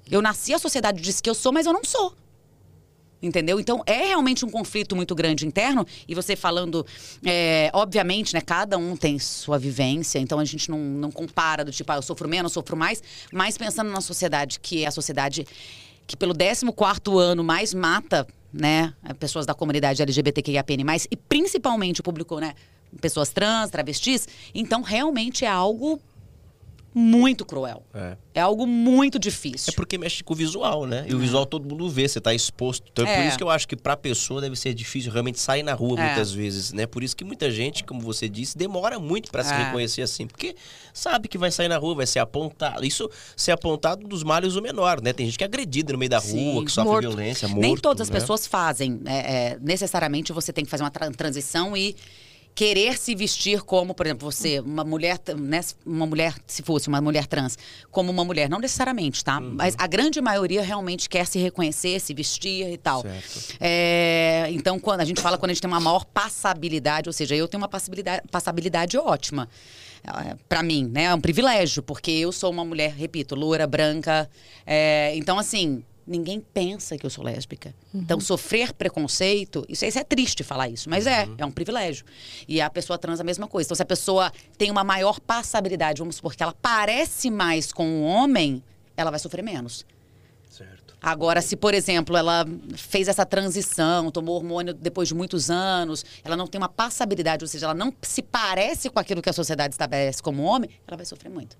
Eu 0.09 0.21
nasci, 0.21 0.53
a 0.53 0.59
sociedade 0.59 1.01
disse 1.01 1.21
que 1.21 1.29
eu 1.29 1.35
sou, 1.35 1.51
mas 1.51 1.65
eu 1.65 1.73
não 1.73 1.83
sou. 1.83 2.15
Entendeu? 3.21 3.59
Então 3.59 3.83
é 3.85 4.05
realmente 4.07 4.45
um 4.45 4.49
conflito 4.49 4.95
muito 4.95 5.13
grande 5.13 5.45
interno. 5.45 5.85
E 6.07 6.15
você 6.15 6.35
falando, 6.35 6.85
é, 7.25 7.69
obviamente, 7.73 8.33
né? 8.33 8.39
Cada 8.39 8.77
um 8.77 8.95
tem 8.95 9.19
sua 9.19 9.57
vivência, 9.59 10.19
então 10.19 10.39
a 10.39 10.45
gente 10.45 10.71
não, 10.71 10.79
não 10.79 11.11
compara 11.11 11.65
do 11.65 11.71
tipo, 11.71 11.91
ah, 11.91 11.97
eu 11.97 12.01
sofro 12.01 12.29
menos, 12.29 12.53
sofro 12.53 12.77
mais, 12.77 13.03
mas 13.31 13.57
pensando 13.57 13.91
na 13.91 13.99
sociedade, 13.99 14.59
que 14.59 14.83
é 14.83 14.87
a 14.87 14.91
sociedade 14.91 15.45
que 16.07 16.15
pelo 16.15 16.33
14 16.33 17.23
ano 17.23 17.43
mais 17.43 17.73
mata, 17.73 18.25
né, 18.51 18.93
pessoas 19.19 19.45
da 19.45 19.53
comunidade 19.53 20.01
LGBTQIAPN+, 20.01 20.83
e 21.11 21.15
principalmente 21.15 22.01
o 22.01 22.03
público, 22.03 22.39
né, 22.39 22.53
pessoas 22.99 23.29
trans, 23.29 23.69
travestis, 23.69 24.27
então 24.53 24.81
realmente 24.81 25.45
é 25.45 25.47
algo 25.47 26.01
muito 26.93 27.45
cruel. 27.45 27.83
É. 27.93 28.17
É 28.35 28.41
algo 28.41 28.65
muito 28.65 29.19
difícil. 29.19 29.71
É 29.73 29.75
porque 29.75 29.97
mexe 29.97 30.23
com 30.23 30.33
o 30.33 30.35
visual, 30.35 30.85
né? 30.85 31.05
E 31.07 31.13
o 31.13 31.19
visual 31.19 31.45
todo 31.45 31.67
mundo 31.67 31.89
vê, 31.89 32.07
você 32.07 32.19
tá 32.21 32.33
exposto. 32.33 32.85
Então 32.91 33.05
é, 33.05 33.15
por 33.15 33.21
É. 33.23 33.27
isso 33.27 33.37
que 33.37 33.43
eu 33.43 33.49
acho 33.49 33.67
que 33.67 33.75
pra 33.75 33.97
pessoa 33.97 34.39
deve 34.41 34.55
ser 34.55 34.73
difícil 34.73 35.11
realmente 35.11 35.39
sair 35.39 35.61
na 35.63 35.73
rua 35.73 35.99
É. 35.99 36.05
muitas 36.07 36.31
vezes, 36.31 36.71
né? 36.73 36.85
Por 36.85 37.03
isso 37.03 37.15
que 37.15 37.23
muita 37.23 37.51
gente, 37.51 37.83
como 37.83 37.99
você 38.01 38.29
disse, 38.29 38.57
demora 38.57 38.97
muito 38.99 39.29
pra 39.31 39.43
se 39.43 39.53
É. 39.53 39.65
reconhecer 39.65 40.01
assim, 40.01 40.25
porque 40.27 40.55
sabe 40.93 41.27
que 41.27 41.37
vai 41.37 41.51
sair 41.51 41.67
na 41.67 41.77
rua, 41.77 41.95
vai 41.95 42.05
ser 42.07 42.19
apontado. 42.19 42.85
Isso 42.85 43.09
ser 43.35 43.51
apontado 43.51 44.07
dos 44.07 44.23
males 44.23 44.55
o 44.55 44.61
menor, 44.61 45.01
né? 45.01 45.11
Tem 45.13 45.25
gente 45.25 45.37
que 45.37 45.43
é 45.43 45.47
agredida 45.47 45.93
no 45.93 45.99
meio 45.99 46.09
da 46.09 46.19
Sim. 46.21 46.53
rua, 46.53 46.65
que 46.65 46.71
sofre 46.71 46.89
Morto. 46.91 47.07
violência, 47.09 47.47
morto. 47.47 47.61
Nem 47.61 47.75
todas 47.75 48.01
as 48.01 48.09
né? 48.09 48.19
pessoas 48.19 48.47
fazem. 48.47 49.01
É, 49.05 49.17
é, 49.53 49.57
necessariamente 49.61 50.31
você 50.31 50.51
tem 50.53 50.63
que 50.63 50.69
fazer 50.71 50.83
uma 50.83 50.91
tra- 50.91 51.11
transição 51.11 51.75
e 51.75 51.95
querer 52.55 52.97
se 52.97 53.15
vestir 53.15 53.61
como, 53.61 53.93
por 53.93 54.05
exemplo, 54.05 54.29
você, 54.29 54.59
uma 54.59 54.83
mulher, 54.83 55.17
né, 55.37 55.61
uma 55.85 56.05
mulher, 56.05 56.35
se 56.45 56.61
fosse 56.61 56.89
uma 56.89 56.99
mulher 56.99 57.25
trans, 57.25 57.57
como 57.89 58.11
uma 58.11 58.25
mulher, 58.25 58.49
não 58.49 58.59
necessariamente, 58.59 59.23
tá? 59.23 59.39
Uhum. 59.39 59.53
Mas 59.55 59.75
a 59.77 59.87
grande 59.87 60.19
maioria 60.19 60.61
realmente 60.61 61.07
quer 61.09 61.25
se 61.25 61.39
reconhecer, 61.39 61.99
se 62.01 62.13
vestir 62.13 62.71
e 62.71 62.77
tal. 62.77 63.01
Certo. 63.01 63.55
É, 63.61 64.47
então, 64.51 64.77
quando 64.77 65.01
a 65.01 65.05
gente 65.05 65.21
fala 65.21 65.37
quando 65.37 65.51
a 65.51 65.53
gente 65.53 65.61
tem 65.61 65.69
uma 65.69 65.79
maior 65.79 66.03
passabilidade, 66.05 67.07
ou 67.07 67.13
seja, 67.13 67.35
eu 67.35 67.47
tenho 67.47 67.61
uma 67.61 67.69
passabilidade, 67.69 68.23
passabilidade 68.29 68.97
ótima. 68.97 69.47
É, 70.03 70.35
Pra 70.47 70.61
mim, 70.63 70.89
né? 70.91 71.05
É 71.05 71.13
um 71.13 71.21
privilégio, 71.21 71.81
porque 71.83 72.11
eu 72.11 72.31
sou 72.31 72.51
uma 72.51 72.65
mulher, 72.65 72.93
repito, 72.93 73.35
loura, 73.35 73.67
branca. 73.67 74.29
é, 74.65 75.13
então, 75.15 75.37
assim, 75.39 75.83
ninguém 76.09 76.41
pensa 76.41 76.97
que 76.97 77.05
eu 77.05 77.09
sou 77.09 77.23
lésbica. 77.23 77.73
Então, 77.93 78.19
sofrer 78.19 78.73
preconceito, 78.73 79.63
isso, 79.69 79.85
isso 79.85 79.99
é 79.99 80.03
triste 80.03 80.43
falar 80.43 80.67
isso, 80.67 80.89
mas 80.89 81.05
é, 81.05 81.27
é 81.37 81.45
um 81.45 81.51
privilégio. 81.51 82.03
E 82.47 82.59
a 82.59 82.69
pessoa 82.69 82.97
trans 82.97 83.19
é 83.19 83.21
a 83.21 83.25
mesma 83.25 83.47
coisa. 83.47 83.67
Então, 83.67 83.75
se 83.75 83.83
a 83.83 83.85
pessoa 83.85 84.31
tem 84.57 84.71
uma 84.71 84.83
maior 84.83 85.19
passabilidade, 85.19 85.99
vamos 85.99 86.15
supor 86.15 86.35
que 86.35 86.41
ela 86.41 86.55
parece 86.59 87.29
mais 87.29 87.71
com 87.71 87.85
um 87.87 88.03
homem, 88.03 88.63
ela 88.97 89.11
vai 89.11 89.19
sofrer 89.19 89.43
menos. 89.43 89.85
Certo. 90.49 90.95
Agora, 91.01 91.41
se, 91.41 91.55
por 91.55 91.73
exemplo, 91.73 92.17
ela 92.17 92.45
fez 92.75 93.07
essa 93.07 93.25
transição, 93.25 94.09
tomou 94.09 94.35
hormônio 94.35 94.73
depois 94.73 95.07
de 95.07 95.13
muitos 95.13 95.49
anos, 95.49 96.03
ela 96.23 96.35
não 96.35 96.47
tem 96.47 96.59
uma 96.59 96.67
passabilidade, 96.67 97.43
ou 97.43 97.47
seja, 97.47 97.67
ela 97.67 97.75
não 97.75 97.93
se 98.01 98.21
parece 98.21 98.89
com 98.89 98.99
aquilo 98.99 99.21
que 99.21 99.29
a 99.29 99.33
sociedade 99.33 99.75
estabelece 99.75 100.21
como 100.21 100.43
homem, 100.43 100.69
ela 100.87 100.97
vai 100.97 101.05
sofrer 101.05 101.29
muito. 101.29 101.55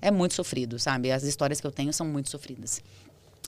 É 0.00 0.10
muito 0.10 0.34
sofrido, 0.34 0.78
sabe? 0.78 1.12
As 1.12 1.24
histórias 1.24 1.60
que 1.60 1.66
eu 1.66 1.70
tenho 1.70 1.92
são 1.92 2.06
muito 2.06 2.30
sofridas. 2.30 2.82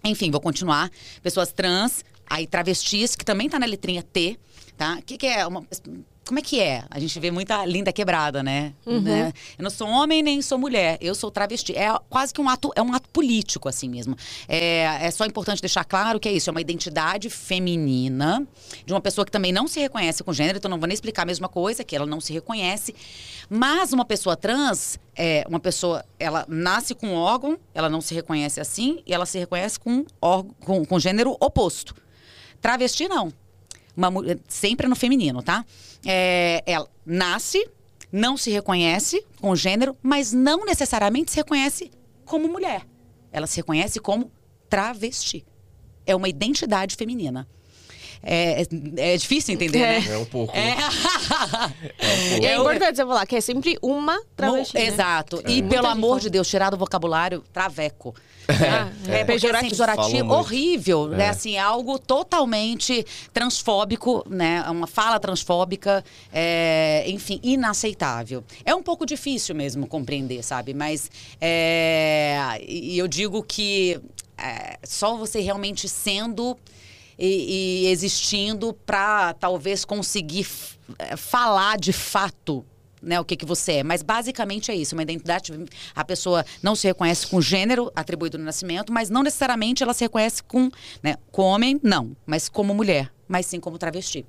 Enfim, 0.04 0.30
vou 0.30 0.40
continuar. 0.40 0.90
Pessoas 1.22 1.52
trans, 1.52 2.04
aí 2.28 2.46
travestis, 2.46 3.14
que 3.14 3.24
também 3.24 3.48
tá 3.48 3.58
na 3.58 3.66
letrinha 3.66 4.02
T, 4.02 4.38
tá? 4.76 4.96
O 4.98 5.02
que, 5.02 5.16
que 5.16 5.26
é 5.26 5.46
uma. 5.46 5.66
Como 6.32 6.38
é 6.38 6.42
que 6.42 6.58
é? 6.60 6.82
A 6.90 6.98
gente 6.98 7.20
vê 7.20 7.30
muita 7.30 7.62
linda 7.66 7.92
quebrada, 7.92 8.42
né? 8.42 8.72
Né? 9.02 9.34
Eu 9.58 9.64
não 9.64 9.70
sou 9.70 9.86
homem 9.86 10.22
nem 10.22 10.40
sou 10.40 10.56
mulher, 10.56 10.96
eu 10.98 11.14
sou 11.14 11.30
travesti. 11.30 11.76
É 11.76 11.94
quase 12.08 12.32
que 12.32 12.40
um 12.40 12.48
ato, 12.48 12.72
é 12.74 12.80
um 12.80 12.94
ato 12.94 13.06
político, 13.10 13.68
assim 13.68 13.86
mesmo. 13.86 14.16
É, 14.48 14.84
é 15.02 15.10
só 15.10 15.26
importante 15.26 15.60
deixar 15.60 15.84
claro 15.84 16.18
que 16.18 16.26
é 16.26 16.32
isso, 16.32 16.48
é 16.48 16.50
uma 16.50 16.62
identidade 16.62 17.28
feminina 17.28 18.48
de 18.86 18.94
uma 18.94 19.00
pessoa 19.02 19.26
que 19.26 19.30
também 19.30 19.52
não 19.52 19.68
se 19.68 19.78
reconhece 19.78 20.24
com 20.24 20.32
gênero, 20.32 20.56
então 20.56 20.70
não 20.70 20.78
vou 20.78 20.86
nem 20.86 20.94
explicar 20.94 21.24
a 21.24 21.26
mesma 21.26 21.50
coisa, 21.50 21.84
que 21.84 21.94
ela 21.94 22.06
não 22.06 22.18
se 22.18 22.32
reconhece. 22.32 22.94
Mas 23.50 23.92
uma 23.92 24.06
pessoa 24.06 24.34
trans, 24.34 24.98
é 25.14 25.44
uma 25.46 25.60
pessoa, 25.60 26.02
ela 26.18 26.46
nasce 26.48 26.94
com 26.94 27.08
um 27.08 27.14
órgão, 27.14 27.58
ela 27.74 27.90
não 27.90 28.00
se 28.00 28.14
reconhece 28.14 28.58
assim, 28.58 29.02
e 29.06 29.12
ela 29.12 29.26
se 29.26 29.38
reconhece 29.38 29.78
com, 29.78 30.06
órgão, 30.18 30.54
com, 30.60 30.82
com 30.82 30.98
gênero 30.98 31.36
oposto. 31.38 31.94
Travesti, 32.58 33.06
não. 33.06 33.30
Uma, 33.96 34.10
sempre 34.48 34.88
no 34.88 34.96
feminino, 34.96 35.42
tá? 35.42 35.64
É, 36.04 36.62
ela 36.66 36.88
nasce, 37.04 37.68
não 38.10 38.36
se 38.36 38.50
reconhece 38.50 39.24
com 39.40 39.54
gênero, 39.54 39.96
mas 40.02 40.32
não 40.32 40.64
necessariamente 40.64 41.30
se 41.30 41.36
reconhece 41.36 41.90
como 42.24 42.48
mulher. 42.48 42.86
Ela 43.30 43.46
se 43.46 43.56
reconhece 43.56 44.00
como 44.00 44.30
travesti. 44.68 45.44
É 46.06 46.16
uma 46.16 46.28
identidade 46.28 46.96
feminina. 46.96 47.48
É, 48.22 48.62
é, 48.62 49.14
é 49.14 49.16
difícil 49.16 49.54
entender, 49.54 49.78
É. 49.80 50.00
né? 50.00 50.06
É 50.14 50.18
um 50.18 50.24
pouco. 50.24 50.56
É. 50.56 50.76
E 52.40 52.46
é 52.46 52.56
Eu- 52.56 52.60
importante 52.62 52.96
você 52.96 53.02
falar 53.04 53.26
que 53.26 53.36
é 53.36 53.40
sempre 53.40 53.76
uma 53.82 54.20
travesti. 54.36 54.74
né? 54.76 54.86
Exato. 54.86 55.42
E 55.46 55.60
Muita 55.62 55.68
pelo 55.76 55.86
amor 55.88 56.08
fala. 56.10 56.20
de 56.20 56.30
Deus, 56.30 56.48
tirar 56.48 56.70
do 56.70 56.76
vocabulário 56.76 57.42
traveco. 57.52 58.14
É, 58.48 58.52
é. 58.54 58.54
porque, 58.54 59.10
assim, 59.12 59.24
Pejorativo. 59.26 59.70
pejorativo, 59.70 60.02
Falam 60.08 60.26
muito. 60.26 60.32
horrível, 60.34 61.08
né? 61.08 61.26
É. 61.26 61.28
Assim, 61.28 61.54
é 61.56 61.60
algo 61.60 61.98
totalmente 61.98 63.04
transfóbico, 63.32 64.24
né? 64.28 64.62
Uma 64.68 64.86
fala 64.88 65.18
transfóbica, 65.20 66.04
é, 66.32 67.04
enfim, 67.06 67.38
inaceitável. 67.42 68.42
É 68.64 68.74
um 68.74 68.82
pouco 68.82 69.06
difícil 69.06 69.54
mesmo 69.54 69.86
compreender, 69.86 70.42
sabe? 70.42 70.74
Mas 70.74 71.08
é, 71.40 72.60
e 72.66 72.98
eu 72.98 73.06
digo 73.06 73.42
que 73.42 74.00
é, 74.36 74.76
só 74.82 75.16
você 75.16 75.40
realmente 75.40 75.88
sendo 75.88 76.56
e, 77.18 77.84
e 77.84 77.86
existindo 77.88 78.72
para 78.72 79.34
talvez 79.34 79.84
conseguir 79.84 80.46
é, 80.98 81.16
falar 81.16 81.78
de 81.78 81.92
fato 81.92 82.64
né, 83.02 83.18
o 83.20 83.24
que, 83.24 83.36
que 83.36 83.44
você 83.44 83.72
é. 83.72 83.82
Mas 83.82 84.02
basicamente 84.02 84.70
é 84.70 84.74
isso, 84.76 84.94
uma 84.94 85.02
identidade. 85.02 85.52
A 85.94 86.04
pessoa 86.04 86.44
não 86.62 86.76
se 86.76 86.86
reconhece 86.86 87.26
com 87.26 87.40
gênero 87.40 87.90
atribuído 87.96 88.38
no 88.38 88.44
nascimento, 88.44 88.92
mas 88.92 89.10
não 89.10 89.22
necessariamente 89.22 89.82
ela 89.82 89.92
se 89.92 90.04
reconhece 90.04 90.42
com, 90.42 90.70
né, 91.02 91.16
com 91.30 91.42
homem, 91.42 91.80
não, 91.82 92.16
mas 92.24 92.48
como 92.48 92.72
mulher, 92.72 93.12
mas 93.26 93.46
sim 93.46 93.58
como 93.58 93.76
travesti. 93.76 94.24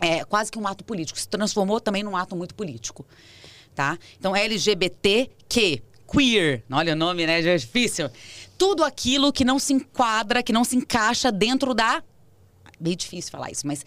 É 0.00 0.24
quase 0.24 0.50
que 0.50 0.58
um 0.58 0.66
ato 0.66 0.84
político. 0.84 1.18
Se 1.18 1.28
transformou 1.28 1.80
também 1.80 2.02
num 2.02 2.16
ato 2.16 2.36
muito 2.36 2.54
político. 2.54 3.04
Tá? 3.74 3.98
Então, 4.18 4.36
LGBTQ, 4.36 5.82
queer. 6.10 6.62
Olha 6.70 6.92
o 6.92 6.96
nome, 6.96 7.26
né? 7.26 7.42
Já 7.42 7.52
é 7.52 7.56
difícil. 7.56 8.10
Tudo 8.56 8.84
aquilo 8.84 9.32
que 9.32 9.44
não 9.44 9.58
se 9.58 9.72
enquadra, 9.72 10.42
que 10.42 10.52
não 10.52 10.62
se 10.62 10.76
encaixa 10.76 11.32
dentro 11.32 11.74
da. 11.74 12.02
Meio 12.80 12.96
difícil 12.96 13.30
falar 13.30 13.50
isso, 13.50 13.66
mas 13.66 13.84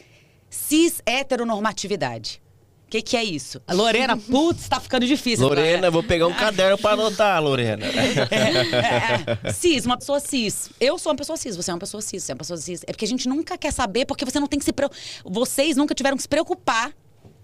cis 0.49 1.01
heteronormatividade. 1.05 2.41
O 2.85 2.89
que, 2.89 3.01
que 3.01 3.17
é 3.17 3.23
isso? 3.23 3.61
A 3.67 3.73
Lorena, 3.73 4.15
putz, 4.15 4.69
tá 4.69 4.79
ficando 4.79 5.05
difícil. 5.05 5.45
Lorena, 5.45 5.91
vou 5.91 6.01
pegar 6.01 6.25
um 6.25 6.33
caderno 6.33 6.77
para 6.77 6.93
anotar, 6.93 7.43
Lorena. 7.43 7.85
É, 8.31 9.49
é, 9.49 9.51
cis, 9.51 9.85
uma 9.85 9.97
pessoa 9.97 10.21
cis. 10.21 10.69
Eu 10.79 10.97
sou 10.97 11.11
uma 11.11 11.17
pessoa 11.17 11.35
cis, 11.35 11.57
você 11.57 11.69
é 11.69 11.73
uma 11.73 11.79
pessoa 11.81 12.01
cis, 12.01 12.23
você 12.23 12.31
é 12.31 12.33
uma 12.33 12.37
pessoa 12.39 12.55
cis. 12.57 12.81
É 12.87 12.93
porque 12.93 13.03
a 13.03 13.07
gente 13.07 13.27
nunca 13.27 13.57
quer 13.57 13.73
saber, 13.73 14.05
porque 14.05 14.23
você 14.23 14.39
não 14.39 14.47
tem 14.47 14.57
que 14.57 14.63
se 14.63 14.71
preocupar. 14.71 15.01
Vocês 15.25 15.75
nunca 15.75 15.93
tiveram 15.93 16.15
que 16.15 16.23
se 16.23 16.29
preocupar 16.29 16.93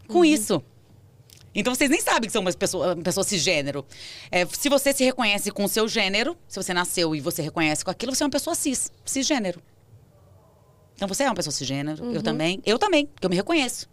com 0.07 0.19
Uhum. 0.19 0.25
isso. 0.25 0.63
Então 1.53 1.75
vocês 1.75 1.89
nem 1.89 1.99
sabem 1.99 2.27
que 2.27 2.31
são 2.31 2.41
uma 2.41 2.51
pessoa, 2.53 2.93
uma 2.95 3.03
pessoa 3.03 3.23
cisgênero. 3.25 3.85
É, 4.31 4.45
se 4.45 4.69
você 4.69 4.93
se 4.93 5.03
reconhece 5.03 5.51
com 5.51 5.65
o 5.65 5.69
seu 5.69 5.89
gênero, 5.89 6.37
se 6.47 6.55
você 6.55 6.73
nasceu 6.73 7.13
e 7.13 7.19
você 7.19 7.41
reconhece 7.41 7.83
com 7.83 7.91
aquilo, 7.91 8.15
você 8.15 8.23
é 8.23 8.25
uma 8.25 8.31
pessoa 8.31 8.55
cis, 8.55 8.89
cisgênero. 9.05 9.61
Então 10.95 11.07
você 11.07 11.23
é 11.23 11.27
uma 11.27 11.35
pessoa 11.35 11.51
cisgênero, 11.53 12.03
Uhum. 12.03 12.13
eu 12.13 12.21
também. 12.21 12.61
Eu 12.65 12.77
também, 12.79 13.05
porque 13.07 13.25
eu 13.25 13.29
me 13.29 13.35
reconheço. 13.35 13.87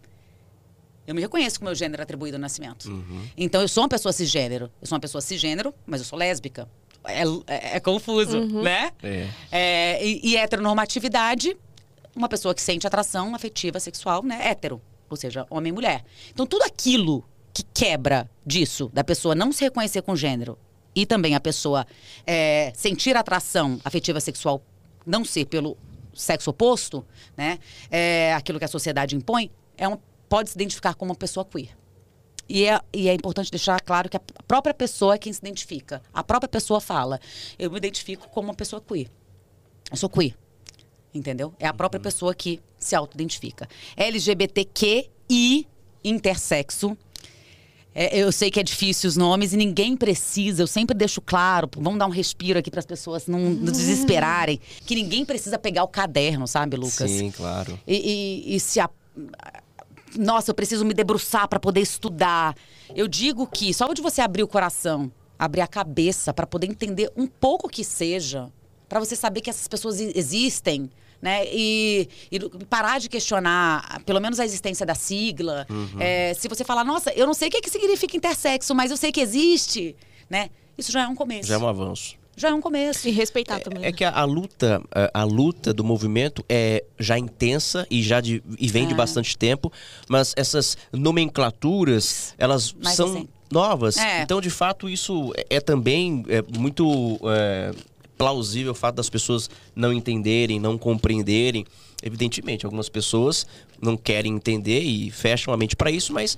Eu 1.07 1.15
me 1.15 1.21
reconheço 1.21 1.59
com 1.59 1.65
o 1.65 1.67
meu 1.67 1.75
gênero 1.75 2.01
atribuído 2.01 2.37
no 2.37 2.41
nascimento. 2.43 2.87
Então 3.35 3.61
eu 3.61 3.67
sou 3.67 3.83
uma 3.83 3.89
pessoa 3.89 4.13
cisgênero. 4.13 4.71
Eu 4.81 4.87
sou 4.87 4.95
uma 4.95 4.99
pessoa 5.01 5.21
cisgênero, 5.21 5.73
mas 5.85 5.99
eu 6.01 6.05
sou 6.05 6.17
lésbica. 6.17 6.69
É, 7.03 7.23
é- 7.47 7.77
é 7.77 7.79
confuso, 7.79 8.39
né? 8.61 8.91
É. 9.01 9.27
É, 9.51 10.05
e, 10.05 10.21
e 10.23 10.37
heteronormatividade, 10.37 11.57
uma 12.15 12.29
pessoa 12.29 12.53
que 12.53 12.61
sente 12.61 12.85
atração 12.85 13.33
afetiva, 13.33 13.79
sexual, 13.79 14.23
né? 14.23 14.39
Hétero. 14.49 14.79
Ou 15.09 15.17
seja, 15.17 15.45
homem 15.49 15.71
e 15.71 15.73
mulher. 15.73 16.03
Então 16.31 16.45
tudo 16.45 16.61
aquilo 16.63 17.25
que 17.53 17.63
quebra 17.73 18.29
disso, 18.45 18.89
da 18.93 19.03
pessoa 19.03 19.33
não 19.35 19.51
se 19.51 19.63
reconhecer 19.63 20.01
com 20.03 20.15
gênero, 20.15 20.57
e 20.95 21.05
também 21.05 21.35
a 21.35 21.39
pessoa 21.39 21.85
é, 22.25 22.71
sentir 22.75 23.17
atração 23.17 23.79
afetiva 23.83 24.19
sexual 24.21 24.63
não 25.05 25.25
ser 25.25 25.45
pelo 25.45 25.75
sexo 26.13 26.49
oposto, 26.49 27.05
né? 27.35 27.59
É, 27.89 28.33
aquilo 28.33 28.59
que 28.59 28.65
a 28.65 28.67
sociedade 28.67 29.15
impõe, 29.15 29.51
é 29.77 29.87
uma, 29.87 29.99
pode 30.27 30.49
se 30.49 30.55
identificar 30.55 30.93
como 30.95 31.11
uma 31.11 31.17
pessoa 31.17 31.45
queer. 31.45 31.69
E 32.47 32.65
é, 32.65 32.81
e 32.93 33.07
é 33.07 33.13
importante 33.13 33.49
deixar 33.49 33.79
claro 33.79 34.09
que 34.09 34.17
a 34.17 34.21
própria 34.45 34.73
pessoa 34.73 35.15
é 35.15 35.17
quem 35.17 35.31
se 35.31 35.39
identifica. 35.39 36.01
A 36.13 36.21
própria 36.23 36.49
pessoa 36.49 36.81
fala. 36.81 37.19
Eu 37.57 37.71
me 37.71 37.77
identifico 37.77 38.27
como 38.29 38.49
uma 38.49 38.53
pessoa 38.53 38.81
queer. 38.81 39.09
Eu 39.89 39.95
sou 39.95 40.09
queer. 40.09 40.35
Entendeu? 41.13 41.53
É 41.59 41.67
a 41.67 41.73
própria 41.73 41.99
pessoa 41.99 42.35
que 42.35 42.61
se 42.77 42.95
auto-identifica. 42.95 43.69
LGBTQI, 43.95 45.67
intersexo. 46.03 46.97
É, 47.93 48.17
eu 48.17 48.31
sei 48.31 48.49
que 48.49 48.59
é 48.59 48.63
difícil 48.63 49.07
os 49.09 49.17
nomes 49.17 49.51
e 49.53 49.57
ninguém 49.57 49.97
precisa. 49.97 50.63
Eu 50.63 50.67
sempre 50.67 50.95
deixo 50.95 51.19
claro. 51.21 51.69
Vamos 51.77 51.99
dar 51.99 52.05
um 52.07 52.09
respiro 52.11 52.57
aqui 52.57 52.71
para 52.71 52.79
as 52.79 52.85
pessoas 52.85 53.27
não, 53.27 53.39
não 53.39 53.71
desesperarem. 53.71 54.59
Que 54.85 54.95
ninguém 54.95 55.25
precisa 55.25 55.59
pegar 55.59 55.83
o 55.83 55.87
caderno, 55.89 56.47
sabe, 56.47 56.77
Lucas? 56.77 57.11
Sim, 57.11 57.31
claro. 57.31 57.77
e, 57.85 57.95
e- 58.51 58.55
e 58.55 58.59
se 58.59 58.79
a- 58.79 58.89
nossa, 60.17 60.51
eu 60.51 60.55
preciso 60.55 60.83
me 60.85 60.93
debruçar 60.93 61.47
para 61.47 61.59
poder 61.59 61.81
estudar. 61.81 62.55
Eu 62.95 63.07
digo 63.07 63.47
que 63.47 63.73
só 63.73 63.91
de 63.93 64.01
você 64.01 64.21
abrir 64.21 64.43
o 64.43 64.47
coração, 64.47 65.11
abrir 65.39 65.61
a 65.61 65.67
cabeça 65.67 66.33
para 66.33 66.45
poder 66.47 66.67
entender 66.67 67.11
um 67.15 67.27
pouco 67.27 67.69
que 67.69 67.83
seja, 67.83 68.49
para 68.89 68.99
você 68.99 69.15
saber 69.15 69.41
que 69.41 69.49
essas 69.49 69.67
pessoas 69.67 69.99
existem, 69.99 70.89
né? 71.21 71.45
E, 71.51 72.07
e 72.31 72.39
parar 72.65 72.99
de 72.99 73.07
questionar, 73.09 74.01
pelo 74.05 74.19
menos 74.19 74.39
a 74.39 74.45
existência 74.45 74.85
da 74.85 74.95
sigla. 74.95 75.67
É, 75.99 76.33
se 76.33 76.47
você 76.47 76.63
falar, 76.63 76.83
nossa, 76.83 77.11
eu 77.13 77.27
não 77.27 77.33
sei 77.33 77.47
o 77.47 77.51
que, 77.51 77.61
que 77.61 77.69
significa 77.69 78.17
intersexo, 78.17 78.73
mas 78.73 78.89
eu 78.91 78.97
sei 78.97 79.11
que 79.11 79.21
existe, 79.21 79.95
né? 80.29 80.49
Isso 80.77 80.91
já 80.91 81.03
é 81.03 81.07
um 81.07 81.15
começo. 81.15 81.47
Já 81.47 81.55
é 81.55 81.57
um 81.57 81.67
avanço. 81.67 82.15
Já 82.35 82.49
é 82.49 82.53
um 82.53 82.61
começo. 82.61 83.07
E 83.07 83.11
respeitar 83.11 83.59
também. 83.59 83.83
É 83.83 83.87
né? 83.87 83.91
que 83.91 84.03
a, 84.05 84.09
a 84.09 84.23
luta, 84.23 84.81
a, 84.89 85.21
a 85.21 85.23
luta 85.25 85.73
do 85.73 85.83
movimento 85.83 86.43
é 86.49 86.83
já 86.97 87.19
intensa 87.19 87.85
e 87.91 88.01
já 88.01 88.19
de, 88.21 88.41
e 88.57 88.67
vem 88.69 88.87
de 88.87 88.93
É. 88.93 88.97
bastante 88.97 89.37
tempo, 89.37 89.71
mas 90.07 90.33
essas 90.37 90.77
nomenclaturas, 90.93 92.33
elas 92.37 92.73
Mais 92.73 92.95
são 92.95 93.07
recente. 93.13 93.29
novas. 93.51 93.97
É. 93.97 94.21
Então, 94.23 94.39
de 94.41 94.49
fato, 94.49 94.89
isso 94.89 95.33
é, 95.35 95.57
é 95.57 95.59
também 95.59 96.23
é, 96.29 96.41
muito 96.57 97.19
é, 97.25 97.71
plausível 98.21 98.73
o 98.73 98.75
fato 98.75 98.97
das 98.97 99.09
pessoas 99.09 99.49
não 99.75 99.91
entenderem, 99.91 100.59
não 100.59 100.77
compreenderem. 100.77 101.65
Evidentemente, 102.03 102.65
algumas 102.65 102.89
pessoas 102.89 103.45
não 103.81 103.95
querem 103.97 104.33
entender 104.35 104.79
e 104.81 105.09
fecham 105.11 105.53
a 105.53 105.57
mente 105.57 105.75
para 105.75 105.89
isso, 105.91 106.13
mas 106.13 106.37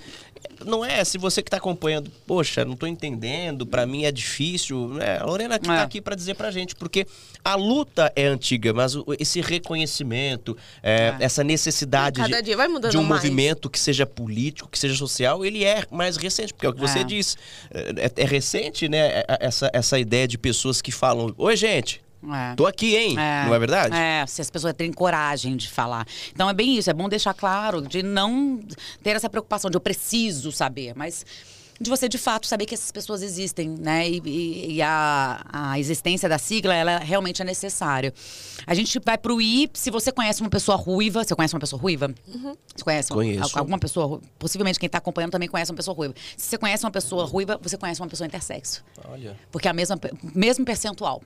não 0.66 0.84
é. 0.84 1.04
Se 1.04 1.18
você 1.18 1.42
que 1.42 1.48
está 1.48 1.58
acompanhando, 1.58 2.10
poxa, 2.26 2.64
não 2.66 2.74
estou 2.74 2.88
entendendo, 2.88 3.66
para 3.66 3.86
mim 3.86 4.06
é 4.06 4.12
difícil. 4.12 4.90
né? 4.90 5.18
A 5.20 5.26
Lorena 5.26 5.60
que 5.60 5.70
É. 5.70 5.74
está 5.74 5.84
aqui 5.84 6.00
para 6.02 6.16
dizer 6.16 6.36
pra 6.36 6.52
gente, 6.52 6.76
porque 6.76 7.06
a 7.44 7.56
luta 7.56 8.12
é 8.16 8.26
antiga, 8.26 8.74
mas 8.74 8.94
esse 9.20 9.42
reconhecimento, 9.42 10.56
é, 10.82 11.16
É. 11.20 11.26
essa 11.26 11.44
necessidade 11.44 12.20
Cada 12.22 12.38
de, 12.38 12.44
dia 12.46 12.58
vai 12.58 12.68
mudando 12.68 12.92
de 12.92 12.98
um 12.98 13.04
mais. 13.04 13.22
movimento 13.24 13.70
que 13.70 13.80
seja 13.80 14.06
político, 14.06 14.70
que 14.70 14.78
seja 14.80 14.96
social, 14.96 15.46
ele 15.46 15.64
é 15.64 15.84
mais 15.92 16.16
recente, 16.18 16.54
porque 16.54 16.66
é 16.66 16.70
o 16.70 16.74
que 16.74 16.80
você 16.82 17.00
É. 17.00 17.04
disse. 17.04 17.38
É, 17.74 18.24
é 18.24 18.26
recente, 18.26 18.88
né? 18.88 18.98
é- 19.20 19.26
é- 19.28 19.38
Essa, 19.44 19.70
essa 19.74 20.00
ideia 20.00 20.28
de 20.28 20.38
pessoas 20.38 20.82
que 20.82 20.92
falam: 20.92 21.34
Oi, 21.38 21.56
gente, 21.58 22.02
É. 22.32 22.56
tô 22.56 22.66
aqui, 22.66 22.96
hein? 22.96 23.16
Não 23.46 23.54
é 23.56 23.60
verdade? 23.60 23.96
É, 23.96 24.26
se 24.28 24.42
as 24.42 24.50
pessoas 24.50 24.74
têm 24.74 24.92
coragem 24.94 25.56
de 25.58 25.70
falar. 25.70 26.06
Então 26.32 26.50
é 26.50 26.54
bem 26.54 26.78
isso, 26.78 26.90
é 26.90 26.94
bom 26.94 27.10
deixar 27.10 27.34
claro, 27.34 27.82
de 27.82 28.02
não 28.04 28.60
ter 29.02 29.16
essa 29.16 29.30
preocupação 29.30 29.70
de 29.70 29.76
eu 29.78 29.82
preciso 29.82 30.52
saber, 30.52 30.94
mas 30.96 31.26
de 31.82 31.90
você 31.90 32.08
de 32.08 32.18
fato 32.20 32.48
saber 32.48 32.66
que 32.66 32.76
essas 32.76 32.92
pessoas 32.92 33.22
existem, 33.24 33.68
né? 33.68 34.08
E, 34.08 34.22
e- 34.24 34.74
e 34.76 34.82
a, 34.82 35.44
a 35.52 35.80
existência 35.80 36.30
da 36.30 36.38
sigla, 36.38 36.74
ela 36.74 37.00
realmente 37.00 37.42
é 37.42 37.46
necessária. 37.46 38.14
A 38.66 38.74
gente 38.74 39.02
vai 39.04 39.18
pro 39.18 39.42
I, 39.42 39.70
se 39.74 39.90
você 39.92 40.10
conhece 40.12 40.40
uma 40.40 40.50
pessoa 40.52 40.78
ruiva, 40.78 41.24
você 41.24 41.36
conhece 41.36 41.54
uma 41.54 41.60
pessoa 41.60 41.82
ruiva? 41.82 42.14
Você 42.76 42.84
conhece? 42.84 43.12
uma- 43.12 43.18
Conheço. 43.18 43.60
Alguma 43.60 43.80
pessoa, 43.80 44.22
possivelmente 44.40 44.80
quem 44.80 44.86
está 44.88 45.00
acompanhando 45.00 45.32
também 45.32 45.50
conhece 45.50 45.72
uma 45.72 45.76
pessoa 45.76 45.98
ruiva. 45.98 46.14
Se 46.38 46.48
você 46.52 46.58
conhece 46.58 46.86
uma 46.86 46.92
pessoa 46.92 47.26
ruiva, 47.26 47.60
você 47.62 47.76
conhece 47.76 48.00
uma 48.00 48.08
pessoa 48.08 48.28
intersexo. 48.28 48.82
Olha. 49.10 49.36
Porque 49.52 49.68
é 49.68 49.72
a 49.72 49.74
mesma, 49.74 50.00
mesmo 50.34 50.64
percentual. 50.64 51.22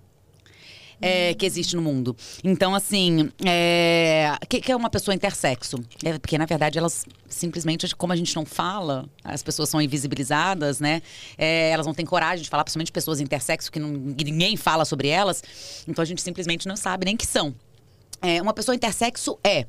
É, 1.02 1.34
que 1.34 1.45
existe 1.45 1.76
no 1.76 1.82
mundo. 1.82 2.16
Então, 2.43 2.74
assim, 2.74 3.30
é, 3.45 4.36
que, 4.50 4.62
que 4.62 4.72
é 4.72 4.76
uma 4.76 4.89
pessoa 4.89 5.14
intersexo? 5.14 5.78
É, 6.04 6.18
porque, 6.18 6.38
na 6.38 6.45
verdade, 6.45 6.78
elas 6.78 7.06
simplesmente, 7.30 7.95
como 7.95 8.14
a 8.14 8.16
gente 8.16 8.36
não 8.36 8.45
fala, 8.45 9.06
as 9.24 9.43
pessoas 9.43 9.70
são 9.70 9.82
invisibilizadas, 9.82 10.80
né? 10.80 11.02
É, 11.38 11.70
elas 11.70 11.86
não 11.86 11.93
têm 11.93 12.06
coragem 12.06 12.43
de 12.43 12.50
falar, 12.50 12.64
principalmente 12.64 12.91
pessoas 12.91 13.20
intersexo, 13.20 13.72
que 13.72 13.80
não- 13.80 13.89
ninguém 13.89 14.56
fala 14.58 14.86
sobre 14.86 15.08
elas. 15.08 15.43
Então, 15.88 16.02
a 16.02 16.06
gente 16.06 16.22
simplesmente 16.22 16.68
não 16.68 16.76
sabe 16.76 17.06
nem 17.06 17.16
que 17.18 17.26
são. 17.26 17.54
É, 18.22 18.41
uma 18.41 18.54
pessoa 18.54 18.74
intersexo 18.76 19.38
é. 19.43 19.66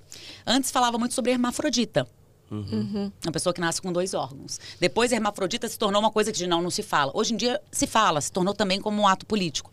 Antes 0.46 0.70
falava 0.70 0.98
muito 0.98 1.14
sobre 1.14 1.32
hermafrodita. 1.32 2.06
Uma 2.50 3.32
pessoa 3.32 3.52
que 3.52 3.60
nasce 3.60 3.80
com 3.80 3.92
dois 3.92 4.14
órgãos. 4.14 4.58
Depois, 4.80 5.12
hermafrodita 5.12 5.68
se 5.68 5.78
tornou 5.78 6.00
uma 6.00 6.10
coisa 6.10 6.32
que 6.32 6.46
não, 6.46 6.62
não 6.62 6.70
se 6.70 6.82
fala. 6.82 7.12
Hoje 7.14 7.34
em 7.34 7.36
dia 7.36 7.60
se 7.70 7.86
fala, 7.86 8.20
se 8.20 8.32
tornou 8.32 8.54
também 8.54 8.80
como 8.80 9.02
um 9.02 9.06
ato 9.06 9.26
político. 9.26 9.70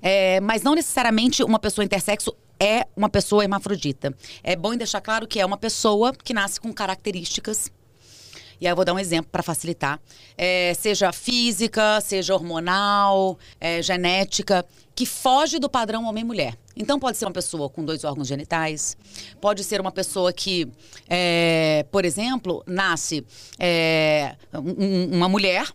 É, 0.00 0.40
mas 0.40 0.62
não 0.62 0.74
necessariamente 0.74 1.42
uma 1.42 1.58
pessoa 1.58 1.84
intersexo 1.84 2.34
é 2.58 2.86
uma 2.96 3.08
pessoa 3.08 3.42
hermafrodita. 3.42 4.14
É 4.42 4.56
bom 4.56 4.74
deixar 4.76 5.00
claro 5.00 5.26
que 5.26 5.40
é 5.40 5.46
uma 5.46 5.56
pessoa 5.56 6.12
que 6.12 6.32
nasce 6.32 6.60
com 6.60 6.72
características 6.72 7.70
e 8.64 8.66
aí 8.66 8.72
eu 8.72 8.76
vou 8.76 8.84
dar 8.84 8.94
um 8.94 8.98
exemplo 8.98 9.30
para 9.30 9.42
facilitar. 9.42 10.00
É, 10.38 10.72
seja 10.72 11.12
física, 11.12 12.00
seja 12.00 12.32
hormonal, 12.32 13.38
é, 13.60 13.82
genética, 13.82 14.64
que 14.94 15.04
foge 15.04 15.58
do 15.58 15.68
padrão 15.68 16.04
homem-mulher. 16.06 16.56
Então 16.74 16.98
pode 16.98 17.18
ser 17.18 17.26
uma 17.26 17.30
pessoa 17.32 17.68
com 17.68 17.84
dois 17.84 18.04
órgãos 18.04 18.26
genitais, 18.26 18.96
pode 19.38 19.62
ser 19.62 19.82
uma 19.82 19.92
pessoa 19.92 20.32
que, 20.32 20.66
é, 21.06 21.84
por 21.92 22.06
exemplo, 22.06 22.64
nasce 22.66 23.22
é, 23.58 24.34
um- 24.54 24.84
um- 24.84 25.16
uma 25.16 25.28
mulher 25.28 25.70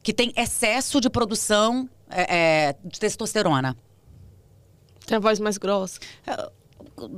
que 0.00 0.12
tem 0.12 0.32
excesso 0.36 1.00
de 1.00 1.10
produção 1.10 1.88
é, 2.08 2.36
é, 2.68 2.76
de 2.84 3.00
testosterona. 3.00 3.76
Tem 5.04 5.16
a 5.16 5.20
voz 5.20 5.40
mais 5.40 5.58
grossa. 5.58 5.98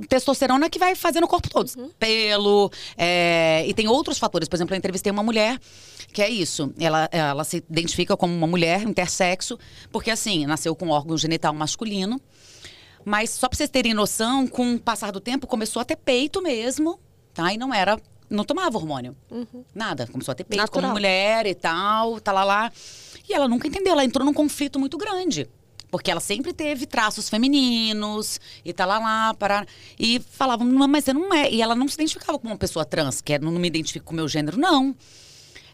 Testosterona 0.08 0.68
que 0.68 0.78
vai 0.78 0.94
fazendo 0.94 1.24
o 1.24 1.28
corpo 1.28 1.48
todo. 1.48 1.70
Pelo. 1.98 2.70
é, 2.96 3.64
e 3.66 3.74
tem 3.74 3.88
outros 3.88 4.18
fatores. 4.18 4.48
Por 4.48 4.56
exemplo, 4.56 4.74
eu 4.74 4.78
entrevistei 4.78 5.10
uma 5.10 5.22
mulher 5.22 5.58
que 6.12 6.22
é 6.22 6.28
isso. 6.28 6.72
Ela, 6.78 7.08
ela 7.12 7.44
se 7.44 7.58
identifica 7.58 8.16
como 8.16 8.34
uma 8.34 8.46
mulher 8.46 8.82
intersexo, 8.82 9.58
porque 9.92 10.10
assim, 10.10 10.46
nasceu 10.46 10.74
com 10.74 10.88
órgão 10.88 11.16
genital 11.16 11.52
masculino. 11.54 12.20
Mas 13.04 13.30
só 13.30 13.48
pra 13.48 13.56
vocês 13.56 13.70
terem 13.70 13.94
noção, 13.94 14.46
com 14.46 14.74
o 14.74 14.78
passar 14.78 15.10
do 15.10 15.20
tempo, 15.20 15.46
começou 15.46 15.80
a 15.80 15.84
ter 15.84 15.96
peito 15.96 16.42
mesmo, 16.42 16.98
tá? 17.32 17.52
E 17.52 17.58
não 17.58 17.72
era. 17.72 17.98
Não 18.28 18.44
tomava 18.44 18.78
hormônio. 18.78 19.16
Nada. 19.74 20.06
Começou 20.06 20.30
a 20.30 20.34
ter 20.36 20.44
peito 20.44 20.70
como 20.70 20.82
Natural. 20.82 20.92
mulher 20.92 21.46
e 21.46 21.54
tal, 21.54 22.20
tá 22.20 22.30
lá 22.30 22.44
lá. 22.44 22.72
E 23.28 23.32
ela 23.32 23.48
nunca 23.48 23.66
entendeu, 23.66 23.92
ela 23.92 24.04
entrou 24.04 24.24
num 24.24 24.32
conflito 24.34 24.78
muito 24.78 24.96
grande. 24.96 25.48
Porque 25.90 26.10
ela 26.10 26.20
sempre 26.20 26.52
teve 26.52 26.86
traços 26.86 27.28
femininos 27.28 28.40
e 28.64 28.72
tá 28.72 28.86
lá 28.86 28.98
lá, 28.98 29.34
para 29.34 29.66
E 29.98 30.20
falavam, 30.20 30.66
"Não, 30.66 30.86
mas 30.86 31.04
você 31.04 31.12
não 31.12 31.34
é. 31.34 31.50
E 31.50 31.60
ela 31.60 31.74
não 31.74 31.88
se 31.88 31.94
identificava 31.94 32.38
como 32.38 32.52
uma 32.52 32.58
pessoa 32.58 32.84
trans, 32.84 33.20
que 33.20 33.32
é, 33.34 33.38
não 33.38 33.52
me 33.52 33.66
identifico 33.66 34.06
com 34.06 34.12
o 34.12 34.16
meu 34.16 34.28
gênero, 34.28 34.56
não. 34.58 34.94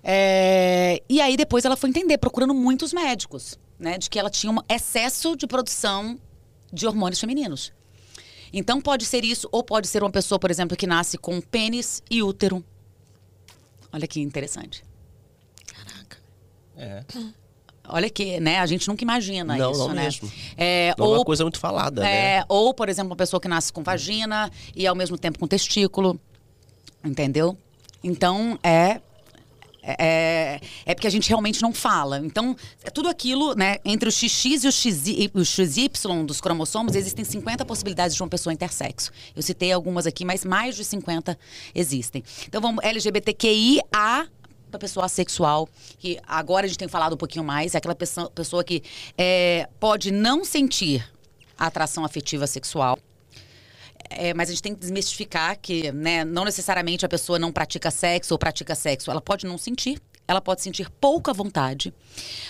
É, 0.02 1.02
E 1.08 1.20
aí 1.20 1.36
depois 1.36 1.64
ela 1.64 1.76
foi 1.76 1.90
entender, 1.90 2.16
procurando 2.18 2.54
muitos 2.54 2.92
médicos. 2.92 3.58
né, 3.78 3.98
de 3.98 4.08
que 4.08 4.18
ela 4.18 4.30
tinha 4.30 4.50
um 4.50 4.56
excesso 4.70 5.36
de 5.36 5.46
produção 5.46 6.18
de 6.72 6.86
hormônios 6.86 7.20
femininos. 7.20 7.74
Então 8.50 8.80
pode 8.80 9.04
ser 9.04 9.22
isso, 9.22 9.46
ou 9.52 9.62
pode 9.62 9.86
ser 9.86 10.02
uma 10.02 10.10
pessoa, 10.10 10.38
por 10.38 10.50
exemplo, 10.50 10.74
que 10.74 10.86
nasce 10.86 11.18
com 11.18 11.42
pênis 11.42 12.02
e 12.10 12.22
útero. 12.22 12.64
Olha 13.92 14.06
que 14.06 14.18
interessante. 14.18 14.82
É. 16.74 17.04
Olha 17.88 18.08
que, 18.10 18.40
né? 18.40 18.58
A 18.58 18.66
gente 18.66 18.86
nunca 18.88 19.02
imagina 19.02 19.56
Não, 19.56 19.72
isso, 19.72 19.88
não 19.88 19.94
né? 19.94 20.04
mesmo. 20.04 20.32
É, 20.56 20.94
Não 20.98 21.04
é 21.04 21.08
ou, 21.08 21.14
uma 21.16 21.24
coisa 21.24 21.44
muito 21.44 21.58
falada, 21.58 22.02
né? 22.02 22.36
é, 22.38 22.44
ou, 22.48 22.74
por 22.74 22.88
exemplo, 22.88 23.10
uma 23.10 23.16
pessoa 23.16 23.40
que 23.40 23.48
nasce 23.48 23.72
com 23.72 23.82
vagina 23.82 24.50
e 24.74 24.86
ao 24.86 24.94
mesmo 24.94 25.16
tempo 25.16 25.38
com 25.38 25.46
testículo. 25.46 26.18
Entendeu? 27.04 27.56
Então, 28.02 28.58
é. 28.62 29.00
É, 29.88 30.60
é 30.84 30.94
porque 30.96 31.06
a 31.06 31.10
gente 31.10 31.28
realmente 31.28 31.62
não 31.62 31.72
fala. 31.72 32.18
Então, 32.18 32.56
é 32.82 32.90
tudo 32.90 33.08
aquilo, 33.08 33.54
né? 33.54 33.76
Entre 33.84 34.08
o 34.08 34.12
XX 34.12 34.64
e 34.64 34.68
o 34.68 34.72
XY, 34.72 35.30
o 35.32 35.44
XY 35.44 35.88
dos 36.26 36.40
cromossomos, 36.40 36.96
existem 36.96 37.24
50 37.24 37.64
possibilidades 37.64 38.16
de 38.16 38.20
uma 38.20 38.28
pessoa 38.28 38.52
intersexo. 38.52 39.12
Eu 39.36 39.42
citei 39.42 39.70
algumas 39.70 40.04
aqui, 40.04 40.24
mas 40.24 40.44
mais 40.44 40.74
de 40.74 40.84
50 40.84 41.38
existem. 41.72 42.24
Então, 42.48 42.60
vamos 42.60 42.84
LGBTQIA 42.84 44.28
para 44.76 44.86
pessoa 44.86 45.06
assexual, 45.06 45.68
que 45.98 46.18
agora 46.26 46.66
a 46.66 46.68
gente 46.68 46.78
tem 46.78 46.88
falado 46.88 47.14
um 47.14 47.16
pouquinho 47.16 47.44
mais, 47.44 47.74
é 47.74 47.78
aquela 47.78 47.94
pessoa, 47.94 48.30
pessoa 48.30 48.62
que 48.62 48.82
é, 49.16 49.68
pode 49.80 50.10
não 50.10 50.44
sentir 50.44 51.10
atração 51.58 52.04
afetiva 52.04 52.46
sexual. 52.46 52.98
É, 54.08 54.32
mas 54.34 54.48
a 54.48 54.52
gente 54.52 54.62
tem 54.62 54.74
que 54.74 54.80
desmistificar 54.80 55.58
que 55.58 55.90
né, 55.90 56.24
não 56.24 56.44
necessariamente 56.44 57.04
a 57.04 57.08
pessoa 57.08 57.38
não 57.38 57.50
pratica 57.50 57.90
sexo 57.90 58.34
ou 58.34 58.38
pratica 58.38 58.74
sexo. 58.74 59.10
Ela 59.10 59.20
pode 59.20 59.46
não 59.46 59.58
sentir, 59.58 60.00
ela 60.28 60.40
pode 60.40 60.62
sentir 60.62 60.90
pouca 61.00 61.32
vontade, 61.32 61.94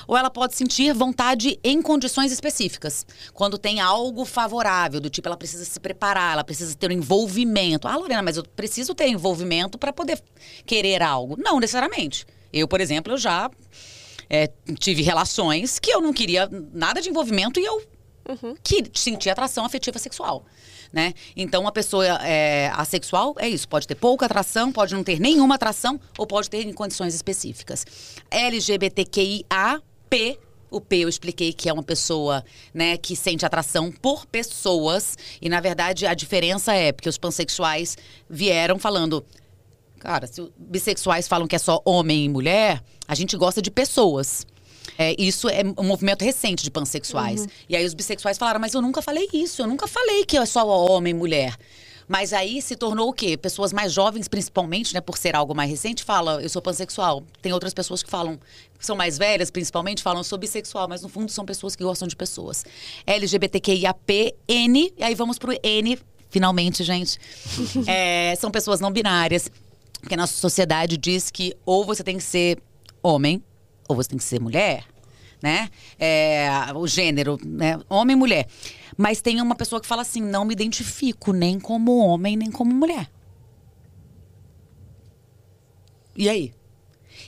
ou 0.07 0.16
ela 0.16 0.31
pode 0.31 0.55
sentir 0.55 0.95
vontade 0.95 1.59
em 1.62 1.83
condições 1.83 2.33
específicas. 2.33 3.07
Quando 3.35 3.59
tem 3.59 3.81
algo 3.81 4.24
favorável, 4.24 5.01
do 5.01 5.11
tipo 5.11 5.29
ela 5.29 5.37
precisa 5.37 5.64
se 5.64 5.79
preparar, 5.79 6.33
ela 6.33 6.45
precisa 6.45 6.74
ter 6.74 6.91
um 6.91 6.95
envolvimento. 6.95 7.87
Ah, 7.87 7.97
Lorena, 7.97 8.22
mas 8.22 8.37
eu 8.37 8.45
preciso 8.45 8.95
ter 8.95 9.09
envolvimento 9.09 9.79
para 9.79 9.93
poder 9.93 10.22
querer 10.64 11.03
algo. 11.03 11.37
Não 11.39 11.61
necessariamente. 11.61 12.27
Eu, 12.53 12.66
por 12.66 12.81
exemplo, 12.81 13.12
eu 13.12 13.18
já 13.18 13.51
é, 14.31 14.51
tive 14.79 15.03
relações 15.03 15.79
que 15.79 15.91
eu 15.91 16.01
não 16.01 16.12
queria 16.12 16.49
nada 16.72 17.01
de 17.01 17.11
envolvimento 17.11 17.61
e 17.61 17.64
eu 17.64 17.83
que 18.62 18.91
sentia 18.95 19.33
atração 19.33 19.64
afetiva 19.64 19.99
sexual. 19.99 20.45
Né? 20.97 21.12
Então, 21.36 21.61
uma 21.61 21.72
pessoa 21.72 22.07
é, 22.22 22.72
assexual 22.74 23.34
é 23.38 23.47
isso: 23.47 23.68
pode 23.68 23.86
ter 23.86 23.94
pouca 23.94 24.24
atração, 24.24 24.72
pode 24.72 24.94
não 24.94 25.05
ter 25.05 25.20
nenhuma 25.20 25.57
atração, 25.57 26.01
ou 26.16 26.26
pode 26.26 26.49
ter 26.49 26.66
em 26.66 26.72
condições 26.72 27.14
específicas. 27.14 27.84
LGBTQIA-P. 28.30 30.38
O 30.70 30.80
P 30.80 30.97
eu 30.97 31.09
expliquei 31.09 31.53
que 31.53 31.68
é 31.68 31.72
uma 31.72 31.82
pessoa 31.82 32.42
né, 32.72 32.97
que 32.97 33.14
sente 33.14 33.44
atração 33.44 33.92
por 33.92 34.24
pessoas. 34.24 35.18
E, 35.40 35.51
na 35.51 35.61
verdade, 35.61 36.07
a 36.07 36.14
diferença 36.14 36.72
é 36.72 36.92
porque 36.92 37.11
os 37.11 37.18
pansexuais 37.18 37.99
vieram 38.28 38.78
falando. 38.78 39.22
Cara, 39.99 40.26
se 40.26 40.51
bissexuais 40.57 41.28
falam 41.28 41.47
que 41.47 41.57
é 41.57 41.59
só 41.59 41.82
homem 41.84 42.24
e 42.24 42.28
mulher, 42.28 42.82
a 43.07 43.14
gente 43.14 43.36
gosta 43.36 43.61
de 43.61 43.70
pessoas. 43.70 44.47
É, 44.99 45.14
isso 45.18 45.49
é 45.49 45.62
um 45.78 45.84
movimento 45.84 46.24
recente 46.24 46.62
de 46.62 46.70
pansexuais. 46.70 47.47
E 47.68 47.76
aí 47.76 47.84
os 47.84 47.94
bissexuais 47.94 48.38
falaram, 48.38 48.61
mas 48.61 48.74
eu 48.74 48.82
nunca 48.82 49.03
falei 49.03 49.28
isso, 49.32 49.62
eu 49.62 49.66
nunca 49.66 49.86
falei 49.86 50.24
que 50.24 50.36
é 50.36 50.47
só 50.47 50.66
homem 50.66 51.11
e 51.11 51.14
mulher. 51.14 51.57
Mas 52.09 52.32
aí 52.32 52.62
se 52.62 52.76
tornou 52.76 53.09
o 53.09 53.12
quê? 53.12 53.36
Pessoas 53.36 53.72
mais 53.72 53.92
jovens, 53.92 54.28
principalmente, 54.28 54.94
né, 54.94 55.01
por 55.01 55.18
ser 55.18 55.34
algo 55.34 55.55
mais 55.55 55.68
recente, 55.68 56.05
falam, 56.05 56.40
eu 56.40 56.49
sou 56.49 56.62
pansexual. 56.62 57.24
Tem 57.42 57.53
outras 57.53 57.74
pessoas 57.74 58.03
que 58.03 58.09
falam, 58.09 58.38
que 58.78 58.86
são 58.86 58.94
mais 58.94 59.18
velhas, 59.18 59.51
principalmente, 59.51 60.03
falam, 60.03 60.22
sou 60.22 60.38
bissexual, 60.38 60.88
mas 60.88 61.03
no 61.03 61.09
fundo 61.09 61.30
são 61.32 61.44
pessoas 61.44 61.74
que 61.74 61.82
gostam 61.82 62.07
de 62.07 62.14
pessoas. 62.14 62.64
LGBTQIAPN, 63.07 64.92
e 64.97 65.03
aí 65.03 65.14
vamos 65.16 65.36
pro 65.36 65.53
N, 65.62 65.99
finalmente, 66.30 66.84
gente. 66.84 67.18
É, 67.86 68.34
são 68.36 68.51
pessoas 68.51 68.80
não 68.80 68.90
binárias. 68.90 69.51
Porque 70.01 70.14
a 70.14 70.16
nossa 70.16 70.34
sociedade 70.34 70.97
diz 70.97 71.30
que 71.30 71.57
ou 71.64 71.84
você 71.84 72.05
tem 72.05 72.16
que 72.16 72.22
ser 72.22 72.59
homem, 73.03 73.42
ou 73.89 73.97
você 73.97 74.09
tem 74.09 74.18
que 74.18 74.24
ser 74.24 74.41
mulher, 74.41 74.84
né? 75.43 75.68
É, 75.99 76.49
o 76.74 76.87
gênero, 76.87 77.39
né? 77.45 77.78
Homem 77.89 78.14
e 78.14 78.18
mulher. 78.18 78.49
Mas 78.97 79.20
tem 79.20 79.41
uma 79.41 79.55
pessoa 79.55 79.80
que 79.80 79.87
fala 79.87 80.03
assim: 80.03 80.20
não 80.20 80.45
me 80.45 80.53
identifico 80.53 81.32
nem 81.32 81.61
como 81.61 81.99
homem, 81.99 82.37
nem 82.37 82.51
como 82.51 82.74
mulher. 82.74 83.11
E 86.16 86.28
aí? 86.28 86.55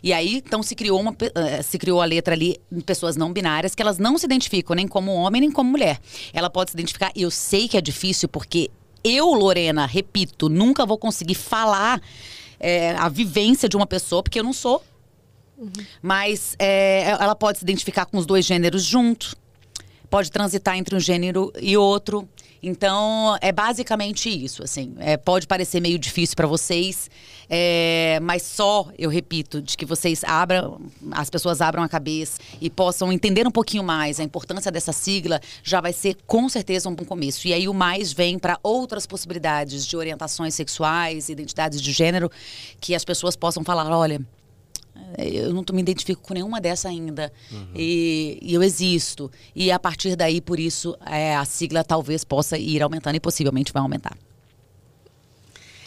E 0.02 0.12
aí, 0.12 0.36
então, 0.36 0.62
se 0.62 0.74
criou, 0.74 1.00
uma, 1.00 1.14
eh, 1.34 1.62
se 1.62 1.78
criou 1.78 2.00
a 2.00 2.04
letra 2.04 2.34
ali 2.34 2.60
pessoas 2.86 3.16
não 3.16 3.32
binárias 3.32 3.74
que 3.74 3.82
elas 3.82 3.98
não 3.98 4.16
se 4.16 4.26
identificam 4.26 4.76
nem 4.76 4.86
como 4.86 5.12
homem, 5.12 5.40
nem 5.40 5.50
como 5.50 5.70
mulher. 5.70 6.00
Ela 6.32 6.48
pode 6.48 6.70
se 6.70 6.76
identificar, 6.76 7.10
eu 7.16 7.30
sei 7.30 7.68
que 7.68 7.76
é 7.76 7.80
difícil, 7.80 8.28
porque 8.28 8.70
eu, 9.02 9.26
Lorena, 9.32 9.86
repito, 9.86 10.48
nunca 10.48 10.86
vou 10.86 10.98
conseguir 10.98 11.34
falar 11.34 12.00
eh, 12.60 12.94
a 12.96 13.08
vivência 13.08 13.68
de 13.68 13.76
uma 13.76 13.86
pessoa, 13.86 14.22
porque 14.22 14.38
eu 14.38 14.44
não 14.44 14.52
sou. 14.52 14.82
Mas 16.00 16.54
é, 16.58 17.10
ela 17.10 17.34
pode 17.34 17.58
se 17.58 17.64
identificar 17.64 18.06
com 18.06 18.18
os 18.18 18.26
dois 18.26 18.44
gêneros 18.44 18.84
juntos, 18.84 19.34
pode 20.08 20.30
transitar 20.30 20.76
entre 20.76 20.94
um 20.94 21.00
gênero 21.00 21.52
e 21.60 21.76
outro. 21.76 22.28
Então, 22.60 23.36
é 23.40 23.52
basicamente 23.52 24.28
isso, 24.28 24.64
assim. 24.64 24.94
É, 24.98 25.16
pode 25.16 25.46
parecer 25.46 25.80
meio 25.80 25.96
difícil 25.96 26.34
para 26.34 26.46
vocês, 26.46 27.08
é, 27.48 28.18
mas 28.20 28.42
só, 28.42 28.88
eu 28.98 29.08
repito, 29.08 29.62
de 29.62 29.76
que 29.76 29.86
vocês 29.86 30.24
abram, 30.24 30.80
as 31.12 31.30
pessoas 31.30 31.60
abram 31.60 31.84
a 31.84 31.88
cabeça 31.88 32.40
e 32.60 32.68
possam 32.68 33.12
entender 33.12 33.46
um 33.46 33.50
pouquinho 33.50 33.84
mais 33.84 34.18
a 34.18 34.24
importância 34.24 34.72
dessa 34.72 34.92
sigla, 34.92 35.40
já 35.62 35.80
vai 35.80 35.92
ser 35.92 36.16
com 36.26 36.48
certeza 36.48 36.88
um 36.88 36.94
bom 36.96 37.04
começo. 37.04 37.46
E 37.46 37.52
aí 37.52 37.68
o 37.68 37.74
mais 37.74 38.12
vem 38.12 38.38
para 38.40 38.58
outras 38.60 39.06
possibilidades 39.06 39.86
de 39.86 39.96
orientações 39.96 40.54
sexuais, 40.54 41.28
identidades 41.28 41.80
de 41.80 41.92
gênero, 41.92 42.28
que 42.80 42.92
as 42.92 43.04
pessoas 43.04 43.36
possam 43.36 43.62
falar, 43.62 43.88
olha, 43.96 44.20
eu 45.18 45.52
não 45.52 45.64
me 45.72 45.80
identifico 45.80 46.20
com 46.22 46.34
nenhuma 46.34 46.60
dessa 46.60 46.88
ainda. 46.88 47.32
E, 47.74 48.38
e 48.42 48.54
eu 48.54 48.62
existo. 48.62 49.30
E 49.54 49.70
a 49.70 49.78
partir 49.78 50.14
daí, 50.16 50.40
por 50.40 50.58
isso, 50.60 50.96
é, 51.06 51.34
a 51.36 51.44
sigla 51.44 51.82
talvez 51.84 52.24
possa 52.24 52.56
ir 52.58 52.82
aumentando 52.82 53.16
e 53.16 53.20
possivelmente 53.20 53.72
vai 53.72 53.82
aumentar. 53.82 54.16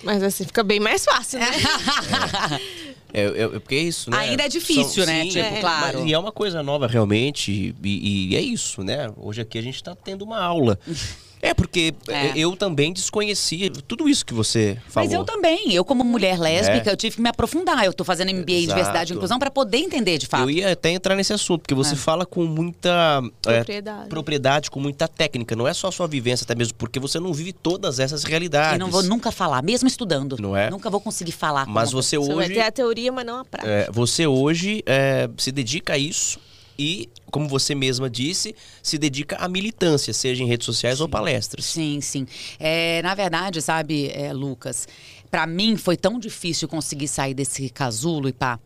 Mas 0.04 0.24
assim 0.24 0.46
fica 0.46 0.64
bem 0.64 0.80
mais 0.80 1.06
fácil, 1.06 1.40
né? 1.40 1.48
É, 3.14 3.24
é- 3.24 3.42
é 3.44 3.48
porque 3.60 3.76
é 3.76 3.80
isso, 3.80 4.10
né? 4.10 4.18
Ainda 4.20 4.44
é 4.44 4.48
difícil, 4.48 5.06
né? 5.06 5.26
Tipo, 5.26 5.40
é, 5.40 5.60
claro. 5.60 6.00
mas- 6.00 6.10
e 6.10 6.14
é 6.14 6.18
uma 6.18 6.32
coisa 6.32 6.64
nova, 6.64 6.88
realmente. 6.88 7.76
E, 7.84 8.30
e 8.32 8.36
é 8.38 8.40
isso, 8.42 8.84
né? 8.86 9.12
Hoje 9.18 9.42
aqui 9.42 9.58
a 9.58 9.62
gente 9.62 9.84
tá 9.84 9.94
tendo 9.94 10.24
uma 10.24 10.40
aula. 10.42 10.80
É, 11.42 11.54
porque 11.54 11.94
É. 12.08 12.32
eu 12.38 12.56
também 12.56 12.94
desconhecia 12.94 13.72
tudo 13.88 14.08
isso 14.08 14.26
que 14.26 14.34
você 14.34 14.78
falou. 14.88 15.08
Mas 15.10 15.14
eu 15.18 15.24
também. 15.24 15.74
Eu, 15.74 15.84
como 15.84 16.04
mulher 16.04 16.40
lésbica, 16.40 16.92
eu 16.92 16.98
tive 16.98 17.16
que 17.16 17.22
me 17.22 17.30
aprofundar. 17.30 17.84
Eu 17.86 17.94
tô 17.94 18.04
fazendo 18.04 18.30
MBA 18.30 18.52
em 18.52 18.64
Exato. 18.64 18.68
Diversidade 18.78 19.14
e 19.14 19.16
Inclusão 19.16 19.40
para 19.40 19.50
poder 19.50 19.78
entender 19.78 20.18
de 20.18 20.28
fato. 20.28 20.44
Eu 20.44 20.50
ia 20.52 20.72
até 20.72 20.90
entrar 20.92 21.16
nesse 21.16 21.34
assunto, 21.34 21.62
porque 21.62 21.74
você 21.74 21.96
fala 21.96 22.26
com 22.26 22.46
muita 22.46 23.22
é, 23.48 23.56
Propriedade. 23.56 24.10
propriedade, 24.10 24.72
com 24.72 24.80
muita 24.80 25.08
técnica. 25.08 25.56
Não 25.56 25.68
é 25.68 25.74
só 25.74 25.88
a 25.88 25.92
sua 25.92 26.08
vivência, 26.08 26.44
até 26.44 26.54
mesmo 26.56 26.76
porque 26.76 27.00
você 27.00 27.20
não 27.20 27.34
vive 27.34 27.54
todas 27.54 28.00
essas 28.00 28.24
realidades. 28.24 28.76
E 28.76 28.80
não 28.80 28.90
vou 28.92 29.04
nunca 29.04 29.32
falar, 29.32 29.62
mesmo 29.64 29.88
estudando. 29.88 30.38
Não 30.40 30.56
é? 30.56 30.70
Nunca 30.70 30.90
vou 30.90 31.02
conseguir 31.02 31.32
falar. 31.32 31.66
como 31.66 31.74
Mas 31.76 31.92
você 31.92 32.18
Você 32.18 32.34
vai 32.34 32.46
hoje. 32.46 32.54
ter 32.54 32.62
a 32.62 32.72
teoria, 32.72 33.12
mas 33.12 33.26
não 33.26 33.40
a 33.40 33.46
prática. 33.46 33.72
É, 33.72 33.90
você 33.92 34.28
hoje 34.28 34.84
é, 34.86 35.30
se 35.38 35.52
dedica 35.52 35.94
a 35.94 35.98
isso 35.98 36.40
e, 36.78 37.10
como 37.32 37.48
você 37.48 37.74
mesma 37.74 38.10
disse, 38.10 38.54
se 38.84 38.98
dedica 38.98 39.38
à 39.38 39.48
militância, 39.48 40.14
seja 40.14 40.44
em 40.44 40.48
redes 40.48 40.66
sociais 40.66 41.00
ou 41.02 41.10
palestras. 41.10 41.66
Sim, 41.66 42.00
sim. 42.02 42.28
É, 42.60 43.02
na 43.02 43.16
verdade, 43.16 43.62
sabe, 43.62 44.10
é, 44.10 44.34
Lucas, 44.34 44.88
para 45.32 45.48
mim 45.48 45.78
foi 45.78 45.96
tão 45.96 46.20
difícil 46.20 46.68
conseguir 46.68 47.08
sair 47.08 47.34
desse 47.34 47.70
casulo 47.70 48.28
e 48.28 48.34
pá, 48.34 48.60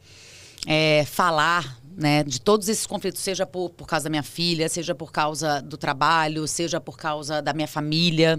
é, 0.68 1.06
falar. 1.06 1.80
Né, 1.98 2.26
de 2.26 2.42
todos 2.42 2.68
esses 2.68 2.86
conflitos, 2.86 3.22
seja 3.22 3.46
por, 3.46 3.70
por 3.70 3.88
causa 3.88 4.04
da 4.04 4.10
minha 4.10 4.22
filha, 4.22 4.68
seja 4.68 4.94
por 4.94 5.14
causa 5.14 5.62
do 5.62 5.78
trabalho, 5.78 6.46
seja 6.46 6.82
por 6.82 6.98
causa 6.98 7.42
da 7.42 7.54
minha 7.54 7.70
família, 7.70 8.38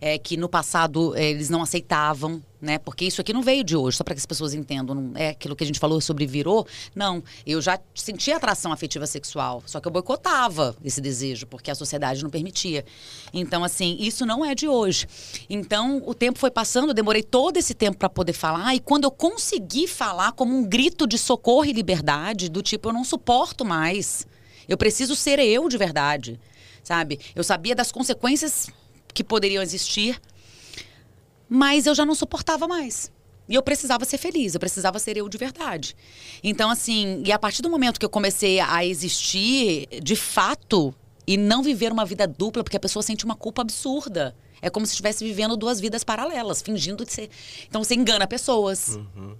é, 0.00 0.16
que 0.16 0.38
no 0.38 0.48
passado 0.48 1.14
é, 1.14 1.28
eles 1.28 1.50
não 1.50 1.60
aceitavam, 1.60 2.42
né? 2.60 2.78
Porque 2.78 3.04
isso 3.04 3.20
aqui 3.20 3.32
não 3.32 3.42
veio 3.42 3.62
de 3.62 3.76
hoje, 3.76 3.96
só 3.96 4.04
para 4.04 4.14
que 4.14 4.18
as 4.18 4.26
pessoas 4.26 4.54
entendam. 4.54 4.94
Não 4.94 5.12
é 5.14 5.30
aquilo 5.30 5.54
que 5.54 5.64
a 5.64 5.66
gente 5.66 5.78
falou 5.78 6.00
sobre 6.00 6.26
virou. 6.26 6.66
Não, 6.94 7.22
eu 7.46 7.60
já 7.60 7.78
sentia 7.94 8.36
atração 8.36 8.72
afetiva 8.72 9.06
sexual, 9.06 9.62
só 9.66 9.80
que 9.80 9.88
eu 9.88 9.92
boicotava 9.92 10.76
esse 10.82 11.00
desejo, 11.00 11.46
porque 11.46 11.70
a 11.70 11.74
sociedade 11.74 12.22
não 12.22 12.30
permitia. 12.30 12.84
Então, 13.32 13.62
assim, 13.62 13.96
isso 14.00 14.24
não 14.24 14.44
é 14.44 14.54
de 14.54 14.66
hoje. 14.66 15.06
Então, 15.48 16.02
o 16.06 16.14
tempo 16.14 16.38
foi 16.38 16.50
passando, 16.50 16.88
eu 16.88 16.94
demorei 16.94 17.22
todo 17.22 17.56
esse 17.56 17.74
tempo 17.74 17.98
para 17.98 18.08
poder 18.08 18.32
falar, 18.32 18.74
e 18.74 18.80
quando 18.80 19.04
eu 19.04 19.10
consegui 19.10 19.86
falar 19.86 20.32
como 20.32 20.56
um 20.56 20.64
grito 20.64 21.06
de 21.06 21.18
socorro 21.18 21.66
e 21.66 21.72
liberdade, 21.72 22.48
do 22.48 22.62
tipo, 22.62 22.88
eu 22.88 22.92
não 22.92 23.04
suporto 23.04 23.64
mais. 23.64 24.26
Eu 24.66 24.78
preciso 24.78 25.14
ser 25.14 25.38
eu 25.38 25.68
de 25.68 25.76
verdade, 25.76 26.40
sabe? 26.82 27.20
Eu 27.34 27.44
sabia 27.44 27.74
das 27.74 27.92
consequências 27.92 28.68
que 29.12 29.22
poderiam 29.22 29.62
existir, 29.62 30.20
mas 31.48 31.86
eu 31.86 31.94
já 31.94 32.04
não 32.04 32.14
suportava 32.14 32.66
mais. 32.66 33.12
E 33.48 33.54
eu 33.54 33.62
precisava 33.62 34.04
ser 34.04 34.16
feliz, 34.16 34.54
eu 34.54 34.60
precisava 34.60 34.98
ser 34.98 35.16
eu 35.16 35.28
de 35.28 35.36
verdade. 35.36 35.94
Então, 36.42 36.70
assim, 36.70 37.22
e 37.24 37.30
a 37.30 37.38
partir 37.38 37.60
do 37.60 37.68
momento 37.68 38.00
que 38.00 38.06
eu 38.06 38.10
comecei 38.10 38.58
a 38.58 38.84
existir, 38.84 39.86
de 40.02 40.16
fato, 40.16 40.94
e 41.26 41.36
não 41.36 41.62
viver 41.62 41.92
uma 41.92 42.04
vida 42.04 42.26
dupla, 42.26 42.64
porque 42.64 42.76
a 42.76 42.80
pessoa 42.80 43.02
sente 43.02 43.24
uma 43.24 43.34
culpa 43.34 43.62
absurda. 43.62 44.34
É 44.62 44.70
como 44.70 44.86
se 44.86 44.92
estivesse 44.92 45.24
vivendo 45.24 45.56
duas 45.56 45.78
vidas 45.78 46.02
paralelas, 46.02 46.62
fingindo 46.62 47.04
de 47.04 47.12
ser. 47.12 47.30
Então 47.68 47.84
você 47.84 47.94
engana 47.94 48.26
pessoas. 48.26 48.96
Uhum. 48.96 49.36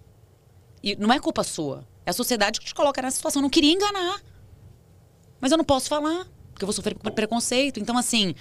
E 0.83 0.95
não 0.97 1.11
é 1.11 1.19
culpa 1.19 1.43
sua. 1.43 1.87
É 2.05 2.11
a 2.11 2.13
sociedade 2.13 2.61
que 2.61 2.67
te 2.67 2.75
coloca 2.75 3.01
nessa 3.01 3.17
situação. 3.17 3.41
Eu 3.41 3.45
não 3.45 3.51
queria 3.51 3.73
enganar. 3.73 4.21
Mas 5.41 5.51
eu 5.51 5.57
não 5.57 5.65
posso 5.65 5.89
falar, 5.89 6.27
porque 6.53 6.65
eu 6.65 6.67
vou 6.67 6.75
sofrer 6.75 6.95
preconceito. 6.95 7.81
Então, 7.81 7.97
assim, 7.97 8.35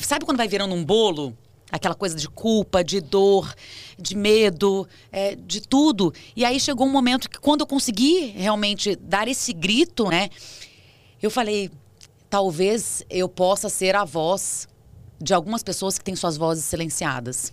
sabe 0.00 0.24
quando 0.24 0.38
vai 0.38 0.48
virando 0.48 0.74
um 0.74 0.82
bolo? 0.82 1.36
Aquela 1.74 1.96
coisa 1.96 2.14
de 2.14 2.28
culpa, 2.28 2.84
de 2.84 3.00
dor, 3.00 3.52
de 3.98 4.16
medo, 4.16 4.86
é, 5.10 5.34
de 5.34 5.60
tudo. 5.60 6.14
E 6.36 6.44
aí 6.44 6.60
chegou 6.60 6.86
um 6.86 6.92
momento 6.92 7.28
que, 7.28 7.36
quando 7.40 7.62
eu 7.62 7.66
consegui 7.66 8.26
realmente 8.26 8.94
dar 8.94 9.26
esse 9.26 9.52
grito, 9.52 10.08
né? 10.08 10.30
Eu 11.20 11.32
falei, 11.32 11.72
talvez 12.30 13.04
eu 13.10 13.28
possa 13.28 13.68
ser 13.68 13.96
a 13.96 14.04
voz 14.04 14.68
de 15.20 15.34
algumas 15.34 15.64
pessoas 15.64 15.98
que 15.98 16.04
têm 16.04 16.14
suas 16.14 16.36
vozes 16.36 16.64
silenciadas. 16.64 17.52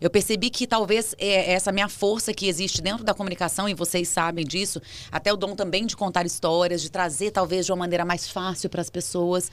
Eu 0.00 0.10
percebi 0.10 0.50
que 0.50 0.66
talvez 0.66 1.14
é 1.16 1.52
essa 1.52 1.70
minha 1.70 1.88
força 1.88 2.34
que 2.34 2.48
existe 2.48 2.82
dentro 2.82 3.04
da 3.04 3.14
comunicação, 3.14 3.68
e 3.68 3.74
vocês 3.74 4.08
sabem 4.08 4.44
disso, 4.44 4.82
até 5.12 5.32
o 5.32 5.36
dom 5.36 5.54
também 5.54 5.86
de 5.86 5.96
contar 5.96 6.26
histórias, 6.26 6.82
de 6.82 6.90
trazer 6.90 7.30
talvez 7.30 7.64
de 7.64 7.70
uma 7.70 7.78
maneira 7.78 8.04
mais 8.04 8.28
fácil 8.28 8.68
para 8.68 8.80
as 8.80 8.90
pessoas, 8.90 9.52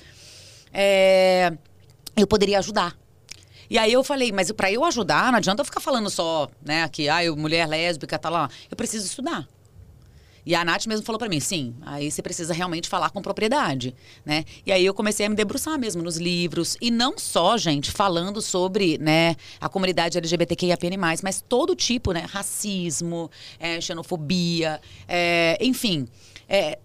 é, 0.73 1.53
eu 2.17 2.25
poderia 2.25 2.57
ajudar. 2.57 2.97
E 3.69 3.77
aí 3.77 3.93
eu 3.93 4.03
falei, 4.03 4.31
mas 4.31 4.51
para 4.51 4.71
eu 4.71 4.83
ajudar, 4.83 5.31
não 5.31 5.37
adianta 5.37 5.61
eu 5.61 5.65
ficar 5.65 5.79
falando 5.79 6.09
só, 6.09 6.49
né, 6.65 6.87
que 6.89 7.07
ah, 7.07 7.23
eu, 7.23 7.35
mulher 7.35 7.67
lésbica, 7.67 8.17
tá 8.17 8.29
lá. 8.29 8.49
Eu 8.69 8.75
preciso 8.75 9.05
estudar. 9.05 9.47
E 10.45 10.55
a 10.55 10.65
Nath 10.65 10.87
mesmo 10.87 11.05
falou 11.05 11.19
para 11.19 11.29
mim, 11.29 11.39
sim, 11.39 11.75
aí 11.81 12.09
você 12.09 12.23
precisa 12.23 12.53
realmente 12.53 12.89
falar 12.89 13.11
com 13.11 13.21
propriedade, 13.21 13.95
né? 14.25 14.45
E 14.65 14.71
aí 14.71 14.83
eu 14.83 14.95
comecei 14.95 15.25
a 15.25 15.29
me 15.29 15.35
debruçar 15.35 15.77
mesmo 15.77 16.01
nos 16.01 16.17
livros. 16.17 16.75
E 16.81 16.89
não 16.89 17.19
só, 17.19 17.55
gente, 17.57 17.91
falando 17.91 18.41
sobre, 18.41 18.97
né, 18.97 19.35
a 19.61 19.69
comunidade 19.69 20.17
LGBTQIAPN+, 20.17 20.97
mas 21.21 21.43
todo 21.47 21.75
tipo, 21.75 22.13
né? 22.13 22.25
Racismo, 22.27 23.29
é, 23.59 23.79
xenofobia, 23.79 24.81
é, 25.07 25.55
enfim, 25.61 26.07
é, 26.47 26.79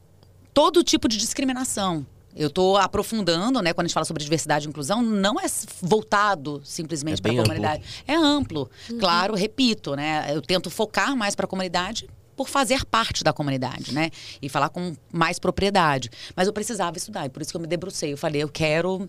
todo 0.53 0.85
tipo 0.85 1.09
de 1.09 1.17
discriminação. 1.17 2.05
Eu 2.37 2.49
estou 2.49 2.77
aprofundando, 2.77 3.63
né? 3.63 3.73
Quando 3.73 3.85
a 3.85 3.89
gente 3.89 3.95
fala 3.95 4.05
sobre 4.05 4.23
diversidade 4.23 4.67
e 4.67 4.69
inclusão, 4.69 5.03
não 5.03 5.39
é 5.41 5.45
voltado 5.81 6.61
simplesmente 6.65 7.21
É 7.21 7.23
para 7.23 7.33
a 7.33 7.43
comunidade. 7.43 7.85
É 8.07 8.15
amplo. 8.15 8.71
Claro, 8.99 9.35
repito, 9.35 9.95
né? 9.95 10.27
Eu 10.35 10.43
tento 10.43 10.69
focar 10.71 11.17
mais 11.17 11.35
para 11.35 11.45
a 11.45 11.49
comunidade 11.49 12.09
por 12.37 12.49
fazer 12.49 12.85
parte 12.85 13.23
da 13.23 13.33
comunidade, 13.33 13.95
né? 13.95 14.11
E 14.43 14.49
falar 14.49 14.69
com 14.69 14.97
mais 15.13 15.39
propriedade. 15.39 16.11
Mas 16.35 16.49
eu 16.49 16.53
precisava 16.53 16.99
estudar, 16.99 17.27
e 17.27 17.29
por 17.29 17.41
isso 17.41 17.53
que 17.53 17.57
eu 17.57 17.61
me 17.61 17.67
debrucei. 17.69 18.13
Eu 18.13 18.19
falei, 18.19 18.43
eu 18.43 18.49
quero. 18.49 19.09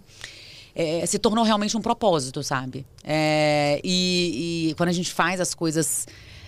é, 0.76 1.06
se 1.06 1.18
tornou 1.18 1.44
realmente 1.44 1.76
um 1.76 1.82
propósito, 1.82 2.44
sabe? 2.44 2.86
É, 3.04 3.80
e, 3.84 4.70
e 4.70 4.74
quando 4.76 4.90
a 4.90 4.94
gente 4.94 5.12
faz 5.12 5.42
as 5.42 5.56
coisas 5.56 6.06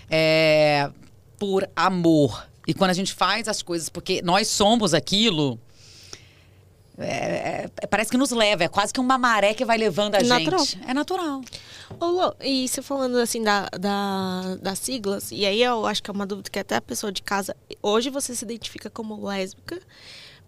é, 0.09 0.91
por 1.39 1.67
amor, 1.75 2.45
e 2.67 2.73
quando 2.73 2.91
a 2.91 2.93
gente 2.93 3.13
faz 3.13 3.47
as 3.47 3.61
coisas 3.61 3.87
porque 3.89 4.21
nós 4.21 4.47
somos 4.47 4.93
aquilo. 4.93 5.59
É, 6.97 7.69
é, 7.81 7.87
parece 7.87 8.09
que 8.11 8.17
nos 8.17 8.31
leva, 8.31 8.63
é 8.63 8.67
quase 8.67 8.91
que 8.93 8.99
uma 8.99 9.17
maré 9.17 9.53
que 9.53 9.63
vai 9.63 9.77
levando 9.77 10.15
a 10.15 10.21
Natural. 10.23 10.59
gente. 10.65 10.79
É 10.87 10.93
natural. 10.93 11.41
Ô, 11.99 12.05
Lô, 12.07 12.35
e 12.41 12.67
você 12.67 12.81
falando 12.81 13.17
assim 13.17 13.41
da, 13.43 13.67
da- 13.79 14.55
das 14.61 14.79
siglas, 14.79 15.31
e 15.31 15.45
aí 15.45 15.61
eu 15.61 15.85
acho 15.85 16.01
que 16.03 16.09
é 16.09 16.13
uma 16.13 16.25
dúvida 16.25 16.49
que 16.49 16.59
até 16.59 16.75
a 16.75 16.81
pessoa 16.81 17.11
de 17.11 17.21
casa. 17.21 17.55
Hoje 17.81 18.09
você 18.09 18.35
se 18.35 18.43
identifica 18.43 18.89
como 18.89 19.25
lésbica, 19.25 19.79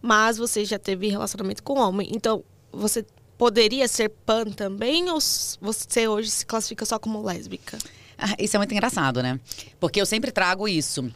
mas 0.02 0.38
você 0.38 0.66
já 0.66 0.80
teve 0.80 1.08
relacionamento 1.08 1.62
com 1.64 1.80
homem. 1.80 2.10
Então, 2.14 2.43
você 2.72 3.06
poderia 3.38 3.88
ser 3.88 4.10
pan 4.10 4.45
também, 4.45 5.10
ou 5.10 5.20
você 5.62 6.08
hoje 6.08 6.30
se 6.30 6.45
classifica 6.45 6.86
só 6.86 6.97
como 7.00 7.22
lésbica? 7.24 7.78
Ah, 8.18 8.36
Isso 8.38 8.58
é 8.58 8.60
muito 8.60 8.74
engraçado, 8.74 9.24
né? 9.24 9.39
Porque 9.80 10.02
eu 10.02 10.06
sempre 10.06 10.32
trago 10.32 10.68
isso. 10.68 11.10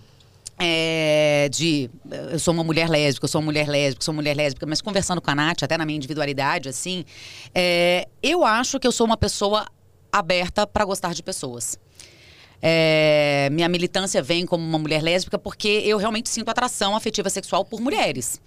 É, 0.59 1.49
de 1.51 1.89
eu 2.31 2.39
sou 2.39 2.53
uma 2.53 2.63
mulher 2.63 2.89
lésbica, 2.89 3.25
eu 3.25 3.29
sou 3.29 3.41
uma 3.41 3.45
mulher 3.45 3.67
lésbica, 3.67 4.03
sou 4.03 4.13
uma 4.13 4.21
mulher 4.21 4.35
lésbica, 4.35 4.65
mas 4.65 4.81
conversando 4.81 5.21
com 5.21 5.31
a 5.31 5.35
Nath, 5.35 5.63
até 5.63 5.77
na 5.77 5.85
minha 5.85 5.97
individualidade, 5.97 6.69
assim, 6.69 7.03
é, 7.53 8.07
eu 8.21 8.45
acho 8.45 8.79
que 8.79 8.87
eu 8.87 8.91
sou 8.91 9.05
uma 9.05 9.17
pessoa 9.17 9.65
aberta 10.11 10.67
para 10.67 10.85
gostar 10.85 11.13
de 11.13 11.23
pessoas. 11.23 11.77
É, 12.61 13.49
minha 13.51 13.67
militância 13.67 14.21
vem 14.21 14.45
como 14.45 14.63
uma 14.63 14.79
mulher 14.79 15.03
lésbica 15.03 15.37
porque 15.37 15.67
eu 15.67 15.97
realmente 15.97 16.29
sinto 16.29 16.49
atração 16.49 16.95
afetiva 16.95 17.29
sexual 17.29 17.65
por 17.65 17.81
mulheres. 17.81 18.39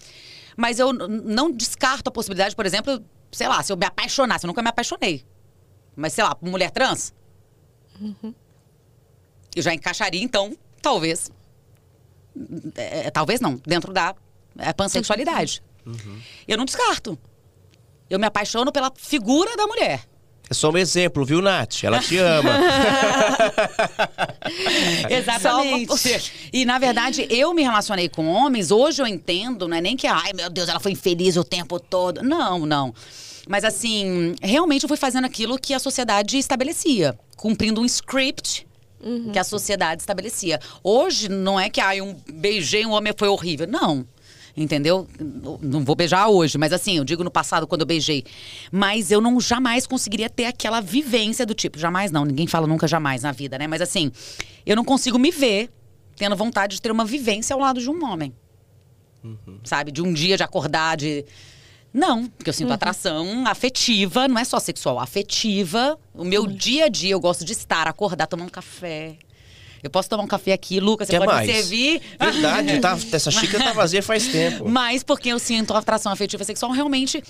Mas 0.56 0.78
eu 0.78 0.92
não 0.92 1.52
descarto 1.52 2.08
a 2.08 2.12
possibilidade, 2.12 2.56
por 2.56 2.64
exemplo, 2.64 3.04
sei 3.30 3.46
lá, 3.46 3.62
se 3.62 3.70
eu 3.70 3.76
me 3.76 3.84
apaixonasse, 3.84 4.46
eu 4.46 4.48
nunca 4.48 4.62
me 4.62 4.68
apaixonei. 4.70 5.22
Mas 5.94 6.14
sei 6.14 6.24
lá, 6.24 6.34
por 6.34 6.48
mulher 6.48 6.70
trans, 6.70 7.12
eu 9.54 9.62
já 9.62 9.74
encaixaria, 9.74 10.22
então, 10.22 10.56
talvez. 10.80 11.30
É, 12.74 13.10
talvez 13.10 13.40
não, 13.40 13.60
dentro 13.66 13.92
da 13.92 14.14
é, 14.58 14.72
pansexualidade. 14.72 15.62
Eu 16.46 16.58
não 16.58 16.64
descarto. 16.64 17.18
Eu 18.08 18.18
me 18.18 18.26
apaixono 18.26 18.72
pela 18.72 18.92
figura 18.96 19.56
da 19.56 19.66
mulher. 19.66 20.04
É 20.48 20.54
só 20.54 20.70
um 20.70 20.78
exemplo, 20.78 21.24
viu, 21.24 21.42
Nath? 21.42 21.82
Ela 21.82 21.98
te 21.98 22.16
ama. 22.18 22.50
Exatamente. 25.10 26.32
E, 26.52 26.64
na 26.64 26.78
verdade, 26.78 27.26
eu 27.28 27.52
me 27.52 27.62
relacionei 27.62 28.08
com 28.08 28.28
homens, 28.28 28.70
hoje 28.70 29.02
eu 29.02 29.08
entendo, 29.08 29.66
não 29.66 29.76
é 29.76 29.80
nem 29.80 29.96
que, 29.96 30.06
ai 30.06 30.32
meu 30.32 30.48
Deus, 30.48 30.68
ela 30.68 30.78
foi 30.78 30.92
infeliz 30.92 31.36
o 31.36 31.42
tempo 31.42 31.80
todo. 31.80 32.22
Não, 32.22 32.64
não. 32.64 32.94
Mas 33.48 33.64
assim, 33.64 34.36
realmente 34.40 34.84
eu 34.84 34.88
fui 34.88 34.96
fazendo 34.96 35.24
aquilo 35.24 35.58
que 35.58 35.74
a 35.74 35.80
sociedade 35.80 36.38
estabelecia, 36.38 37.18
cumprindo 37.36 37.80
um 37.80 37.84
script 37.84 38.66
que 39.32 39.38
a 39.38 39.44
sociedade 39.44 40.02
estabelecia. 40.02 40.58
Hoje 40.82 41.28
não 41.28 41.58
é 41.60 41.68
que 41.70 41.80
ai, 41.80 42.00
um 42.00 42.14
beijei 42.32 42.84
um 42.86 42.90
homem 42.92 43.12
foi 43.16 43.28
horrível. 43.28 43.66
Não. 43.66 44.06
Entendeu? 44.56 45.06
Não- 45.20 45.58
Não 45.60 45.84
vou 45.84 45.94
beijar 45.94 46.28
hoje, 46.28 46.56
mas 46.56 46.72
assim, 46.72 46.96
eu 46.96 47.04
digo 47.04 47.22
no 47.22 47.30
passado 47.30 47.66
quando 47.66 47.82
eu 47.82 47.86
beijei. 47.86 48.24
Mas 48.72 49.10
eu 49.10 49.20
não 49.20 49.38
jamais 49.38 49.86
conseguiria 49.86 50.30
ter 50.30 50.46
aquela 50.46 50.80
vivência 50.80 51.44
do 51.44 51.52
tipo, 51.52 51.78
jamais 51.78 52.10
não, 52.10 52.24
ninguém 52.24 52.46
fala 52.46 52.66
nunca 52.66 52.88
jamais 52.88 53.22
na 53.22 53.32
vida, 53.32 53.58
né? 53.58 53.66
Mas 53.66 53.82
assim, 53.82 54.10
eu 54.64 54.74
não 54.74 54.84
consigo 54.84 55.18
me 55.18 55.30
ver 55.30 55.70
tendo 56.16 56.34
vontade 56.34 56.76
de 56.76 56.82
ter 56.82 56.90
uma 56.90 57.04
vivência 57.04 57.52
ao 57.52 57.60
lado 57.60 57.80
de 57.80 57.90
um 57.90 58.02
homem. 58.04 58.32
Sabe? 59.64 59.90
De 59.92 60.00
um 60.00 60.12
dia 60.12 60.36
de 60.36 60.42
acordar, 60.42 60.96
de. 60.96 61.24
Não, 61.96 62.26
porque 62.26 62.50
eu 62.50 62.52
sinto 62.52 62.70
atração 62.74 63.46
afetiva, 63.46 64.28
não 64.28 64.38
é 64.38 64.44
só 64.44 64.60
sexual, 64.60 65.00
afetiva. 65.00 65.98
O 66.12 66.24
meu 66.24 66.46
dia 66.46 66.84
a 66.84 66.88
dia 66.90 67.12
eu 67.12 67.18
gosto 67.18 67.42
de 67.42 67.52
estar, 67.52 67.88
acordar, 67.88 68.26
tomar 68.26 68.44
um 68.44 68.50
café. 68.50 69.16
Eu 69.82 69.88
posso 69.88 70.06
tomar 70.06 70.22
um 70.22 70.26
café 70.26 70.52
aqui, 70.52 70.78
Lucas, 70.78 71.06
você 71.06 71.12
Quer 71.12 71.24
pode 71.24 71.32
mais? 71.32 71.46
me 71.46 71.54
servir. 71.54 72.02
Verdade, 72.20 72.80
tá, 72.80 72.98
essa 73.12 73.30
xícara 73.30 73.64
tá 73.64 73.72
vazia 73.72 74.02
faz 74.02 74.28
tempo. 74.28 74.68
Mas 74.68 75.02
porque 75.02 75.30
eu 75.30 75.38
sinto 75.38 75.72
atração 75.72 76.12
afetiva 76.12 76.44
sexual, 76.44 76.70
realmente 76.70 77.22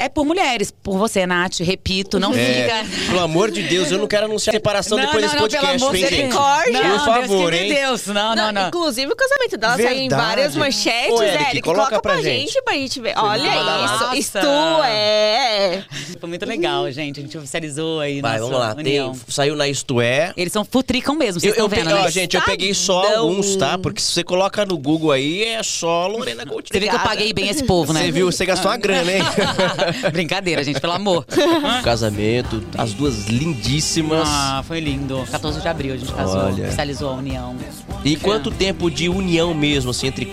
é 0.00 0.08
por 0.08 0.24
mulheres. 0.24 0.70
Por 0.70 0.98
você, 0.98 1.26
Nath, 1.26 1.60
repito, 1.60 2.18
não 2.18 2.32
É, 2.34 2.84
fica. 2.84 3.06
pelo 3.08 3.20
amor 3.20 3.50
de 3.50 3.62
Deus, 3.62 3.90
eu 3.90 3.98
não 3.98 4.06
quero 4.06 4.26
anunciar 4.26 4.52
separação 4.54 4.96
Não, 4.98 5.04
depois 5.06 5.22
não, 5.24 5.30
desse 5.30 5.40
não, 5.42 5.48
pelo 5.48 5.60
podcast, 5.62 5.82
amor 5.84 5.94
hein, 5.96 6.06
gente? 6.08 6.32
Não, 6.72 6.98
Por 6.98 7.04
favor, 7.04 7.50
Deus 7.50 7.62
hein? 7.62 7.74
Deus. 7.74 8.06
Não, 8.06 8.34
não, 8.34 8.52
não. 8.52 8.68
Inclusive 8.68 9.12
o 9.12 9.16
casamento 9.16 9.56
dela 9.56 9.76
saiu 9.76 9.90
em 9.90 10.08
Verdade. 10.08 10.22
várias 10.22 10.56
manchetes, 10.56 11.12
Ô, 11.12 11.22
Eric, 11.22 11.42
Eric. 11.44 11.60
coloca 11.62 11.80
Coloca 11.90 12.02
pra 12.02 12.12
pra 12.14 12.22
gente. 12.22 12.52
gente 12.52 12.62
pra 12.62 12.74
gente 12.74 13.00
ver. 13.00 13.14
Olha 13.16 13.62
Nossa. 13.64 14.16
isso. 14.16 14.36
Isto 14.38 14.38
é. 14.84 15.84
Foi 16.20 16.28
muito 16.28 16.44
legal, 16.46 16.90
gente. 16.90 17.20
A 17.20 17.22
gente 17.22 17.36
oficializou 17.38 18.00
aí. 18.00 18.20
Vai, 18.20 18.38
nossa 18.38 18.52
vamos 18.52 18.66
lá. 18.68 18.74
Tem, 18.74 19.12
saiu 19.28 19.56
na 19.56 19.68
Isto 19.68 20.00
É. 20.00 20.32
Eles 20.36 20.52
são 20.52 20.64
futricam 20.64 21.14
mesmo, 21.14 21.40
vocês 21.40 21.52
Eu, 21.54 21.58
eu 21.60 21.66
estão 21.66 21.78
vendo, 21.84 21.94
pe- 21.94 22.00
ó, 22.00 22.04
né? 22.04 22.10
gente, 22.10 22.36
eu 22.36 22.42
peguei 22.42 22.72
só 22.74 23.16
alguns, 23.16 23.56
tá? 23.56 23.76
Porque 23.78 24.00
se 24.00 24.12
você 24.12 24.22
coloca 24.24 24.64
no 24.66 24.76
Google 24.78 25.12
aí, 25.12 25.44
é 25.44 25.62
só 25.62 26.06
Lorena 26.06 26.44
Coutinho. 26.46 26.72
Você 26.72 26.80
vê 26.80 26.88
que 26.88 26.94
eu 26.94 27.00
paguei 27.00 27.32
bem 27.32 27.48
esse 27.48 27.64
povo, 27.64 27.92
né? 27.92 28.02
Você 28.04 28.12
viu? 28.12 28.30
Você 28.30 28.44
gastou 28.46 28.70
uma 28.70 28.76
grana, 28.76 29.10
hein? 29.12 29.22
Brincadeira, 30.12 30.62
gente, 30.64 30.80
pelo 30.80 30.92
amor. 30.92 31.24
Casamento, 31.82 32.62
as 32.76 32.92
duas 32.92 33.26
lindíssimas. 33.26 34.28
Ah, 34.28 34.62
foi 34.66 34.80
lindo. 34.80 35.24
14 35.30 35.60
de 35.60 35.68
abril 35.68 35.94
a 35.94 35.96
gente 35.96 36.12
casou, 36.12 36.40
Olha. 36.40 36.64
oficializou 36.64 37.10
a 37.10 37.14
união. 37.14 37.56
E 38.04 38.16
quanto 38.16 38.50
tempo 38.50 38.90
de 38.90 39.08
união 39.08 39.52
mesmo, 39.54 39.90
assim, 39.90 40.08
entre 40.08 40.32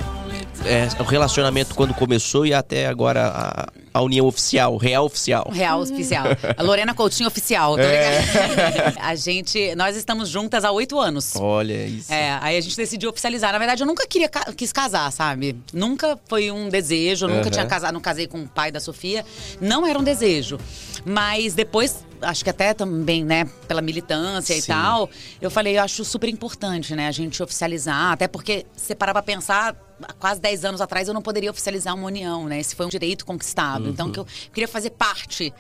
é, 0.66 0.88
o 1.00 1.04
relacionamento 1.04 1.76
quando 1.76 1.94
começou 1.94 2.46
e 2.46 2.54
até 2.54 2.88
agora 2.88 3.28
a, 3.28 3.68
a 3.98 4.02
união 4.02 4.28
oficial, 4.28 4.78
real 4.78 5.06
oficial. 5.06 5.50
Real 5.52 5.82
oficial. 5.82 6.26
A 6.56 6.62
Lorena 6.62 6.94
Coutinho 6.94 7.28
oficial. 7.28 7.76
Tá 7.76 7.84
é. 7.84 8.94
a 9.02 9.16
gente, 9.16 9.74
nós 9.76 9.96
estamos 9.96 10.30
juntas 10.30 10.64
há 10.64 10.72
oito 10.72 11.00
anos. 11.00 11.36
Olha 11.36 11.86
isso. 11.86 12.14
É, 12.14 12.38
aí 12.40 12.58
a 12.58 12.62
gente 12.62 12.78
decidiu 12.78 13.10
oficializar. 13.10 13.52
Na 13.52 13.58
verdade, 13.58 13.82
eu 13.82 13.88
nunca 13.88 14.06
queria 14.08 14.30
quis 14.56 14.72
casar, 14.72 15.12
sabe? 15.12 15.56
Nunca 15.74 16.18
foi 16.28 16.52
um 16.52 16.70
desejo, 16.70 17.26
eu 17.26 17.30
nunca 17.30 17.46
uhum. 17.46 17.52
tinha 17.52 17.66
casado, 17.66 17.94
não 17.94 18.02
casei 18.02 18.28
com 18.28 18.44
o 18.44 18.48
pai 18.48 18.72
da 18.72 18.80
Sofia. 18.80 19.26
Não 19.60 19.86
era 19.86 19.98
um 19.98 20.04
desejo. 20.04 20.60
Mas 21.04 21.56
depois 21.56 22.06
acho 22.22 22.44
que 22.44 22.50
até 22.50 22.74
também, 22.74 23.24
né, 23.24 23.46
pela 23.68 23.82
militância 23.82 24.56
Sim. 24.56 24.62
e 24.62 24.66
tal, 24.66 25.10
eu 25.42 25.52
falei, 25.52 25.78
eu 25.78 25.84
acho 25.84 26.04
super 26.04 26.28
importante, 26.30 26.96
né, 26.96 27.08
a 27.08 27.12
gente 27.12 27.42
oficializar, 27.44 28.12
até 28.12 28.28
porque 28.28 28.66
se 28.76 28.96
parar 28.96 29.14
pra 29.14 29.22
pensar, 29.22 29.76
quase 30.20 30.40
10 30.40 30.66
anos 30.66 30.82
atrás 30.82 31.08
eu 31.08 31.14
não 31.14 31.22
poderia 31.22 31.50
oficializar 31.50 31.96
uma 31.96 32.06
união, 32.06 32.48
né? 32.48 32.60
Esse 32.60 32.76
foi 32.76 32.86
um 32.86 32.90
direito 32.90 33.26
conquistado. 33.26 33.86
Uhum. 33.86 33.90
Então 33.92 34.12
que 34.12 34.20
eu 34.20 34.28
queria 34.54 34.68
fazer 34.68 34.92
parte, 34.92 35.54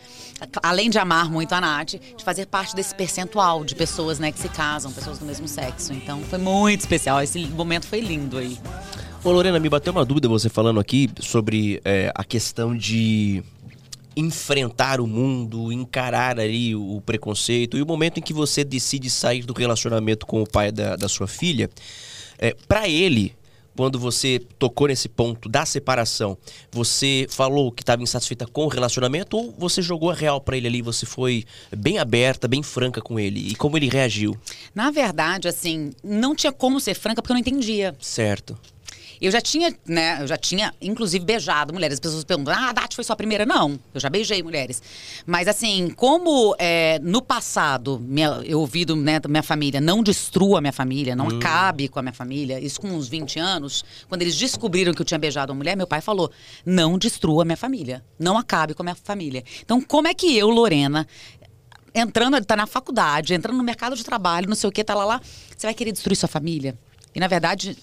além 0.61 0.89
de 0.89 0.99
amar 0.99 1.29
muito 1.29 1.53
a 1.53 1.61
Nath, 1.61 1.95
de 2.15 2.23
fazer 2.23 2.45
parte 2.45 2.75
desse 2.75 2.93
percentual 2.93 3.63
de 3.63 3.75
pessoas, 3.75 4.19
né, 4.19 4.31
que 4.31 4.39
se 4.39 4.49
casam, 4.49 4.91
pessoas 4.91 5.19
do 5.19 5.25
mesmo 5.25 5.47
sexo. 5.47 5.93
Então 5.93 6.21
foi 6.23 6.39
muito 6.39 6.81
especial, 6.81 7.21
esse 7.21 7.45
momento 7.47 7.87
foi 7.87 7.99
lindo 7.99 8.37
aí. 8.37 8.57
Ô 9.23 9.31
Lorena, 9.31 9.59
me 9.59 9.67
bateu 9.67 9.91
uma 9.91 10.05
dúvida 10.05 10.27
você 10.27 10.47
falando 10.47 10.79
aqui 10.79 11.09
sobre 11.19 11.81
é, 11.83 12.11
a 12.15 12.23
questão 12.23 12.75
de 12.75 13.43
enfrentar 14.15 14.99
o 14.99 15.05
mundo, 15.05 15.71
encarar 15.71 16.39
ali 16.39 16.75
o 16.75 17.01
preconceito 17.05 17.77
e 17.77 17.81
o 17.83 17.85
momento 17.85 18.17
em 18.17 18.23
que 18.23 18.33
você 18.33 18.63
decide 18.63 19.11
sair 19.11 19.43
do 19.43 19.53
relacionamento 19.53 20.25
com 20.25 20.41
o 20.41 20.49
pai 20.49 20.71
da, 20.71 20.95
da 20.95 21.07
sua 21.07 21.27
filha, 21.27 21.69
é, 22.39 22.55
para 22.67 22.89
ele, 22.89 23.35
quando 23.77 23.99
você 23.99 24.41
tocou 24.57 24.87
nesse 24.87 25.07
ponto 25.07 25.47
da 25.47 25.63
separação, 25.63 26.35
você 26.71 27.27
falou 27.29 27.71
que 27.71 27.83
estava 27.83 28.01
insatisfeita 28.01 28.47
com 28.47 28.65
o 28.65 28.67
relacionamento 28.67 29.37
ou 29.37 29.53
você 29.55 29.83
jogou 29.83 30.09
a 30.09 30.15
real 30.15 30.41
para 30.41 30.57
ele 30.57 30.67
ali, 30.67 30.81
você 30.81 31.05
foi 31.05 31.45
bem 31.75 31.99
aberta, 31.99 32.47
bem 32.47 32.63
franca 32.63 32.99
com 32.99 33.19
ele? 33.19 33.51
E 33.51 33.55
como 33.55 33.77
ele 33.77 33.87
reagiu? 33.87 34.35
Na 34.73 34.89
verdade, 34.89 35.47
assim, 35.47 35.91
não 36.03 36.35
tinha 36.35 36.51
como 36.51 36.79
ser 36.79 36.95
franca 36.95 37.21
porque 37.21 37.31
eu 37.31 37.35
não 37.35 37.41
entendia. 37.41 37.95
Certo. 38.01 38.57
Eu 39.19 39.31
já 39.31 39.41
tinha, 39.41 39.75
né, 39.85 40.21
eu 40.21 40.27
já 40.27 40.37
tinha, 40.37 40.73
inclusive, 40.81 41.23
beijado 41.23 41.73
mulheres. 41.73 41.95
As 41.95 41.99
pessoas 41.99 42.23
perguntam, 42.23 42.53
ah, 42.53 42.69
a 42.69 42.73
Dati 42.73 42.95
foi 42.95 43.03
sua 43.03 43.15
primeira? 43.15 43.45
Não, 43.45 43.79
eu 43.93 43.99
já 43.99 44.09
beijei 44.09 44.43
mulheres. 44.43 44.81
Mas, 45.25 45.47
assim, 45.47 45.89
como 45.89 46.55
é, 46.59 46.99
no 46.99 47.21
passado 47.21 47.99
minha, 47.99 48.41
eu 48.45 48.59
ouvi 48.59 48.85
do, 48.85 48.95
né, 48.95 49.19
da 49.19 49.27
minha 49.27 49.43
família, 49.43 49.81
não 49.81 50.03
destrua 50.03 50.59
a 50.59 50.61
minha 50.61 50.73
família, 50.73 51.15
não 51.15 51.25
hum. 51.25 51.37
acabe 51.37 51.87
com 51.87 51.99
a 51.99 52.01
minha 52.01 52.13
família, 52.13 52.59
isso 52.59 52.79
com 52.79 52.89
uns 52.89 53.07
20 53.07 53.39
anos, 53.39 53.83
quando 54.07 54.21
eles 54.21 54.35
descobriram 54.35 54.93
que 54.93 55.01
eu 55.01 55.05
tinha 55.05 55.17
beijado 55.17 55.51
uma 55.51 55.57
mulher, 55.57 55.75
meu 55.75 55.87
pai 55.87 56.01
falou, 56.01 56.31
não 56.65 56.97
destrua 56.97 57.43
a 57.43 57.45
minha 57.45 57.57
família, 57.57 58.03
não 58.19 58.37
acabe 58.37 58.73
com 58.73 58.83
a 58.83 58.85
minha 58.85 58.95
família. 58.95 59.43
Então, 59.61 59.81
como 59.81 60.07
é 60.07 60.13
que 60.13 60.37
eu, 60.37 60.49
Lorena, 60.49 61.07
entrando, 61.93 62.43
tá 62.45 62.55
na 62.55 62.67
faculdade, 62.67 63.33
entrando 63.33 63.57
no 63.57 63.63
mercado 63.63 63.95
de 63.95 64.03
trabalho, 64.03 64.47
não 64.47 64.55
sei 64.55 64.69
o 64.69 64.71
que, 64.71 64.83
tá 64.83 64.93
lá, 64.93 65.05
lá, 65.05 65.21
você 65.55 65.67
vai 65.67 65.73
querer 65.73 65.91
destruir 65.91 66.15
sua 66.15 66.29
família? 66.29 66.77
E, 67.15 67.19
na 67.19 67.27
verdade, 67.27 67.75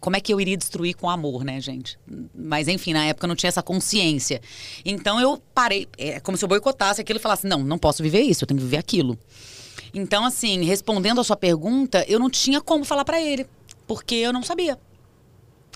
como 0.00 0.16
é 0.16 0.20
que 0.20 0.32
eu 0.32 0.40
iria 0.40 0.56
destruir 0.56 0.94
com 0.94 1.08
amor, 1.08 1.44
né, 1.44 1.60
gente? 1.60 1.98
Mas 2.34 2.68
enfim, 2.68 2.92
na 2.92 3.04
época 3.06 3.26
eu 3.26 3.28
não 3.28 3.36
tinha 3.36 3.48
essa 3.48 3.62
consciência. 3.62 4.40
Então 4.84 5.20
eu 5.20 5.40
parei, 5.54 5.88
é 5.98 6.20
como 6.20 6.36
se 6.36 6.44
eu 6.44 6.48
boicotasse 6.48 7.00
aquilo 7.00 7.18
e 7.18 7.22
falasse: 7.22 7.46
não, 7.46 7.62
não 7.64 7.78
posso 7.78 8.02
viver 8.02 8.20
isso, 8.20 8.44
eu 8.44 8.48
tenho 8.48 8.58
que 8.58 8.64
viver 8.64 8.78
aquilo. 8.78 9.18
Então, 9.94 10.24
assim, 10.24 10.64
respondendo 10.64 11.20
a 11.20 11.24
sua 11.24 11.36
pergunta, 11.36 12.04
eu 12.08 12.18
não 12.18 12.30
tinha 12.30 12.60
como 12.60 12.84
falar 12.84 13.04
para 13.04 13.20
ele, 13.20 13.46
porque 13.86 14.14
eu 14.14 14.32
não 14.32 14.42
sabia. 14.42 14.78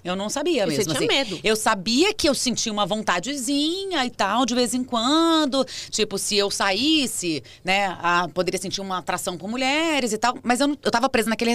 Eu 0.07 0.17
não 0.17 0.29
sabia 0.29 0.67
mesmo. 0.67 0.85
Você 0.85 0.99
tinha 0.99 1.11
assim. 1.11 1.19
medo. 1.19 1.41
Eu 1.43 1.57
sabia 1.57 2.15
que 2.15 2.29
eu 2.29 2.35
sentia 2.35 2.73
uma 2.73 2.87
vontadezinha 2.87 4.05
e 4.05 4.11
tal, 4.11 4.47
de 4.47 4.55
vez 4.55 4.73
em 4.73 4.85
quando. 4.85 5.65
Tipo, 5.91 6.17
se 6.17 6.37
eu 6.37 6.51
saísse, 6.51 7.43
né, 7.65 7.97
a, 8.01 8.29
poderia 8.33 8.61
sentir 8.61 8.81
uma 8.81 8.99
atração 8.99 9.37
por 9.37 9.49
mulheres 9.49 10.13
e 10.13 10.19
tal. 10.19 10.39
Mas 10.43 10.61
eu, 10.61 10.69
não, 10.69 10.79
eu 10.83 10.91
tava 10.91 11.09
presa 11.09 11.29
naquele. 11.29 11.53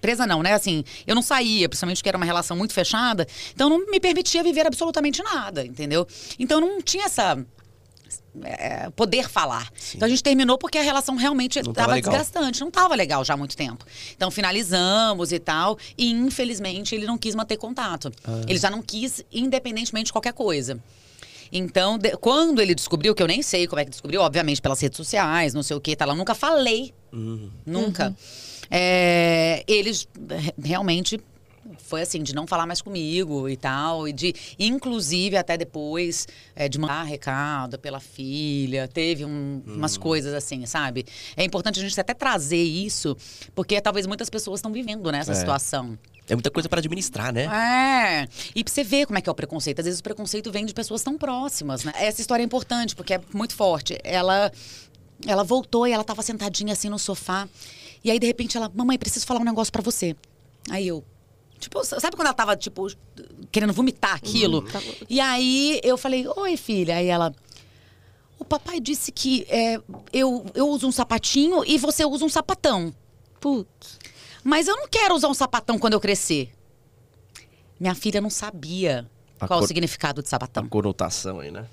Presa 0.00 0.26
não, 0.26 0.42
né? 0.42 0.52
Assim, 0.52 0.84
eu 1.06 1.14
não 1.14 1.22
saía, 1.22 1.68
principalmente 1.68 1.98
porque 1.98 2.08
era 2.08 2.18
uma 2.18 2.26
relação 2.26 2.56
muito 2.56 2.72
fechada. 2.72 3.26
Então 3.52 3.68
não 3.68 3.86
me 3.86 3.98
permitia 3.98 4.42
viver 4.42 4.66
absolutamente 4.66 5.22
nada, 5.22 5.64
entendeu? 5.66 6.06
Então 6.38 6.60
não 6.60 6.80
tinha 6.80 7.06
essa 7.06 7.44
é, 8.44 8.90
poder 8.90 9.28
falar. 9.28 9.70
Sim. 9.74 9.96
Então 9.96 10.06
a 10.06 10.08
gente 10.08 10.22
terminou 10.22 10.58
porque 10.58 10.78
a 10.78 10.82
relação 10.82 11.16
realmente 11.16 11.58
estava 11.58 12.00
desgastante, 12.00 12.60
não 12.60 12.68
estava 12.68 12.94
legal 12.94 13.24
já 13.24 13.34
há 13.34 13.36
muito 13.36 13.56
tempo. 13.56 13.84
Então 14.14 14.30
finalizamos 14.30 15.32
e 15.32 15.38
tal, 15.38 15.78
e 15.96 16.10
infelizmente 16.10 16.94
ele 16.94 17.06
não 17.06 17.18
quis 17.18 17.34
manter 17.34 17.56
contato. 17.56 18.12
Ah. 18.24 18.42
Ele 18.46 18.58
já 18.58 18.70
não 18.70 18.82
quis, 18.82 19.24
independentemente 19.32 20.06
de 20.06 20.12
qualquer 20.12 20.32
coisa. 20.32 20.80
Então, 21.50 21.98
de, 21.98 22.16
quando 22.16 22.60
ele 22.60 22.74
descobriu, 22.74 23.14
que 23.14 23.22
eu 23.22 23.26
nem 23.26 23.42
sei 23.42 23.66
como 23.66 23.80
é 23.80 23.84
que 23.84 23.90
descobriu, 23.90 24.20
obviamente 24.20 24.60
pelas 24.60 24.80
redes 24.80 24.96
sociais, 24.96 25.54
não 25.54 25.62
sei 25.62 25.76
o 25.76 25.80
que, 25.80 25.96
tá 25.96 26.04
lá, 26.04 26.14
nunca 26.14 26.34
falei. 26.34 26.92
Uhum. 27.12 27.50
Nunca. 27.64 28.08
Uhum. 28.08 28.14
É, 28.70 29.64
eles 29.66 30.06
realmente 30.62 31.18
foi 31.88 32.02
assim, 32.02 32.22
de 32.22 32.34
não 32.34 32.46
falar 32.46 32.66
mais 32.66 32.82
comigo 32.82 33.48
e 33.48 33.56
tal, 33.56 34.06
e 34.06 34.12
de, 34.12 34.34
inclusive, 34.58 35.36
até 35.36 35.56
depois, 35.56 36.28
é, 36.54 36.68
de 36.68 36.78
mandar 36.78 37.02
recado 37.02 37.78
pela 37.78 37.98
filha, 37.98 38.86
teve 38.86 39.24
um, 39.24 39.62
hum. 39.66 39.74
umas 39.76 39.96
coisas 39.96 40.34
assim, 40.34 40.66
sabe? 40.66 41.06
É 41.36 41.42
importante 41.42 41.80
a 41.80 41.82
gente 41.82 41.98
até 41.98 42.14
trazer 42.14 42.62
isso, 42.62 43.16
porque 43.54 43.80
talvez 43.80 44.06
muitas 44.06 44.28
pessoas 44.28 44.60
estão 44.60 44.72
vivendo 44.72 45.10
nessa 45.10 45.32
é. 45.32 45.34
situação. 45.34 45.98
É 46.28 46.34
muita 46.34 46.50
coisa 46.50 46.68
para 46.68 46.78
administrar, 46.78 47.32
né? 47.32 47.46
É. 47.46 48.28
E 48.54 48.62
pra 48.62 48.72
você 48.72 48.84
ver 48.84 49.06
como 49.06 49.18
é 49.18 49.22
que 49.22 49.28
é 49.30 49.32
o 49.32 49.34
preconceito. 49.34 49.78
Às 49.78 49.86
vezes 49.86 50.00
o 50.00 50.02
preconceito 50.02 50.52
vem 50.52 50.66
de 50.66 50.74
pessoas 50.74 51.02
tão 51.02 51.16
próximas, 51.16 51.84
né? 51.84 51.92
Essa 51.96 52.20
história 52.20 52.42
é 52.42 52.44
importante, 52.44 52.94
porque 52.94 53.14
é 53.14 53.20
muito 53.32 53.54
forte. 53.54 53.98
Ela, 54.04 54.52
ela 55.26 55.42
voltou 55.42 55.86
e 55.86 55.92
ela 55.92 56.04
tava 56.04 56.20
sentadinha 56.22 56.74
assim 56.74 56.90
no 56.90 56.98
sofá. 56.98 57.48
E 58.04 58.10
aí, 58.10 58.18
de 58.18 58.26
repente, 58.26 58.58
ela, 58.58 58.70
mamãe, 58.74 58.98
preciso 58.98 59.26
falar 59.26 59.40
um 59.40 59.44
negócio 59.44 59.72
para 59.72 59.80
você. 59.80 60.14
Aí 60.70 60.86
eu, 60.86 61.02
Tipo, 61.58 61.84
sabe 61.84 62.16
quando 62.16 62.26
ela 62.26 62.34
tava, 62.34 62.56
tipo, 62.56 62.86
querendo 63.50 63.72
vomitar 63.72 64.14
aquilo? 64.14 64.60
Uhum. 64.60 65.06
E 65.08 65.20
aí 65.20 65.80
eu 65.82 65.98
falei, 65.98 66.26
oi, 66.26 66.56
filha. 66.56 66.96
Aí 66.96 67.06
ela. 67.06 67.34
O 68.38 68.44
papai 68.44 68.78
disse 68.80 69.10
que 69.10 69.44
é, 69.48 69.80
eu, 70.12 70.46
eu 70.54 70.68
uso 70.68 70.86
um 70.86 70.92
sapatinho 70.92 71.64
e 71.64 71.76
você 71.76 72.04
usa 72.04 72.24
um 72.24 72.28
sapatão. 72.28 72.94
Putz. 73.40 73.98
Mas 74.44 74.68
eu 74.68 74.76
não 74.76 74.88
quero 74.88 75.14
usar 75.14 75.28
um 75.28 75.34
sapatão 75.34 75.78
quando 75.78 75.94
eu 75.94 76.00
crescer. 76.00 76.52
Minha 77.78 77.94
filha 77.94 78.20
não 78.20 78.30
sabia 78.30 79.08
a 79.40 79.46
qual 79.46 79.58
cor... 79.58 79.64
o 79.64 79.68
significado 79.68 80.22
de 80.22 80.28
sapatão. 80.28 80.64
A 80.64 80.68
conotação 80.68 81.40
aí, 81.40 81.50
né? 81.50 81.66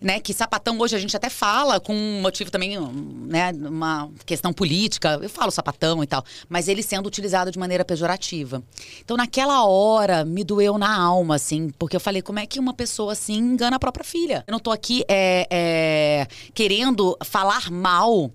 Né? 0.00 0.20
Que 0.20 0.32
sapatão 0.32 0.78
hoje 0.78 0.96
a 0.96 0.98
gente 0.98 1.16
até 1.16 1.28
fala 1.28 1.80
com 1.80 1.94
um 1.94 2.20
motivo 2.20 2.50
também, 2.50 2.78
né? 2.78 3.52
Uma 3.52 4.10
questão 4.24 4.52
política. 4.52 5.18
Eu 5.22 5.28
falo 5.28 5.50
sapatão 5.50 6.02
e 6.02 6.06
tal, 6.06 6.24
mas 6.48 6.68
ele 6.68 6.82
sendo 6.82 7.06
utilizado 7.06 7.50
de 7.50 7.58
maneira 7.58 7.84
pejorativa. 7.84 8.62
Então, 9.00 9.16
naquela 9.16 9.64
hora, 9.64 10.24
me 10.24 10.44
doeu 10.44 10.78
na 10.78 10.94
alma, 11.00 11.36
assim, 11.36 11.70
porque 11.78 11.96
eu 11.96 12.00
falei, 12.00 12.22
como 12.22 12.38
é 12.38 12.46
que 12.46 12.58
uma 12.58 12.74
pessoa 12.74 13.12
assim 13.12 13.36
engana 13.36 13.76
a 13.76 13.80
própria 13.80 14.04
filha? 14.04 14.44
Eu 14.46 14.52
não 14.52 14.60
tô 14.60 14.70
aqui 14.70 15.04
é, 15.08 15.46
é, 15.50 16.26
querendo 16.54 17.16
falar 17.24 17.70
mal, 17.70 18.30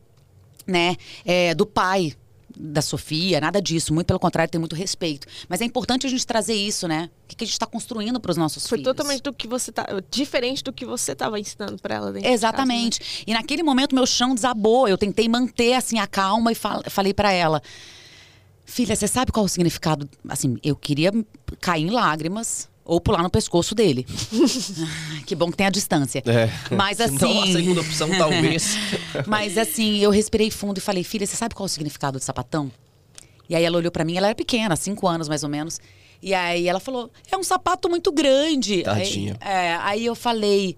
né? 0.66 0.96
É, 1.26 1.54
do 1.54 1.66
pai 1.66 2.16
da 2.62 2.82
Sofia, 2.82 3.42
nada 3.42 3.62
disso. 3.62 3.94
Muito 3.94 4.08
pelo 4.08 4.20
contrário, 4.20 4.52
tem 4.52 4.60
muito 4.60 4.76
respeito. 4.76 5.28
Mas 5.50 5.62
é 5.62 5.66
importante 5.66 6.06
a 6.06 6.10
gente 6.10 6.26
trazer 6.26 6.54
isso, 6.54 6.88
né? 6.88 7.10
O 7.24 7.36
que 7.36 7.44
a 7.44 7.48
gente 7.48 7.54
está 7.54 7.66
construindo 7.66 8.20
para 8.20 8.32
os 8.32 8.38
nossos 8.38 8.68
Foi 8.68 8.78
filhos. 8.78 8.90
Foi 8.90 8.96
totalmente 8.96 9.24
do 9.24 9.34
que 9.34 9.48
você 9.48 9.72
tá, 9.72 9.88
diferente 10.10 10.64
do 10.64 10.72
que 10.72 10.86
você 10.86 11.14
estava 11.14 11.40
ensinando 11.40 11.78
para 11.82 11.96
ela. 11.96 12.14
Exatamente. 12.24 13.00
Casa, 13.00 13.12
né? 13.12 13.24
E 13.28 13.34
naquele 13.34 13.64
momento 13.64 13.96
meu 13.96 14.06
chão 14.06 14.36
desabou. 14.36 14.88
Eu 14.88 14.98
tentei 14.98 15.28
manter 15.28 15.74
assim 15.74 15.98
a 15.98 16.06
calma 16.08 16.52
e 16.52 16.56
fal 16.56 16.84
falei 16.90 17.14
para 17.14 17.32
ela: 17.32 17.62
"Filha, 18.66 18.96
você 18.96 19.08
sabe 19.08 19.32
qual 19.32 19.46
é 19.46 19.48
o 19.48 19.50
significado? 19.50 20.08
Assim, 20.30 20.58
eu 20.64 20.76
queria 20.76 21.12
cair 21.60 21.84
em 21.84 21.90
lágrimas." 21.90 22.71
Ou 22.84 23.00
pular 23.00 23.24
no 23.24 23.30
pescoço 23.30 23.76
dele. 23.76 24.06
que 25.26 25.36
bom 25.36 25.52
que 25.52 25.58
tem 25.58 25.68
a 25.68 25.70
distância. 25.70 26.24
É. 26.26 26.50
Mas 26.76 27.00
assim. 27.00 27.18
Não, 27.18 27.44
a 27.44 27.48
segunda 27.48 27.82
opção, 27.82 28.10
talvez. 28.18 28.76
Mas 29.28 29.58
assim, 29.58 30.00
eu 30.00 30.10
respirei 30.10 30.50
fundo 30.50 30.78
e 30.78 30.82
falei, 30.82 31.04
filha, 31.04 31.26
você 31.26 31.36
sabe 31.36 31.56
qual 31.56 31.66
é 31.66 31.70
o 31.70 31.70
significado 31.70 32.18
de 32.18 32.26
sapatão? 32.26 32.72
E 33.48 33.56
aí 33.56 33.64
ela 33.64 33.78
olhou 33.78 33.92
para 33.92 34.04
mim, 34.04 34.16
ela 34.16 34.28
era 34.28 34.36
pequena, 34.36 34.76
cinco 34.76 35.08
anos 35.08 35.28
mais 35.28 35.44
ou 35.44 35.50
menos. 35.50 35.80
E 36.22 36.34
aí 36.34 36.68
ela 36.68 36.80
falou, 36.80 37.12
é 37.32 37.38
um 37.38 37.44
sapato 37.44 37.90
muito 37.90 38.12
grande. 38.12 38.84
Tadinha. 38.84 39.38
Aí, 39.40 39.52
é, 39.52 39.76
aí 39.76 40.06
eu 40.06 40.16
falei, 40.16 40.78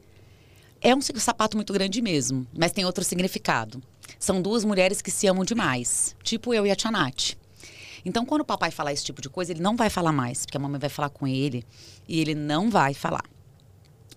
é 0.81 0.95
um 0.95 1.01
sapato 1.01 1.57
muito 1.57 1.71
grande 1.73 2.01
mesmo, 2.01 2.47
mas 2.53 2.71
tem 2.71 2.85
outro 2.85 3.03
significado. 3.03 3.81
São 4.17 4.41
duas 4.41 4.63
mulheres 4.63 5.01
que 5.01 5.11
se 5.11 5.27
amam 5.27 5.43
demais, 5.43 6.15
tipo 6.23 6.53
eu 6.53 6.65
e 6.65 6.71
a 6.71 6.75
Tia 6.75 6.91
Nath. 6.91 7.33
Então, 8.05 8.25
quando 8.25 8.41
o 8.41 8.45
papai 8.45 8.71
falar 8.71 8.93
esse 8.93 9.03
tipo 9.03 9.21
de 9.21 9.29
coisa, 9.29 9.51
ele 9.51 9.61
não 9.61 9.75
vai 9.75 9.89
falar 9.89 10.11
mais, 10.11 10.45
porque 10.45 10.57
a 10.57 10.59
mamãe 10.59 10.79
vai 10.79 10.89
falar 10.89 11.09
com 11.09 11.27
ele 11.27 11.65
e 12.07 12.19
ele 12.19 12.35
não 12.35 12.69
vai 12.69 12.93
falar. 12.93 13.23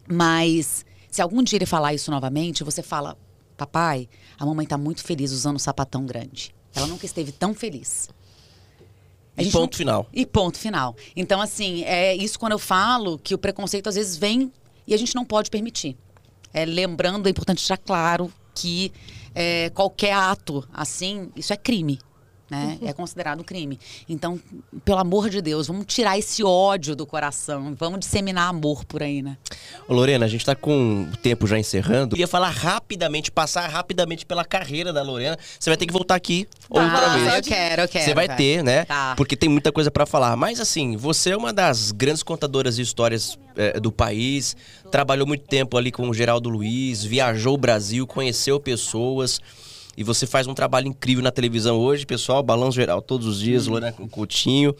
Mas 0.09 0.84
se 1.11 1.22
algum 1.22 1.43
dia 1.43 1.57
ele 1.57 1.66
falar 1.66 1.95
isso 1.95 2.11
novamente, 2.11 2.64
você 2.64 2.82
fala: 2.82 3.16
Papai, 3.57 4.09
a 4.39 4.45
mamãe 4.45 4.64
está 4.64 4.76
muito 4.76 5.03
feliz 5.03 5.32
usando 5.32 5.57
um 5.57 5.61
sapatão 5.61 6.05
grande. 6.05 6.55
Ela 6.74 6.87
nunca 6.87 7.07
esteve 7.07 7.32
tão 7.32 7.55
feliz. 7.55 8.09
E 9.39 9.51
ponto 9.51 9.72
não... 9.72 9.78
final. 9.78 10.07
E 10.12 10.26
ponto 10.26 10.59
final. 10.59 10.97
Então, 11.14 11.41
assim, 11.41 11.84
é 11.84 12.14
isso 12.14 12.39
quando 12.39 12.53
eu 12.53 12.59
falo 12.59 13.18
que 13.18 13.34
o 13.34 13.39
preconceito 13.39 13.89
às 13.89 13.95
vezes 13.95 14.16
vem 14.16 14.53
e 14.87 14.95
a 14.95 14.97
gente 14.97 15.14
não 15.14 15.24
pode 15.24 15.51
permitir. 15.51 15.97
é, 16.53 16.64
lembrando, 16.64 17.26
é 17.26 17.30
importante 17.30 17.59
deixar 17.59 17.76
claro 17.76 18.32
que 18.55 18.91
é, 19.34 19.70
qualquer 19.70 20.14
ato 20.14 20.66
assim, 20.72 21.30
isso 21.37 21.53
é 21.53 21.57
crime. 21.57 21.99
Né? 22.49 22.78
É 22.82 22.92
considerado 22.92 23.42
crime. 23.42 23.78
Então, 24.09 24.40
pelo 24.84 24.99
amor 24.99 25.28
de 25.28 25.42
Deus, 25.42 25.66
vamos 25.66 25.84
tirar 25.86 26.16
esse 26.16 26.44
ódio 26.44 26.94
do 26.94 27.05
coração. 27.05 27.74
Vamos 27.76 28.01
disseminar 28.01 28.49
amor 28.49 28.84
por 28.84 29.03
aí, 29.03 29.20
né? 29.20 29.36
Ô, 29.88 29.92
Lorena, 29.94 30.26
a 30.26 30.28
gente 30.28 30.44
tá 30.44 30.55
com 30.55 31.09
o 31.12 31.16
tempo 31.16 31.47
já 31.47 31.59
encerrando. 31.59 32.05
Eu 32.07 32.11
queria 32.11 32.28
falar 32.28 32.51
rapidamente, 32.51 33.32
passar 33.32 33.66
rapidamente 33.68 34.24
pela 34.24 34.44
carreira 34.44 34.92
da 34.92 35.03
Lorena. 35.03 35.36
Você 35.59 35.68
vai 35.68 35.76
ter 35.76 35.86
que 35.86 35.92
voltar 35.92 36.14
aqui 36.14 36.47
outra 36.70 36.86
Ah, 37.12 37.16
vez. 37.16 37.34
eu 37.34 37.42
quero, 37.42 37.82
eu 37.82 37.88
quero. 37.88 38.05
Você 38.05 38.14
vai 38.14 38.26
cara. 38.28 38.38
ter, 38.38 38.62
né? 38.62 38.84
Tá. 38.84 39.14
Porque 39.16 39.36
tem 39.36 39.49
muita 39.49 39.72
coisa 39.72 39.90
pra 39.90 40.07
falar. 40.07 40.36
Mas 40.36 40.61
assim, 40.61 40.97
você 40.97 41.30
é 41.30 41.36
uma 41.36 41.53
das 41.53 41.90
grandes 41.90 42.22
contadoras 42.22 42.76
de 42.76 42.82
histórias 42.82 43.36
eh, 43.57 43.80
do 43.80 43.90
país. 43.90 44.57
Trabalhou 44.90 45.26
muito 45.26 45.44
tempo 45.47 45.76
ali 45.76 45.90
com 45.90 46.09
o 46.09 46.14
Geraldo 46.14 46.49
Luiz, 46.49 47.03
viajou 47.03 47.55
o 47.55 47.59
Brasil, 47.59 48.07
conheceu 48.07 48.61
pessoas. 48.61 49.40
E 49.97 50.05
você 50.05 50.26
faz 50.26 50.47
um 50.47 50.53
trabalho 50.53 50.86
incrível 50.88 51.24
na 51.24 51.30
televisão 51.30 51.78
hoje, 51.78 52.05
pessoal. 52.05 52.42
Balanço 52.42 52.72
geral 52.76 53.01
todos 53.01 53.26
os 53.26 53.40
dias, 53.40 53.66
Lorena 53.66 53.92
Coutinho. 54.11 54.76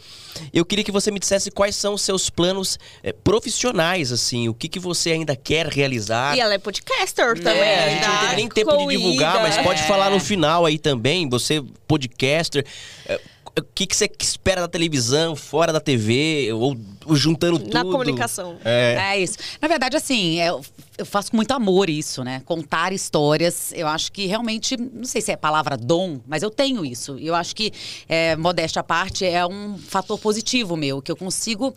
Eu 0.53 0.63
queria 0.63 0.83
que 0.83 0.91
você 0.91 1.09
me 1.09 1.19
dissesse 1.19 1.49
quais 1.49 1.75
são 1.75 1.95
os 1.95 2.03
seus 2.03 2.29
planos 2.29 2.77
eh, 3.01 3.11
profissionais, 3.11 4.11
assim. 4.11 4.47
O 4.47 4.53
que, 4.53 4.67
que 4.67 4.79
você 4.79 5.11
ainda 5.11 5.35
quer 5.35 5.65
realizar. 5.67 6.37
E 6.37 6.39
ela 6.39 6.53
é 6.53 6.57
podcaster 6.59 7.35
também. 7.41 7.61
É, 7.61 7.85
a 7.85 7.89
gente 7.89 8.07
não 8.07 8.13
tá? 8.13 8.21
teve 8.21 8.35
nem 8.35 8.47
tempo 8.47 8.77
de 8.77 8.87
divulgar, 8.87 9.41
mas 9.41 9.57
pode 9.57 9.81
É. 9.81 9.87
falar 9.87 10.11
no 10.11 10.19
final 10.19 10.65
aí 10.65 10.77
também. 10.77 11.27
Você, 11.29 11.63
podcaster, 11.87 12.63
é, 13.07 13.19
o 13.57 13.63
que, 13.73 13.87
que 13.87 13.95
você 13.95 14.09
espera 14.19 14.61
da 14.61 14.67
televisão, 14.67 15.35
fora 15.35 15.73
da 15.73 15.79
TV, 15.79 16.49
ou, 16.53 16.77
ou 17.05 17.15
juntando 17.15 17.57
tudo? 17.59 17.73
Na 17.73 17.83
comunicação. 17.83 18.57
É. 18.63 19.13
É 19.13 19.19
isso. 19.19 19.37
Na 19.61 19.67
verdade, 19.67 19.97
assim, 19.97 20.39
eu, 20.39 20.61
eu 20.97 21.05
faço 21.05 21.31
com 21.31 21.37
muito 21.37 21.51
amor 21.51 21.89
isso, 21.89 22.23
né? 22.23 22.41
Contar 22.45 22.93
histórias. 22.93 23.71
Eu 23.73 23.87
acho 23.87 24.11
que 24.11 24.25
realmente, 24.25 24.77
não 24.77 25.05
sei 25.05 25.21
se 25.21 25.31
é 25.31 25.33
a 25.33 25.37
palavra 25.37 25.75
dom, 25.75 26.19
mas 26.27 26.43
eu 26.43 26.49
tenho 26.51 26.85
isso. 26.85 27.17
Eu 27.19 27.33
acho 27.33 27.55
que, 27.55 27.71
é, 28.07 28.35
modéstia 28.35 28.79
à 28.79 28.83
parte, 28.83 29.25
é 29.25 29.45
um 29.45 29.77
fator 29.77 30.19
positivo 30.19 30.75
meu, 30.75 31.01
que 31.01 31.11
eu 31.11 31.15
consigo. 31.15 31.73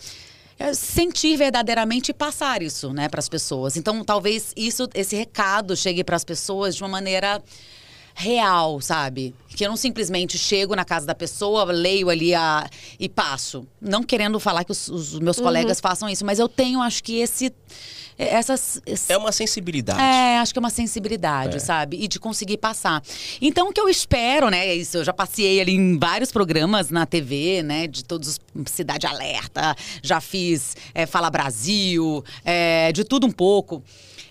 é, 0.58 0.74
sentir 0.74 1.38
verdadeiramente 1.38 2.10
e 2.10 2.14
passar 2.14 2.62
isso, 2.62 2.92
né, 2.92 3.08
para 3.08 3.18
as 3.18 3.30
pessoas. 3.30 3.78
Então, 3.78 4.04
talvez 4.04 4.52
isso, 4.54 4.86
esse 4.94 5.16
recado 5.16 5.74
chegue 5.74 6.04
para 6.04 6.16
as 6.16 6.24
pessoas 6.24 6.76
de 6.76 6.82
uma 6.82 6.88
maneira 6.90 7.42
real, 8.20 8.80
sabe? 8.80 9.34
Que 9.48 9.64
eu 9.64 9.68
não 9.68 9.76
simplesmente 9.76 10.36
chego 10.38 10.76
na 10.76 10.84
casa 10.84 11.06
da 11.06 11.14
pessoa, 11.14 11.64
leio 11.64 12.08
ali 12.10 12.34
a, 12.34 12.68
e 12.98 13.08
passo. 13.08 13.66
Não 13.80 14.02
querendo 14.02 14.38
falar 14.38 14.64
que 14.64 14.72
os, 14.72 14.88
os 14.88 15.18
meus 15.18 15.38
colegas 15.40 15.80
façam 15.80 16.08
isso, 16.08 16.24
mas 16.24 16.38
eu 16.38 16.48
tenho, 16.48 16.80
acho 16.80 17.02
que 17.02 17.18
esse. 17.18 17.52
Essas, 18.18 18.82
esse- 18.84 19.10
É 19.10 19.16
uma 19.16 19.32
sensibilidade. 19.32 19.98
é, 19.98 20.38
acho 20.40 20.52
que 20.52 20.58
é 20.58 20.60
uma 20.60 20.68
sensibilidade, 20.68 21.58
sabe? 21.58 21.96
E 22.02 22.06
de 22.06 22.20
conseguir 22.20 22.58
passar. 22.58 23.02
Então, 23.40 23.70
o 23.70 23.72
que 23.72 23.80
eu 23.80 23.88
espero, 23.88 24.50
né? 24.50 24.68
é 24.68 24.74
Isso, 24.74 24.98
eu 24.98 25.04
já 25.04 25.12
passei 25.12 25.58
ali 25.58 25.72
em 25.72 25.98
vários 25.98 26.30
programas 26.30 26.90
na 26.90 27.06
TV, 27.06 27.62
né? 27.62 27.86
De 27.86 28.04
todos 28.04 28.28
os 28.28 28.38
Cidade 28.70 29.06
Alerta, 29.06 29.74
já 30.02 30.20
fiz 30.20 30.76
é, 30.94 31.06
Fala 31.06 31.30
Brasil, 31.30 32.22
é, 32.44 32.92
de 32.92 33.04
tudo 33.04 33.26
um 33.26 33.30
pouco. 33.32 33.82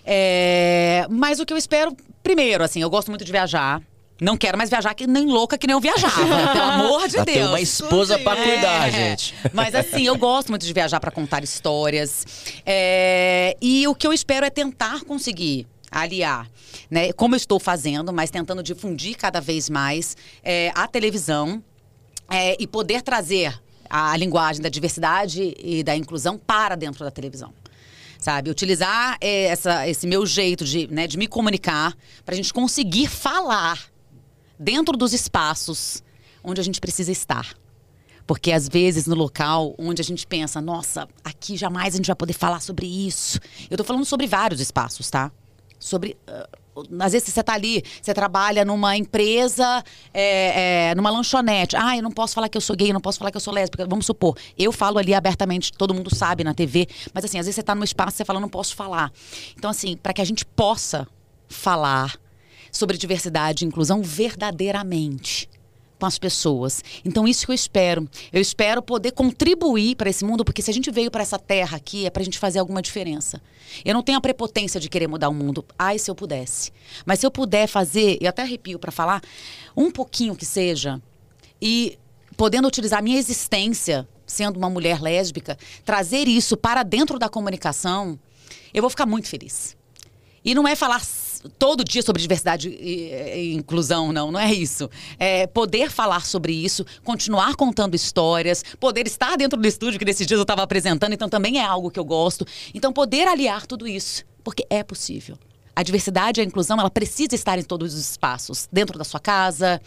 É, 0.06 1.06
mas 1.10 1.40
o 1.40 1.46
que 1.46 1.52
eu 1.52 1.56
espero, 1.58 1.96
primeiro, 2.34 2.62
assim, 2.62 2.80
eu 2.80 2.88
gosto 2.88 3.08
muito 3.08 3.24
de 3.24 3.32
viajar. 3.32 3.82
Não 4.20 4.36
quero 4.36 4.56
mais 4.56 4.70
viajar 4.70 4.94
que 4.94 5.06
nem 5.06 5.26
louca 5.26 5.56
que 5.58 5.66
nem 5.66 5.72
eu 5.72 5.80
viajava, 5.80 6.52
pelo 6.52 6.62
amor 6.74 7.08
de 7.08 7.24
tem 7.24 7.34
Deus. 7.36 7.48
uma 7.48 7.60
esposa 7.60 8.18
pra 8.18 8.36
cuidar, 8.36 8.88
É, 8.88 8.90
gente. 8.92 9.34
Mas 9.52 9.74
assim, 9.74 10.04
eu 10.06 10.16
gosto 10.16 10.50
muito 10.50 10.64
de 10.64 10.72
viajar 10.72 11.00
para 11.00 11.10
contar 11.10 11.42
histórias. 11.42 12.24
É, 12.64 13.56
e 13.60 13.88
o 13.88 13.94
que 13.94 14.06
eu 14.06 14.12
espero 14.12 14.44
é 14.46 14.50
tentar 14.50 15.00
conseguir 15.04 15.66
aliar, 15.90 16.46
né? 16.88 17.12
Como 17.14 17.34
eu 17.34 17.36
estou 17.38 17.58
fazendo, 17.58 18.12
mas 18.12 18.30
tentando 18.30 18.62
difundir 18.62 19.16
cada 19.16 19.40
vez 19.40 19.68
mais 19.68 20.16
é, 20.44 20.70
a 20.74 20.86
televisão 20.86 21.60
é, 22.30 22.56
e 22.60 22.66
poder 22.66 23.02
trazer 23.02 23.58
a 23.88 24.16
linguagem 24.16 24.62
da 24.62 24.68
diversidade 24.68 25.52
e 25.58 25.82
da 25.82 25.96
inclusão 25.96 26.38
para 26.38 26.76
dentro 26.76 27.04
da 27.04 27.10
televisão. 27.10 27.52
Sabe, 28.20 28.50
utilizar 28.50 29.16
é, 29.18 29.44
essa, 29.44 29.88
esse 29.88 30.06
meu 30.06 30.26
jeito 30.26 30.62
de, 30.62 30.86
né, 30.88 31.06
de 31.06 31.16
me 31.16 31.26
comunicar 31.26 31.96
para 32.22 32.34
a 32.34 32.36
gente 32.36 32.52
conseguir 32.52 33.08
falar 33.08 33.90
dentro 34.58 34.94
dos 34.94 35.14
espaços 35.14 36.02
onde 36.44 36.60
a 36.60 36.64
gente 36.64 36.82
precisa 36.82 37.10
estar. 37.10 37.54
Porque 38.26 38.52
às 38.52 38.68
vezes 38.68 39.06
no 39.06 39.14
local 39.14 39.74
onde 39.78 40.02
a 40.02 40.04
gente 40.04 40.26
pensa, 40.26 40.60
nossa, 40.60 41.08
aqui 41.24 41.56
jamais 41.56 41.94
a 41.94 41.96
gente 41.96 42.08
vai 42.08 42.14
poder 42.14 42.34
falar 42.34 42.60
sobre 42.60 42.86
isso. 42.86 43.40
Eu 43.70 43.78
tô 43.78 43.84
falando 43.84 44.04
sobre 44.04 44.26
vários 44.26 44.60
espaços, 44.60 45.08
tá? 45.08 45.32
Sobre. 45.78 46.14
ah, 46.26 46.46
às 47.00 47.12
vezes 47.12 47.32
você 47.32 47.42
tá 47.42 47.54
ali, 47.54 47.82
você 48.00 48.12
trabalha 48.14 48.64
numa 48.64 48.96
empresa, 48.96 49.82
é, 50.12 50.90
é, 50.90 50.94
numa 50.94 51.10
lanchonete. 51.10 51.76
Ah, 51.76 51.96
eu 51.96 52.02
não 52.02 52.10
posso 52.10 52.34
falar 52.34 52.48
que 52.48 52.56
eu 52.56 52.60
sou 52.60 52.76
gay, 52.76 52.90
eu 52.90 52.94
não 52.94 53.00
posso 53.00 53.18
falar 53.18 53.30
que 53.30 53.36
eu 53.36 53.40
sou 53.40 53.52
lésbica. 53.52 53.86
Vamos 53.86 54.06
supor, 54.06 54.36
eu 54.58 54.72
falo 54.72 54.98
ali 54.98 55.14
abertamente, 55.14 55.72
todo 55.72 55.94
mundo 55.94 56.14
sabe 56.14 56.44
na 56.44 56.54
TV, 56.54 56.86
mas 57.12 57.24
assim, 57.24 57.38
às 57.38 57.46
vezes 57.46 57.56
você 57.56 57.62
tá 57.62 57.74
num 57.74 57.84
espaço 57.84 58.16
e 58.16 58.18
você 58.18 58.24
fala, 58.24 58.40
não 58.40 58.48
posso 58.48 58.74
falar. 58.74 59.12
Então, 59.56 59.70
assim, 59.70 59.96
para 59.96 60.12
que 60.12 60.20
a 60.20 60.24
gente 60.24 60.44
possa 60.44 61.06
falar 61.48 62.16
sobre 62.72 62.96
diversidade 62.96 63.64
e 63.64 63.68
inclusão 63.68 64.02
verdadeiramente 64.02 65.48
com 66.00 66.06
as 66.06 66.18
pessoas. 66.18 66.82
Então 67.04 67.28
isso 67.28 67.46
que 67.46 67.52
eu 67.52 67.54
espero. 67.54 68.08
Eu 68.32 68.40
espero 68.40 68.82
poder 68.82 69.12
contribuir 69.12 69.94
para 69.94 70.10
esse 70.10 70.24
mundo, 70.24 70.44
porque 70.44 70.62
se 70.62 70.70
a 70.70 70.74
gente 70.74 70.90
veio 70.90 71.10
para 71.10 71.22
essa 71.22 71.38
terra 71.38 71.76
aqui 71.76 72.06
é 72.06 72.10
para 72.10 72.22
a 72.22 72.24
gente 72.24 72.38
fazer 72.38 72.58
alguma 72.58 72.82
diferença. 72.82 73.40
Eu 73.84 73.94
não 73.94 74.02
tenho 74.02 74.18
a 74.18 74.20
prepotência 74.20 74.80
de 74.80 74.88
querer 74.88 75.06
mudar 75.06 75.28
o 75.28 75.34
mundo. 75.34 75.64
Ai, 75.78 75.98
se 75.98 76.10
eu 76.10 76.14
pudesse. 76.14 76.72
Mas 77.04 77.20
se 77.20 77.26
eu 77.26 77.30
puder 77.30 77.68
fazer, 77.68 78.18
eu 78.20 78.28
até 78.28 78.42
arrepio 78.42 78.78
para 78.78 78.90
falar, 78.90 79.22
um 79.76 79.90
pouquinho 79.90 80.34
que 80.34 80.46
seja, 80.46 81.00
e 81.60 81.98
podendo 82.36 82.66
utilizar 82.66 83.00
a 83.00 83.02
minha 83.02 83.18
existência, 83.18 84.08
sendo 84.26 84.56
uma 84.56 84.70
mulher 84.70 85.00
lésbica, 85.00 85.58
trazer 85.84 86.26
isso 86.26 86.56
para 86.56 86.82
dentro 86.82 87.18
da 87.18 87.28
comunicação, 87.28 88.18
eu 88.72 88.80
vou 88.80 88.90
ficar 88.90 89.06
muito 89.06 89.28
feliz. 89.28 89.76
E 90.42 90.54
não 90.54 90.66
é 90.66 90.74
falar 90.74 91.04
todo 91.58 91.84
dia 91.84 92.02
sobre 92.02 92.20
diversidade 92.20 92.68
e, 92.68 93.12
e 93.12 93.54
inclusão, 93.54 94.12
não, 94.12 94.30
não 94.30 94.40
é 94.40 94.52
isso. 94.52 94.90
É 95.18 95.46
poder 95.46 95.90
falar 95.90 96.24
sobre 96.26 96.52
isso, 96.52 96.84
continuar 97.04 97.54
contando 97.54 97.94
histórias, 97.94 98.64
poder 98.78 99.06
estar 99.06 99.36
dentro 99.36 99.58
do 99.58 99.66
estúdio, 99.66 99.98
que 99.98 100.04
nesses 100.04 100.26
dias 100.26 100.38
eu 100.38 100.42
estava 100.42 100.62
apresentando, 100.62 101.12
então 101.12 101.28
também 101.28 101.58
é 101.58 101.64
algo 101.64 101.90
que 101.90 101.98
eu 101.98 102.04
gosto. 102.04 102.46
Então, 102.74 102.92
poder 102.92 103.26
aliar 103.26 103.66
tudo 103.66 103.86
isso, 103.86 104.24
porque 104.44 104.66
é 104.68 104.82
possível. 104.82 105.38
A 105.74 105.82
diversidade 105.82 106.40
e 106.40 106.42
a 106.42 106.44
inclusão, 106.44 106.78
ela 106.78 106.90
precisa 106.90 107.34
estar 107.34 107.58
em 107.58 107.62
todos 107.62 107.94
os 107.94 108.00
espaços. 108.10 108.68
Dentro 108.70 108.98
da 108.98 109.04
sua 109.04 109.20
casa, 109.20 109.80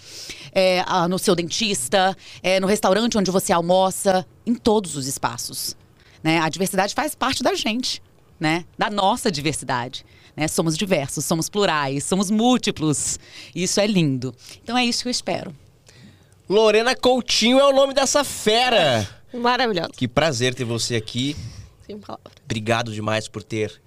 é, 0.52 0.84
no 1.08 1.20
seu 1.20 1.36
dentista, 1.36 2.18
é, 2.42 2.60
no 2.60 2.66
restaurante 2.66 3.18
onde 3.18 3.30
você 3.30 3.54
almoça, 3.54 4.26
em 4.46 4.56
todos 4.56 4.96
os 4.96 5.08
espaços. 5.08 5.76
Né? 6.24 6.40
A 6.40 6.50
diversidade 6.50 6.96
faz 6.96 7.14
parte 7.14 7.44
da 7.44 7.54
gente, 7.54 8.02
né? 8.40 8.66
da 8.78 8.90
nossa 8.90 9.30
diversidade. 9.30 10.06
Né? 10.36 10.48
Somos 10.48 10.78
diversos, 10.78 11.26
somos 11.26 11.50
plurais, 11.50 12.04
somos 12.04 12.30
múltiplos. 12.32 13.20
Isso 13.54 13.80
é 13.80 13.88
lindo. 13.88 14.34
Então 14.64 14.78
é 14.78 14.86
isso 14.86 15.04
que 15.04 15.08
eu 15.08 15.12
espero. 15.12 15.56
Lorena 16.50 16.96
Coutinho 16.96 17.60
é 17.60 17.66
o 17.66 17.74
nome 17.74 17.94
dessa 17.94 18.24
fera. 18.24 19.08
Maravilhosa. 19.34 19.90
Que 19.96 20.08
prazer 20.08 20.54
ter 20.54 20.64
você 20.66 20.96
aqui. 20.96 21.36
Sem 21.86 21.98
palavras. 21.98 22.34
Obrigado 22.46 22.92
demais 22.94 23.28
por 23.28 23.42
ter 23.44 23.82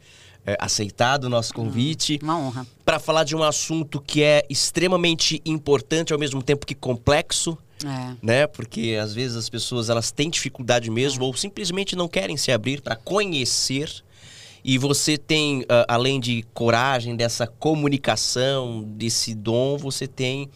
é, 0.45 0.57
aceitado 0.61 1.25
o 1.25 1.29
nosso 1.29 1.53
convite. 1.53 2.19
Uma 2.23 2.39
honra. 2.39 2.67
Para 2.85 2.99
falar 2.99 3.25
de 3.25 3.37
um 3.37 3.43
assunto 3.43 4.01
que 4.01 4.23
é 4.23 4.45
extremamente 4.49 5.41
importante, 5.45 6.13
ao 6.13 6.19
mesmo 6.19 6.43
tempo 6.43 6.67
que 6.67 6.75
complexo, 6.75 7.57
É. 7.85 8.15
né? 8.23 8.47
Porque 8.47 8.99
às 9.01 9.13
vezes 9.15 9.37
as 9.37 9.49
pessoas 9.49 9.89
elas 9.91 10.11
têm 10.11 10.31
dificuldade 10.31 10.91
mesmo 10.91 11.25
ou 11.25 11.35
simplesmente 11.37 11.95
não 11.95 12.09
querem 12.09 12.37
se 12.37 12.51
abrir 12.51 12.81
para 12.81 12.97
conhecer. 12.97 13.91
E 14.69 14.79
você 14.79 15.17
tem, 15.17 15.65
ah, 15.69 15.85
além 15.87 16.19
de 16.19 16.43
coragem, 16.53 17.15
dessa 17.15 17.47
comunicação, 17.47 18.83
desse 18.83 19.33
dom, 19.33 19.79
você 19.79 20.09
tem 20.09 20.51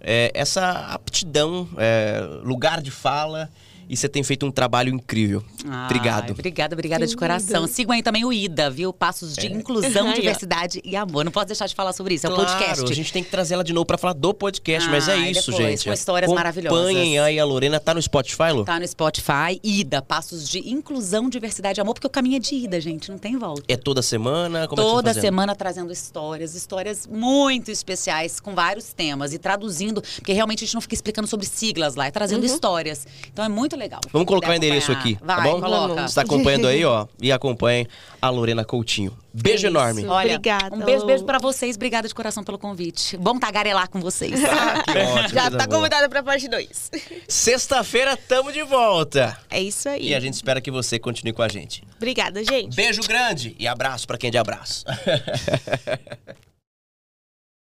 é, 0.00 0.30
essa 0.32 0.70
aptidão, 0.86 1.68
é, 1.76 2.18
lugar 2.42 2.80
de 2.80 2.90
fala. 2.90 3.50
E 3.92 3.96
você 3.96 4.08
tem 4.08 4.22
feito 4.22 4.46
um 4.46 4.50
trabalho 4.50 4.88
incrível. 4.88 5.44
Ai, 5.68 5.84
Obrigado. 5.84 6.30
Obrigada, 6.30 6.74
obrigada 6.74 7.06
de 7.06 7.14
coração. 7.14 7.66
Sigam 7.66 7.94
aí 7.94 8.02
também 8.02 8.24
o 8.24 8.32
IDA, 8.32 8.70
viu? 8.70 8.90
Passos 8.90 9.34
de 9.34 9.46
inclusão, 9.52 10.06
Aí, 10.08 10.12
ó. 10.12 10.14
diversidade 10.14 10.80
e 10.82 10.96
amor. 10.96 11.26
Não 11.26 11.30
posso 11.30 11.44
deixar 11.48 11.66
de 11.66 11.74
falar 11.74 11.92
sobre 11.92 12.14
isso. 12.14 12.26
É 12.26 12.30
o 12.30 12.34
Claro, 12.34 12.50
podcast. 12.50 12.90
a 12.90 12.94
gente 12.94 13.12
tem 13.12 13.22
que 13.22 13.30
trazer 13.30 13.52
ela 13.52 13.62
de 13.62 13.74
novo 13.74 13.84
para 13.84 13.98
falar 13.98 14.14
do 14.14 14.32
podcast, 14.32 14.88
mas 14.88 15.08
é 15.08 15.18
isso, 15.30 15.50
depois, 15.50 15.68
gente. 15.72 15.84
com 15.84 15.92
histórias 15.92 16.32
maravilhosas. 16.32 16.78
Acompanhem 16.78 17.18
aí 17.18 17.38
a 17.38 17.44
Lorena, 17.44 17.78
tá 17.78 17.92
no 17.92 18.00
Spotify, 18.00 18.50
Lu? 18.54 18.64
Tá 18.64 18.80
no 18.80 18.88
Spotify, 18.88 19.60
IDA, 19.62 20.00
Passos 20.00 20.48
de 20.48 20.70
Inclusão, 20.70 21.28
Diversidade 21.28 21.78
e 21.78 21.82
Amor, 21.82 21.92
porque 21.92 22.06
o 22.06 22.10
caminho 22.10 22.36
é 22.36 22.40
de 22.40 22.54
ida, 22.54 22.80
gente, 22.80 23.10
não 23.10 23.18
tem 23.18 23.36
volta. 23.36 23.62
É 23.68 23.76
toda 23.76 24.00
semana? 24.00 24.66
Como 24.66 24.80
é 24.80 24.84
que 24.84 24.88
você 24.90 24.94
Toda 24.94 25.02
tá 25.02 25.08
fazendo? 25.10 25.22
semana 25.22 25.54
trazendo 25.54 25.92
histórias, 25.92 26.54
histórias 26.54 27.06
muito 27.06 27.70
especiais, 27.70 28.40
com 28.40 28.54
vários 28.54 28.94
temas 28.94 29.34
e 29.34 29.38
traduzindo, 29.38 30.00
porque 30.16 30.32
realmente 30.32 30.64
a 30.64 30.66
gente 30.66 30.74
não 30.74 30.80
fica 30.80 30.94
explicando 30.94 31.28
sobre 31.28 31.44
siglas 31.44 31.94
lá, 31.94 32.06
é 32.06 32.10
trazendo 32.10 32.46
histórias. 32.46 33.06
Então 33.30 33.44
é 33.44 33.50
muito 33.50 33.74
legal. 33.76 33.81
Vamos 34.12 34.26
colocar 34.26 34.50
o 34.50 34.54
endereço 34.54 34.92
acompanhar. 34.92 35.16
aqui, 35.16 35.24
Vai, 35.24 35.36
tá 35.36 35.42
bom? 35.42 35.60
coloca. 35.60 36.08
Você 36.08 36.14
tá 36.14 36.20
acompanhando 36.22 36.66
aí, 36.66 36.84
ó, 36.84 37.06
e 37.20 37.32
acompanhe 37.32 37.86
a 38.20 38.28
Lorena 38.30 38.64
Coutinho. 38.64 39.16
Beijo 39.34 39.66
É 39.66 39.70
enorme. 39.70 40.04
Olha, 40.06 40.34
Obrigada, 40.36 40.76
Um 40.76 40.80
beijo, 40.80 41.06
beijo 41.06 41.24
pra 41.24 41.38
vocês. 41.38 41.74
Obrigada 41.76 42.06
de 42.06 42.14
coração 42.14 42.44
pelo 42.44 42.58
convite. 42.58 43.16
Bom 43.16 43.38
tagarelar 43.38 43.88
com 43.88 43.98
vocês. 44.00 44.32
Ah, 44.44 44.82
que 44.82 44.98
ótimo, 44.98 45.28
Já 45.30 45.50
tá 45.50 45.66
boa. 45.66 45.68
convidada 45.78 46.08
pra 46.08 46.22
parte 46.22 46.46
2. 46.48 46.90
Sexta-feira 47.26 48.16
tamo 48.16 48.52
de 48.52 48.62
volta. 48.62 49.36
É 49.50 49.60
isso 49.60 49.88
aí. 49.88 50.08
E 50.08 50.14
a 50.14 50.20
gente 50.20 50.34
espera 50.34 50.60
que 50.60 50.70
você 50.70 50.98
continue 50.98 51.32
com 51.32 51.42
a 51.42 51.48
gente. 51.48 51.82
Obrigada, 51.96 52.44
gente. 52.44 52.74
Beijo 52.76 53.00
grande 53.02 53.56
e 53.58 53.66
abraço 53.66 54.06
pra 54.06 54.18
quem 54.18 54.28
é 54.28 54.30
de 54.30 54.38
abraço. 54.38 54.84